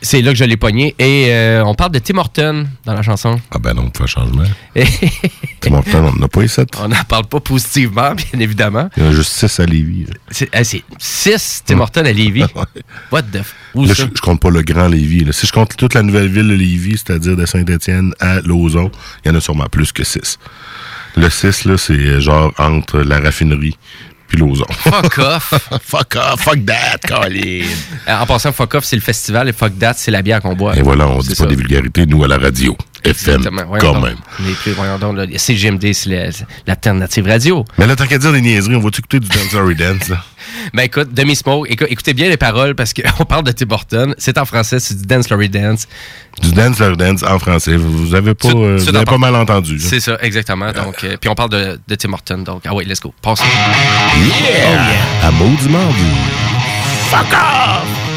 [0.00, 0.94] C'est là que je l'ai pogné.
[0.98, 3.40] Et euh, on parle de Tim Horton dans la chanson.
[3.50, 4.44] Ah ben non, pas changement.
[5.60, 6.68] Tim Horton, on n'a pas eu sept.
[6.80, 8.88] on n'en parle pas positivement, bien évidemment.
[8.96, 10.06] Il y en a juste six à Lévis.
[10.30, 12.44] C'est ah, c'est 6 Tim Horton à Lévis.
[13.12, 13.54] What the f...
[13.74, 14.04] Où Là, ça?
[14.04, 15.24] je, je compte pas le grand Lévis.
[15.24, 15.32] là.
[15.32, 18.90] Si je compte toute la nouvelle ville de Lévis, c'est-à-dire de Saint-Étienne à Lauson,
[19.24, 20.38] il y en a sûrement plus que six.
[21.16, 23.76] Le 6, là, c'est genre entre la raffinerie
[24.28, 24.66] puis Lauson.
[24.70, 25.54] Fuck off.
[25.82, 27.64] fuck off, fuck that, Colin.
[28.06, 30.54] Euh, En passant, fuck off, c'est le festival et fuck that, c'est la bière qu'on
[30.54, 30.76] boit.
[30.76, 32.76] Et voilà, on dit pas des vulgarités, nous, à la radio.
[33.04, 33.42] FM.
[33.42, 34.04] Voyons quand donc.
[34.04, 34.16] même.
[34.40, 36.30] Les plus, voyons donc, CGMD, c'est la-
[36.66, 37.64] l'alternative radio.
[37.78, 40.24] Mais là, tant qu'à dire des niaiseries, on va-tu écouter du Dance Dance, là?
[40.74, 44.14] Ben écoute, Demi Smoke, écou- écoutez bien les paroles parce qu'on parle de Tim Burton.
[44.18, 45.86] C'est en français, c'est du Dance Story Dance.
[46.42, 47.76] Du Dance Story Dance en français.
[47.76, 49.78] Vous, avez pas, Tu- euh, tu vous n'en avez pas mal entendu.
[49.78, 50.72] C'est ça, exactement.
[50.72, 52.38] Donc, euh, puis on parle de, de Tim Horton.
[52.38, 53.12] Donc, ah ouais, let's go.
[53.22, 53.40] Passe.
[54.16, 55.26] Yeah!
[55.26, 55.94] À maudit mardi.
[57.10, 58.07] Fuck off!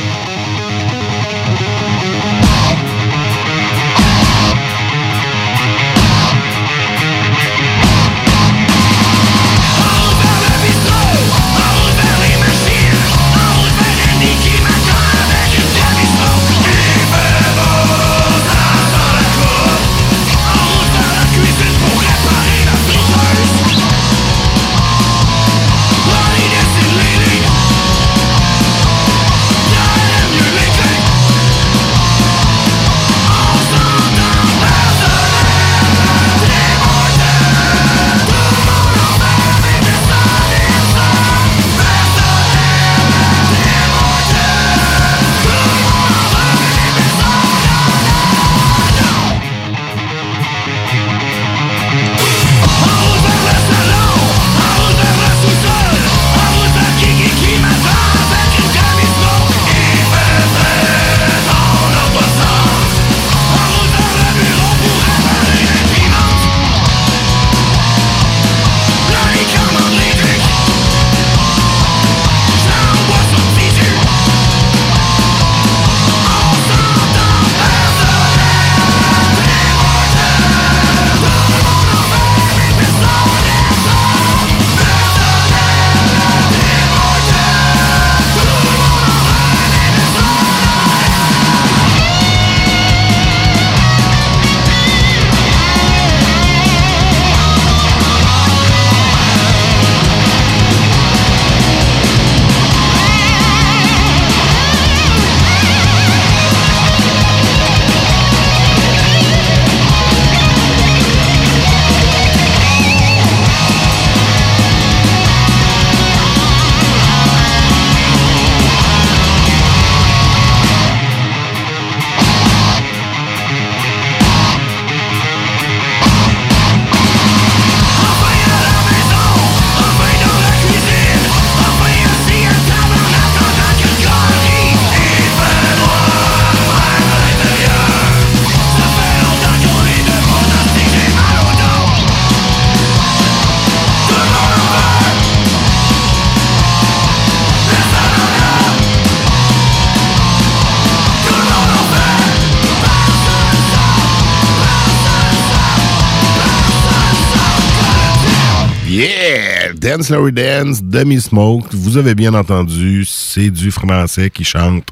[160.09, 160.17] Yeah!
[160.17, 161.67] Dance Dance, Demi Smoke.
[161.73, 164.87] Vous avez bien entendu, c'est du français qui chante.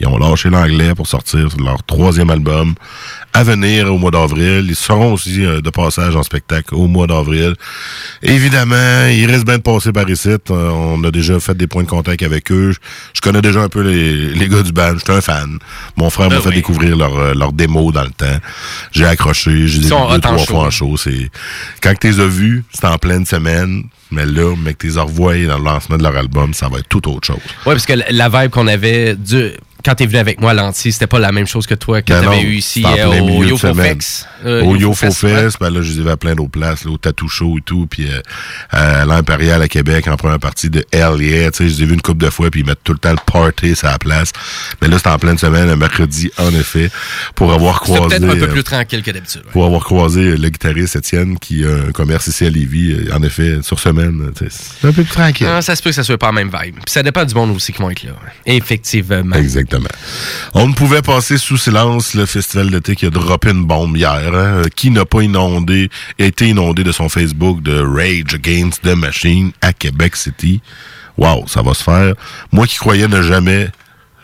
[0.00, 2.74] Ils ont lâché l'anglais pour sortir leur troisième album
[3.36, 4.64] à venir au mois d'avril.
[4.68, 7.54] Ils seront aussi euh, de passage en spectacle au mois d'avril.
[8.22, 10.28] Évidemment, il reste bien de passer par ici.
[10.28, 12.72] Euh, on a déjà fait des points de contact avec eux.
[13.12, 14.94] Je, connais déjà un peu les, les gars du band.
[14.96, 15.58] J'étais un fan.
[15.96, 16.54] Mon frère m'a Ben fait oui.
[16.56, 18.38] découvrir leur, euh, leur démo dans le temps.
[18.92, 19.66] J'ai accroché.
[19.66, 20.44] J'ai Ils dit deux, trois show.
[20.46, 20.96] fois en show.
[20.96, 21.30] C'est
[21.82, 23.82] quand tu les as vus, c'était en pleine semaine.
[24.12, 26.78] Mais là, mec, tu les as revoyés dans le lancement de leur album, ça va
[26.78, 27.36] être tout autre chose.
[27.66, 29.50] Ouais, parce que la vibe qu'on avait du.
[29.84, 32.12] Quand t'es venu avec moi à l'anti, c'était pas la même chose que toi que
[32.12, 33.86] Ben t'avais non, eu ici euh, milieu au de Yofo semaine.
[33.86, 34.26] Fex.
[34.44, 36.84] Euh, au Yofo Yo Fest, Fest, ben là, je les avais à plein d'autres places,
[36.84, 38.20] là, au Tattoo Show et tout, puis euh,
[38.70, 41.86] à l'Impérial à Québec, en première partie de Hell Yeah, tu sais, je les ai
[41.86, 43.98] vus une couple de fois, puis ils mettent tout le temps le party sur la
[43.98, 44.32] place.
[44.82, 46.90] Mais là, c'était en pleine semaine, un mercredi, en effet,
[47.34, 48.18] pour avoir C'était croisé...
[48.20, 49.42] peut-être un peu euh, plus tranquille que d'habitude.
[49.44, 49.52] ouais.
[49.52, 53.14] pour avoir croisé euh, le guitariste Étienne, qui a un commerce ici à Lévis, euh,
[53.14, 54.50] en effet, sur semaine, tu sais,
[54.80, 55.46] c'est un peu plus tranquille.
[55.48, 56.76] Ah, ça se peut que ça soit pas la même vibe.
[56.76, 58.12] Puis ça dépend du monde aussi qui vont être là.
[58.46, 59.36] Effectivement.
[59.74, 59.88] Exactement.
[60.54, 64.34] On ne pouvait passer sous silence le festival d'été qui a droppé une bombe hier.
[64.34, 64.62] hein.
[64.74, 69.72] Qui n'a pas inondé, été inondé de son Facebook de Rage Against the Machine à
[69.72, 70.60] Québec City?
[71.16, 72.14] Wow, ça va se faire.
[72.52, 73.68] Moi qui croyais ne jamais,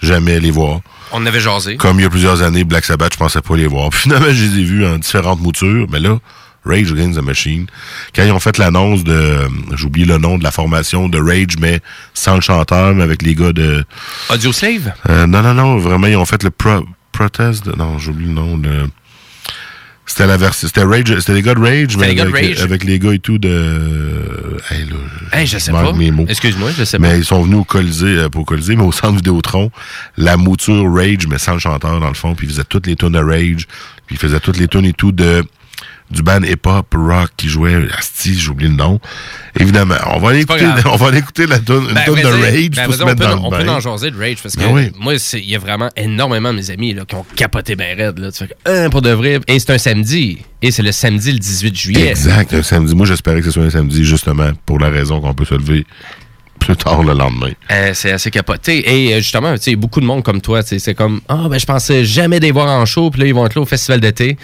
[0.03, 0.81] jamais les voir.
[1.13, 1.77] On avait jasé.
[1.77, 3.91] Comme il y a plusieurs années, Black Sabbath, je pensais pas les voir.
[3.91, 5.87] Puis finalement, je les ai vus en différentes moutures.
[5.91, 6.19] Mais là,
[6.65, 7.67] Rage Against the Machine,
[8.15, 9.39] quand ils ont fait l'annonce de,
[9.75, 11.81] j'oublie le nom de la formation de Rage, mais
[12.15, 13.85] sans le chanteur, mais avec les gars de...
[14.29, 14.93] Audio Slave?
[15.09, 17.65] Euh, non, non, non, vraiment, ils ont fait le pro protest.
[17.67, 18.57] de- non, j'oublie le nom.
[18.59, 18.89] Le...
[20.07, 20.67] C'était la version.
[20.67, 21.19] C'était Rage.
[21.21, 22.63] C'était les gars de Rage, mais les gars de avec, Rage.
[22.65, 24.57] avec les gars et tout de.
[24.71, 24.97] Hey, là,
[25.39, 25.93] Hey, je sais pas.
[25.93, 26.27] mes mots.
[26.29, 27.17] Excuse-moi, je sais Mais pas.
[27.17, 29.71] ils sont venus au Colisée, euh, au Colisée, mais au centre Vidéotron.
[30.17, 32.35] La mouture Rage, mais sans le chanteur dans le fond.
[32.35, 33.67] Puis ils faisaient toutes les tunes de Rage.
[34.07, 35.45] Puis ils faisaient toutes les tunes et tout de
[36.11, 39.01] du band hip-hop rock qui jouait Asti, j'ai oublié le nom.
[39.59, 42.27] Évidemment, on va aller écouter, on va aller écouter la tune, une Ben, de.
[42.27, 43.75] Rage Ben, pour vas-y, se on mettre peut, dans le on peut bain.
[43.75, 44.91] en jaser de Rage parce que Ben oui.
[44.99, 48.19] moi, il y a vraiment énormément de mes amis là, qui ont capoté ben raide.
[48.19, 48.31] Là.
[48.33, 49.41] Tu fais que, hein, pour de vrai.
[49.47, 50.39] Et c'est un samedi.
[50.63, 52.11] Et c'est le samedi le 18 juillet.
[52.11, 52.95] Exact, un samedi.
[52.95, 55.87] Moi, j'espérais que ce soit un samedi, justement, pour la raison qu'on peut se lever
[57.71, 58.89] Euh, c'est assez capoté.
[58.89, 62.05] Et euh, justement, tu beaucoup de monde comme toi, c'est comme Ah, ben, je pensais
[62.05, 64.37] jamais les voir en show, puis là, ils vont être là au festival d'été.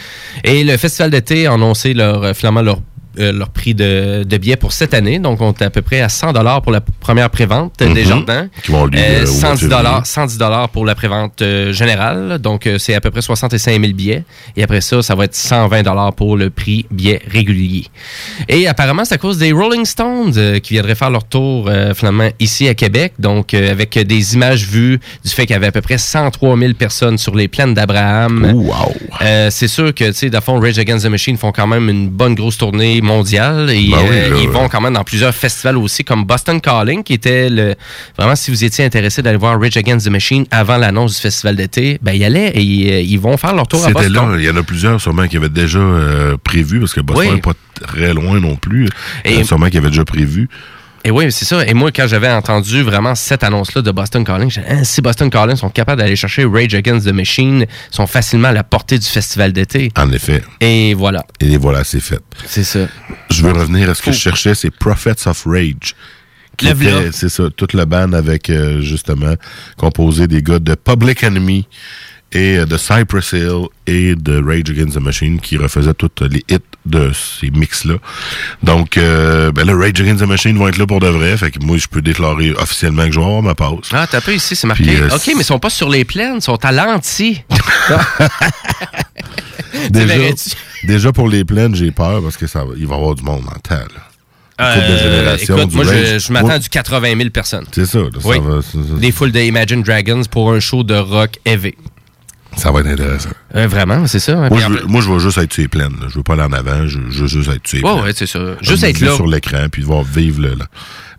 [0.45, 2.79] Et le festival d'été a annoncé leur, euh, finalement leur,
[3.19, 5.19] euh, leur prix de, de billets pour cette année.
[5.19, 6.33] Donc, on est à peu près à 100
[6.63, 8.09] pour la première prévente euh, des Mhm.
[8.09, 8.49] jardins.
[8.63, 10.01] Qui vont Euh, euh, au mois de 110 février.
[10.05, 10.39] 110
[10.73, 12.39] pour la prévente euh, générale.
[12.39, 14.25] Donc, euh, c'est à peu près 65 000 billets.
[14.57, 17.87] Et après ça, ça va être 120 pour le prix billet régulier.
[18.49, 21.95] Et apparemment, c'est à cause des Rolling Stones euh, qui viendraient faire leur tour euh,
[21.95, 23.15] finalement ici à Québec.
[23.19, 26.59] Donc, euh, avec des images vues du fait qu'il y avait à peu près 103
[26.59, 28.45] 000 personnes sur les plaines d'Abraham.
[29.23, 31.89] Euh, c'est sûr que, tu sais, le fond, Rage Against the Machine font quand même
[31.89, 33.71] une bonne grosse tournée mondiale.
[33.71, 37.03] Et Ben oui, euh, ils vont quand même dans plusieurs festivals aussi, comme Boston Calling,
[37.03, 37.75] qui était le.
[38.19, 41.57] Vraiment, si vous étiez intéressé d'aller voir Rage Against the Machine avant l'annonce du festival
[41.57, 44.33] d'été, ben, y allait et euh, ils vont faire leur tour à C'était Boston.
[44.33, 47.27] là, il y en a plusieurs sûrement qui avaient déjà euh, prévu, parce que Boston
[47.29, 47.35] Oui.
[47.37, 48.89] n'est pas très loin non plus.
[49.25, 50.49] Et- sûrement qui avaient déjà prévu.
[51.07, 51.65] Et oui, c'est ça.
[51.65, 55.01] Et moi, quand j'avais entendu vraiment cette annonce-là de Boston Calling, j'ai dit, Hein, si
[55.01, 58.65] Boston Calling sont capables d'aller chercher Rage Against the Machine, ils sont facilement à la
[58.65, 59.93] portée du festival d'été.
[59.97, 60.43] En effet.
[60.61, 61.25] Et voilà.
[61.39, 62.19] Et voilà, c'est fait.
[62.45, 62.89] C'est ça.
[63.31, 65.95] Je veux revenir à ce que je cherchais, c'est Prophets of Rage.
[67.13, 69.35] C'est ça, toute la bande avec, euh, justement,
[69.77, 71.69] composé des gars de Public Enemy
[72.33, 76.59] et de Cypress Hill et de Rage Against the Machine qui refaisaient tous les hits
[76.85, 77.95] de ces mix-là.
[78.63, 81.37] Donc, euh, ben là, Rage Against the Machine vont être là pour de vrai.
[81.37, 83.89] Fait que moi, je peux déclarer officiellement que je vais avoir ma pause.
[83.93, 84.85] Ah, t'as pas ici, c'est marqué.
[84.85, 87.43] Puis, euh, OK, mais ils sont pas sur les plaines, ils sont à l'anti.
[90.85, 93.23] Déjà, pour les plaines, j'ai peur parce que ça va, il va y avoir du
[93.23, 93.49] monde de
[94.59, 97.67] Euh, écoute, moi, je, m'attends à du 80 000 personnes.
[97.73, 98.39] C'est ça, là, ça Oui.
[98.41, 101.75] va- ça- ça- Des foules de Imagine Dragons pour un show de rock heavy.
[102.57, 103.29] Ça va être intéressant.
[103.55, 104.33] Euh, vraiment, c'est ça.
[104.33, 104.49] hein?
[104.49, 105.93] Moi, je veux, plus- moi, je veux juste être tué pleine.
[106.01, 106.07] là.
[106.09, 106.87] Je veux pas aller en avant.
[106.87, 108.05] Je, je veux juste être tué Ouais, pleine.
[108.05, 108.39] ouais, c'est ça.
[108.63, 109.15] Juste Comme être là.
[109.15, 110.57] sur l'écran, puis de voir vivre le,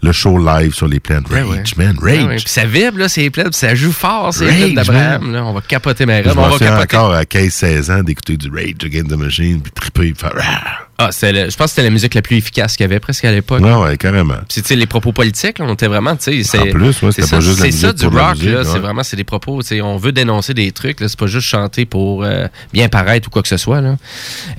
[0.02, 1.24] le, show live sur les plaines.
[1.30, 1.64] Rage, Ouais, ouais.
[1.78, 2.24] man, Rage.
[2.26, 2.36] Ouais.
[2.38, 5.36] Puis ça vibre, là, c'est plein, puis ça joue fort, c'est Rage, plein d'Abraham.
[5.46, 6.98] On va capoter ma Je rêve, on va capoter.
[6.98, 10.87] encore à 15-16 ans d'écouter du Rage Against the Machine, puis triper, puis faire...
[11.00, 11.10] Ah!
[11.22, 13.32] Le- je pense que c'était la musique la plus efficace qu'il y avait presque à
[13.32, 13.62] l'époque.
[13.62, 14.34] Ouais, ouais, carrément.
[14.50, 16.60] Puis, tu sais, les propos politiques, là, on était vraiment, tu sais, c'est.
[16.60, 18.58] En plus, ouais, c'était c'est pas ça, juste C'est ça du rock, musique, là.
[18.60, 18.64] ouais.
[18.66, 21.08] C'est vraiment, c'est des propos, tu sais, on veut dénoncer des trucs, là.
[21.08, 23.96] C'est pas juste chanter pour euh, bien paraître ou quoi que ce soit, là.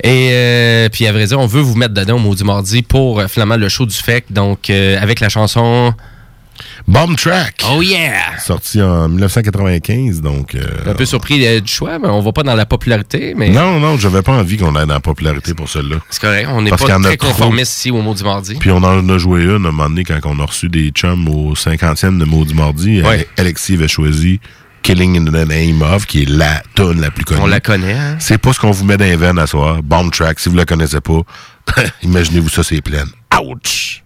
[0.03, 3.19] Et, euh, puis, à vrai dire, on veut vous mettre dedans au Maudit Mardi pour,
[3.19, 4.25] euh, finalement, le show du FEC.
[4.29, 5.93] Donc, euh, avec la chanson.
[6.89, 7.61] Bomb Track!
[7.71, 8.39] Oh yeah!
[8.39, 10.55] Sorti en 1995, donc...
[10.55, 13.49] euh, Un peu surpris euh, du choix, mais on va pas dans la popularité, mais.
[13.49, 15.97] Non, non, j'avais pas envie qu'on aille dans la popularité pour celle-là.
[16.09, 18.55] C'est correct, on n'est pas très conformiste ici au Maudit Mardi.
[18.55, 20.89] Puis on en a joué une à un moment donné quand on a reçu des
[20.89, 23.03] chums au 50e de Maudit Mardi.
[23.03, 23.27] Ouais.
[23.37, 24.39] Alexis avait choisi
[24.81, 27.41] Killing in the Name of, qui est la tonne la plus connue.
[27.43, 28.15] On la connaît, hein?
[28.17, 29.83] C'est pas ce qu'on vous met dans les veines à soir.
[29.83, 31.21] Bomb Track, si vous la connaissez pas,
[32.01, 33.03] imaginez-vous ça, c'est plein.
[33.39, 34.01] Ouch!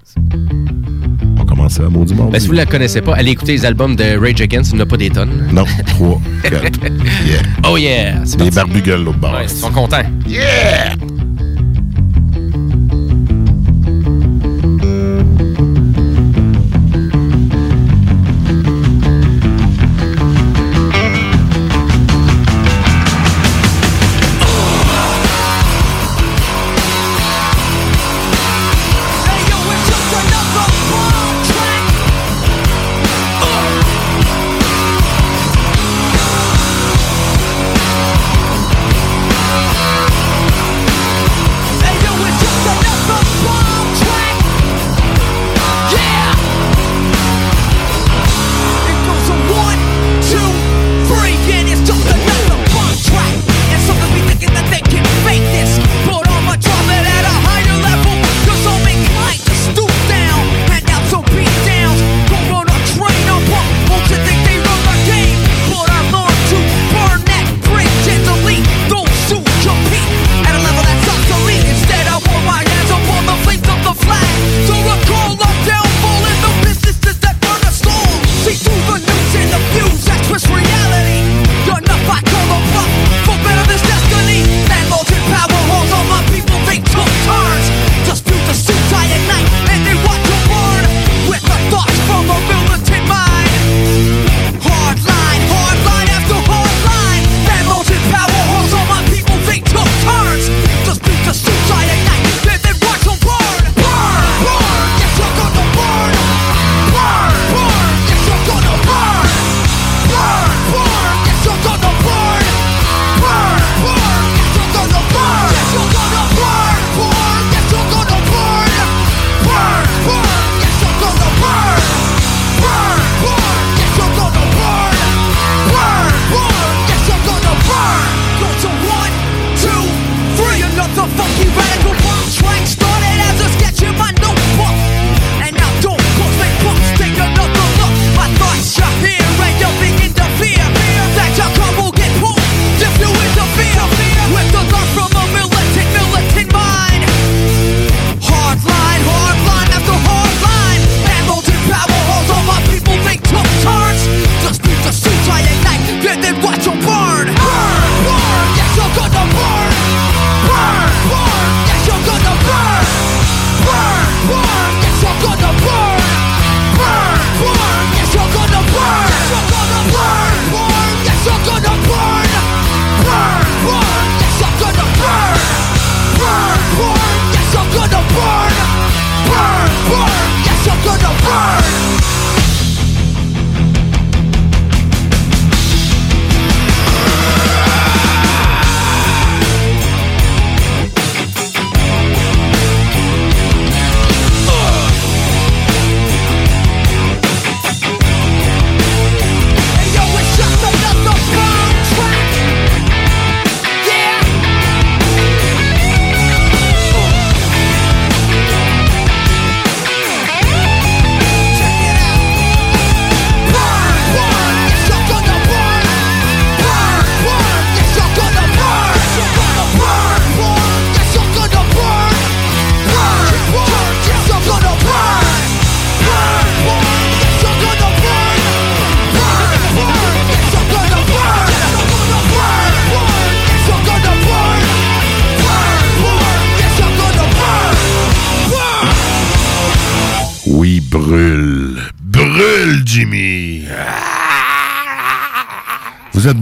[1.39, 2.31] On commence à Maudit Mardi.
[2.33, 4.81] Ben, si vous la connaissez pas, allez écouter les albums de Rage Against, il n'y
[4.81, 5.47] en a pas des tonnes.
[5.51, 6.63] Non, 3, 4.
[7.25, 7.41] Yeah.
[7.69, 8.15] Oh yeah!
[8.37, 8.51] Parti.
[8.51, 9.33] barbugueules l'autre bord.
[9.33, 10.03] Ouais, ils sont contents.
[10.27, 10.95] Yeah!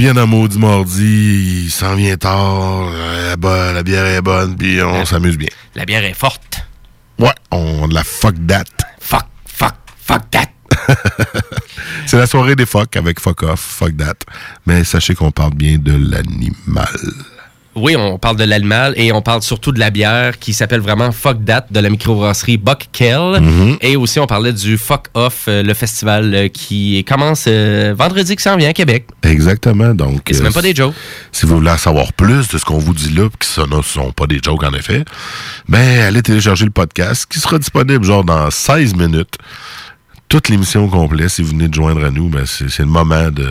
[0.02, 5.38] Bien dans Maudit Mardi, il s'en vient tard, la bière est bonne, puis on s'amuse
[5.38, 5.50] bien.
[5.76, 6.66] La bière est forte.
[7.20, 8.64] Ouais, on de la fuck that.
[9.00, 10.50] Fuck, fuck, fuck that.
[12.08, 14.16] C'est la soirée des fuck avec fuck off, fuck that.
[14.66, 16.88] Mais sachez qu'on parle bien de l'animal.
[17.74, 21.14] Oui, on parle de l'animal et on parle surtout de la bière qui s'appelle vraiment
[21.14, 23.40] Fuck That de la microbrasserie Buck Kell.
[23.40, 23.78] Mhm.
[23.80, 28.36] Et aussi, on parlait du Fuck Off, euh, le festival euh, qui commence euh, vendredi
[28.36, 29.08] qui s'en vient à Québec.
[29.24, 30.30] Exactement, donc...
[30.30, 30.94] Et c'est euh, même pas des jokes.
[31.32, 33.62] Si vous voulez en savoir plus de ce qu'on vous dit là, puis que ce
[33.62, 35.06] ne sont pas des jokes en effet,
[35.70, 39.36] ben allez télécharger le podcast qui sera disponible genre dans 16 minutes.
[40.28, 43.30] Toute l'émission complète, si vous venez de joindre à nous, ben c'est c'est le moment
[43.32, 43.50] de,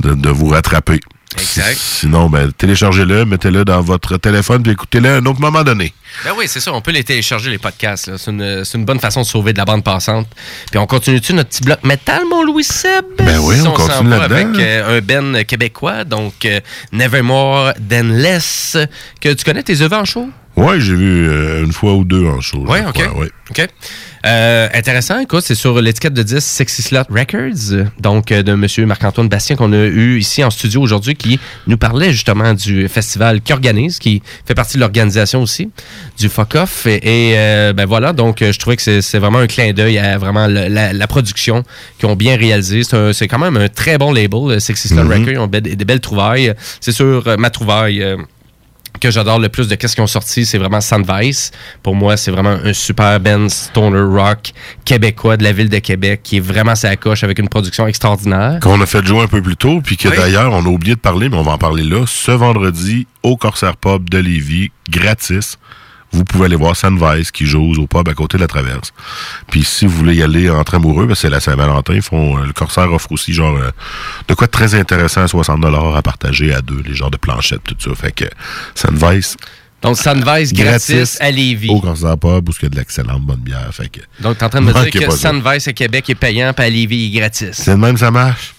[0.00, 1.00] de, de vous rattraper.
[1.38, 1.78] Exact.
[1.78, 5.92] Sinon, ben téléchargez-le, mettez-le dans votre téléphone, puis écoutez-le à un autre moment donné.
[6.24, 6.72] Ben oui, c'est ça.
[6.72, 8.16] On peut les télécharger, les podcasts.
[8.16, 10.26] C'est une, une bonne façon de sauver de la bande passante.
[10.70, 13.04] Puis on continue-tu notre petit bloc métal, mon Louis-Seb?
[13.18, 14.34] Ben oui, on s'en continue là-dedans.
[14.34, 16.60] Avec euh, un Ben québécois, donc euh,
[16.92, 18.76] Nevermore Than Less.
[19.20, 20.28] Que tu connais tes œuvres en show?
[20.56, 22.64] Ouais, j'ai vu euh, une fois ou deux en show.
[22.68, 22.98] Oui, OK.
[23.18, 23.30] ouais.
[23.50, 23.66] OK.
[24.24, 28.86] Euh, intéressant, écoute, c'est sur l'étiquette de 10 Sexy Slot Records, donc euh, de M.
[28.86, 33.40] Marc-Antoine Bastien qu'on a eu ici en studio aujourd'hui, qui nous parlait justement du festival
[33.40, 35.70] qui organise, qui fait partie de l'organisation aussi,
[36.18, 36.86] du Fuck Off.
[36.86, 39.98] Et, et, euh, ben voilà, donc euh, je trouvais que c'est vraiment un clin d'œil
[39.98, 41.64] à vraiment le- la, la production
[41.98, 42.82] qu'ils ont bien réalisé.
[43.12, 45.10] C'est quand même un très bon label, euh, Sexy Slot Mhm.
[45.12, 45.28] Records.
[45.32, 46.54] Ils ont des belles trouvailles.
[46.80, 48.04] C'est euh, ma trouvaille.
[49.00, 51.50] Que j'adore le plus de qu'est-ce qu'ils ont sorti, c'est vraiment Sandvice.
[51.82, 54.52] Pour moi, c'est vraiment un super band stoner rock
[54.84, 58.58] québécois de la ville de Québec qui est vraiment sa coche avec une production extraordinaire.
[58.60, 60.16] Qu'on a fait jouer un peu plus tôt, puis que Oui.
[60.16, 62.04] d'ailleurs, on a oublié de parler, mais on va en parler là.
[62.06, 65.58] Ce vendredi, au Corsair Pub de Lévis, gratis,
[66.12, 68.92] vous pouvez aller voir Sandvice qui joue au pub à côté de la traverse.
[69.50, 72.46] Puis si vous voulez y aller entre amoureux, que c'est la Saint-Valentin, ils font, euh,
[72.46, 73.70] le Corsair offre aussi genre euh,
[74.28, 77.62] de quoi de très intéressant à 60 à partager à deux, les genres de planchettes,
[77.64, 77.94] tout ça.
[77.94, 78.24] Fait que
[78.74, 79.36] Sandvice.
[79.80, 81.70] Donc, Sandvice gratis à Lévis.
[81.70, 83.68] Au Corsair Pub, où il y a de l'excellente bonne bière.
[83.72, 85.32] Fait que, Donc, t'es en train de me dire que ça.
[85.32, 87.50] Sandvice à Québec est payant, puis à Lévis il est gratis.
[87.52, 88.54] C'est de même, ça marche?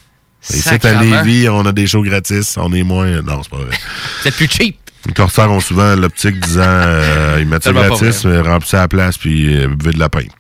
[0.50, 1.02] Et c'est à.
[1.02, 3.22] Lévis, on a des shows gratis, on est moins.
[3.22, 3.78] Non, c'est pas vrai.
[4.24, 4.78] C'est plus cheap.
[5.06, 8.88] Les Corsaires ont souvent l'optique disant euh, ils mettent ça gratis, mais remplissez à la
[8.88, 10.32] place puis euh, buvez de la pinte.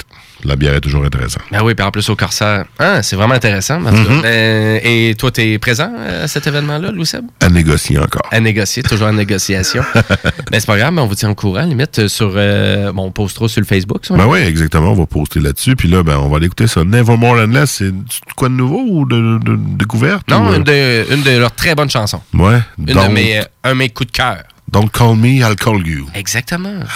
[0.45, 1.43] La bière est toujours intéressante.
[1.53, 2.65] Ben oui, puis en plus au Corsaire.
[2.77, 3.79] Ah, c'est vraiment intéressant.
[4.25, 5.89] Euh, et toi, t'es présent
[6.21, 7.23] à cet événement-là, Louis Seb?
[7.39, 8.23] À négocier encore.
[8.29, 9.83] À négocier, toujours en négociation.
[9.95, 11.61] ben, c'est pas grave, mais on vous tient au courant.
[11.63, 12.33] Limite, euh, sur.
[12.35, 14.05] euh, bon, on postera sur le Facebook.
[14.05, 14.91] ça, Ben oui, exactement.
[14.91, 15.77] On va poster là-dessus.
[15.77, 16.83] Puis là, ben, on va aller écouter ça.
[16.83, 17.93] Nevermore and Less, c'est
[18.35, 20.29] quoi de nouveau ou de, de- de découverte?
[20.29, 22.21] Non, ou, euh, une de, une de leurs très bonnes chansons.
[22.33, 22.59] Ouais.
[22.79, 24.43] Une de mes, euh, un de mes coups de cœur.
[24.73, 26.07] Don't call me, I'll call you.
[26.15, 26.87] Exactement.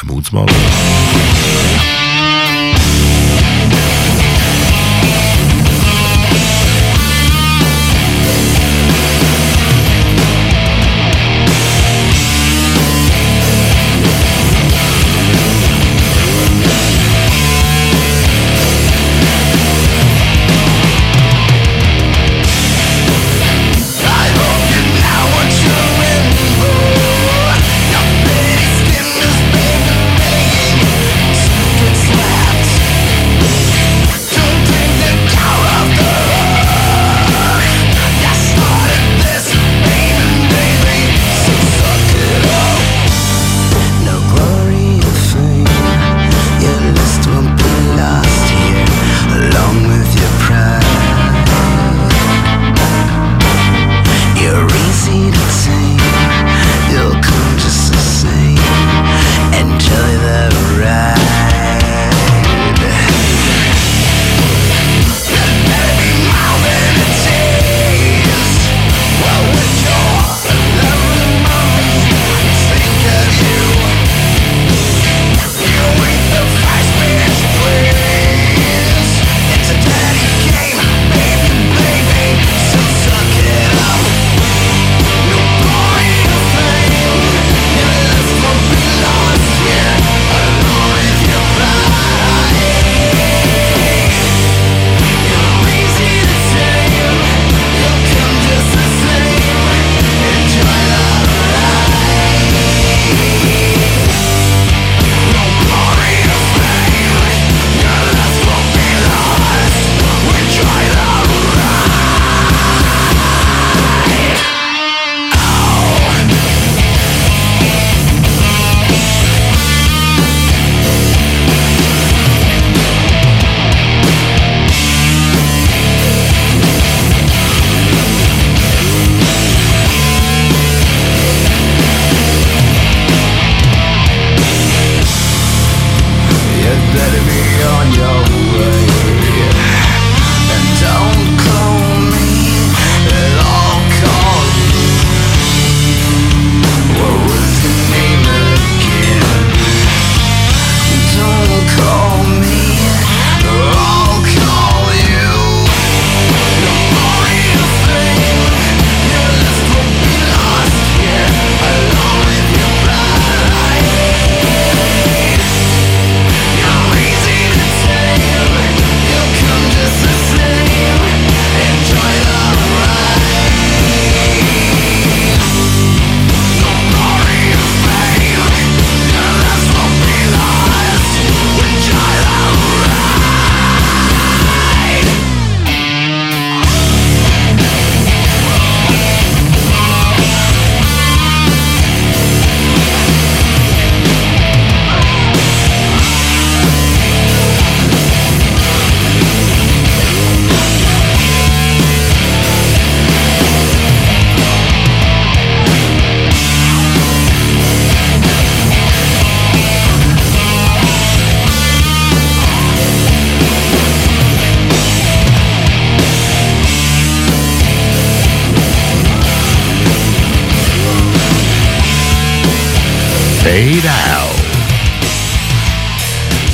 [223.57, 224.35] Fade out.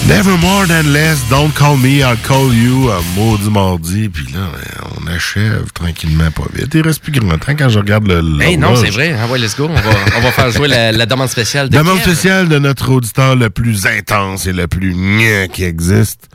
[0.07, 4.07] Never more than less, don't call me, I'll call you, un maudit mardi.
[4.07, 6.73] Puis là, ben, on achève tranquillement, pas vite.
[6.73, 8.41] Il reste plus grand temps quand je regarde le.
[8.41, 9.13] Hey, non, c'est vrai.
[9.21, 9.65] Ah ouais, let's go.
[9.69, 12.89] On va, on va faire jouer la, la demande spéciale de Demande spéciale de notre
[12.89, 16.29] auditeur le plus intense et le plus gneu qui existe.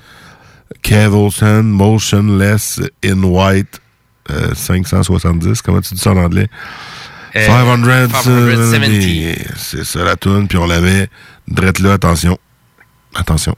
[0.82, 3.80] Kev Olsen, Motionless in White,
[4.30, 5.62] euh, 570.
[5.62, 6.50] Comment tu dis ça en anglais?
[7.36, 8.08] Euh, 500.
[8.22, 9.36] 570.
[9.56, 11.08] C'est ça la tune, puis on la met
[11.46, 12.38] drette là, attention.
[13.14, 13.54] Attention.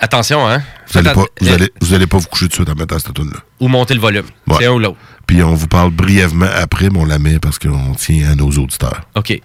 [0.00, 0.62] Attention, hein.
[0.90, 2.98] Vous allez, Faites pas, vous, euh, allez, vous allez pas vous coucher dessus en mettant
[2.98, 4.26] cette tune là Ou monter le volume.
[4.58, 4.96] C'est un ou l'autre.
[5.26, 8.48] Puis on vous parle brièvement après, mais on la met parce qu'on tient à nos
[8.50, 9.02] auditeurs.
[9.16, 9.40] OK.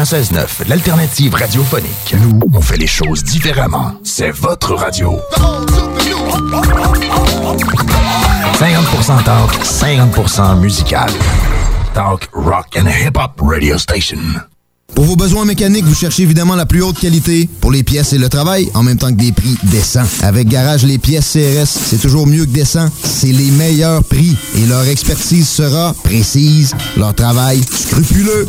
[0.00, 2.14] 96.9, l'alternative radiophonique.
[2.22, 3.92] Nous, on fait les choses différemment.
[4.02, 5.20] C'est votre radio.
[8.54, 11.10] 50% talk, 50% musical.
[11.92, 14.40] Talk, rock and hip-hop radio station.
[14.94, 18.18] Pour vos besoins mécaniques, vous cherchez évidemment la plus haute qualité pour les pièces et
[18.18, 20.06] le travail, en même temps que des prix décents.
[20.22, 22.88] Avec Garage Les Pièces CRS, c'est toujours mieux que décent.
[23.04, 28.48] C'est les meilleurs prix et leur expertise sera précise, leur travail scrupuleux.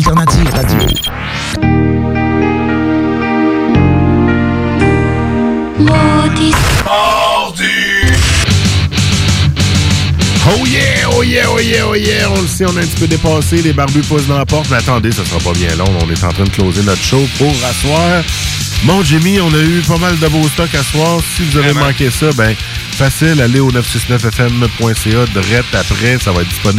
[0.00, 0.78] L'alternative radio.
[10.46, 12.30] Oh yeah, oh yeah, oh yeah, oh yeah.
[12.30, 13.60] On le sait, on a un petit peu dépassé.
[13.60, 14.70] Les barbus posent dans la porte.
[14.70, 15.84] Mais attendez, ça sera pas bien long.
[16.00, 18.22] On est en train de closer notre show pour asseoir.
[18.84, 21.20] Bon, Jimmy, on a eu pas mal de beaux stocks à soir.
[21.36, 22.56] Si vous avez manqué ça, ben,
[22.92, 26.18] facile, allez au 969fm.ca direct après.
[26.18, 26.78] Ça va être disponible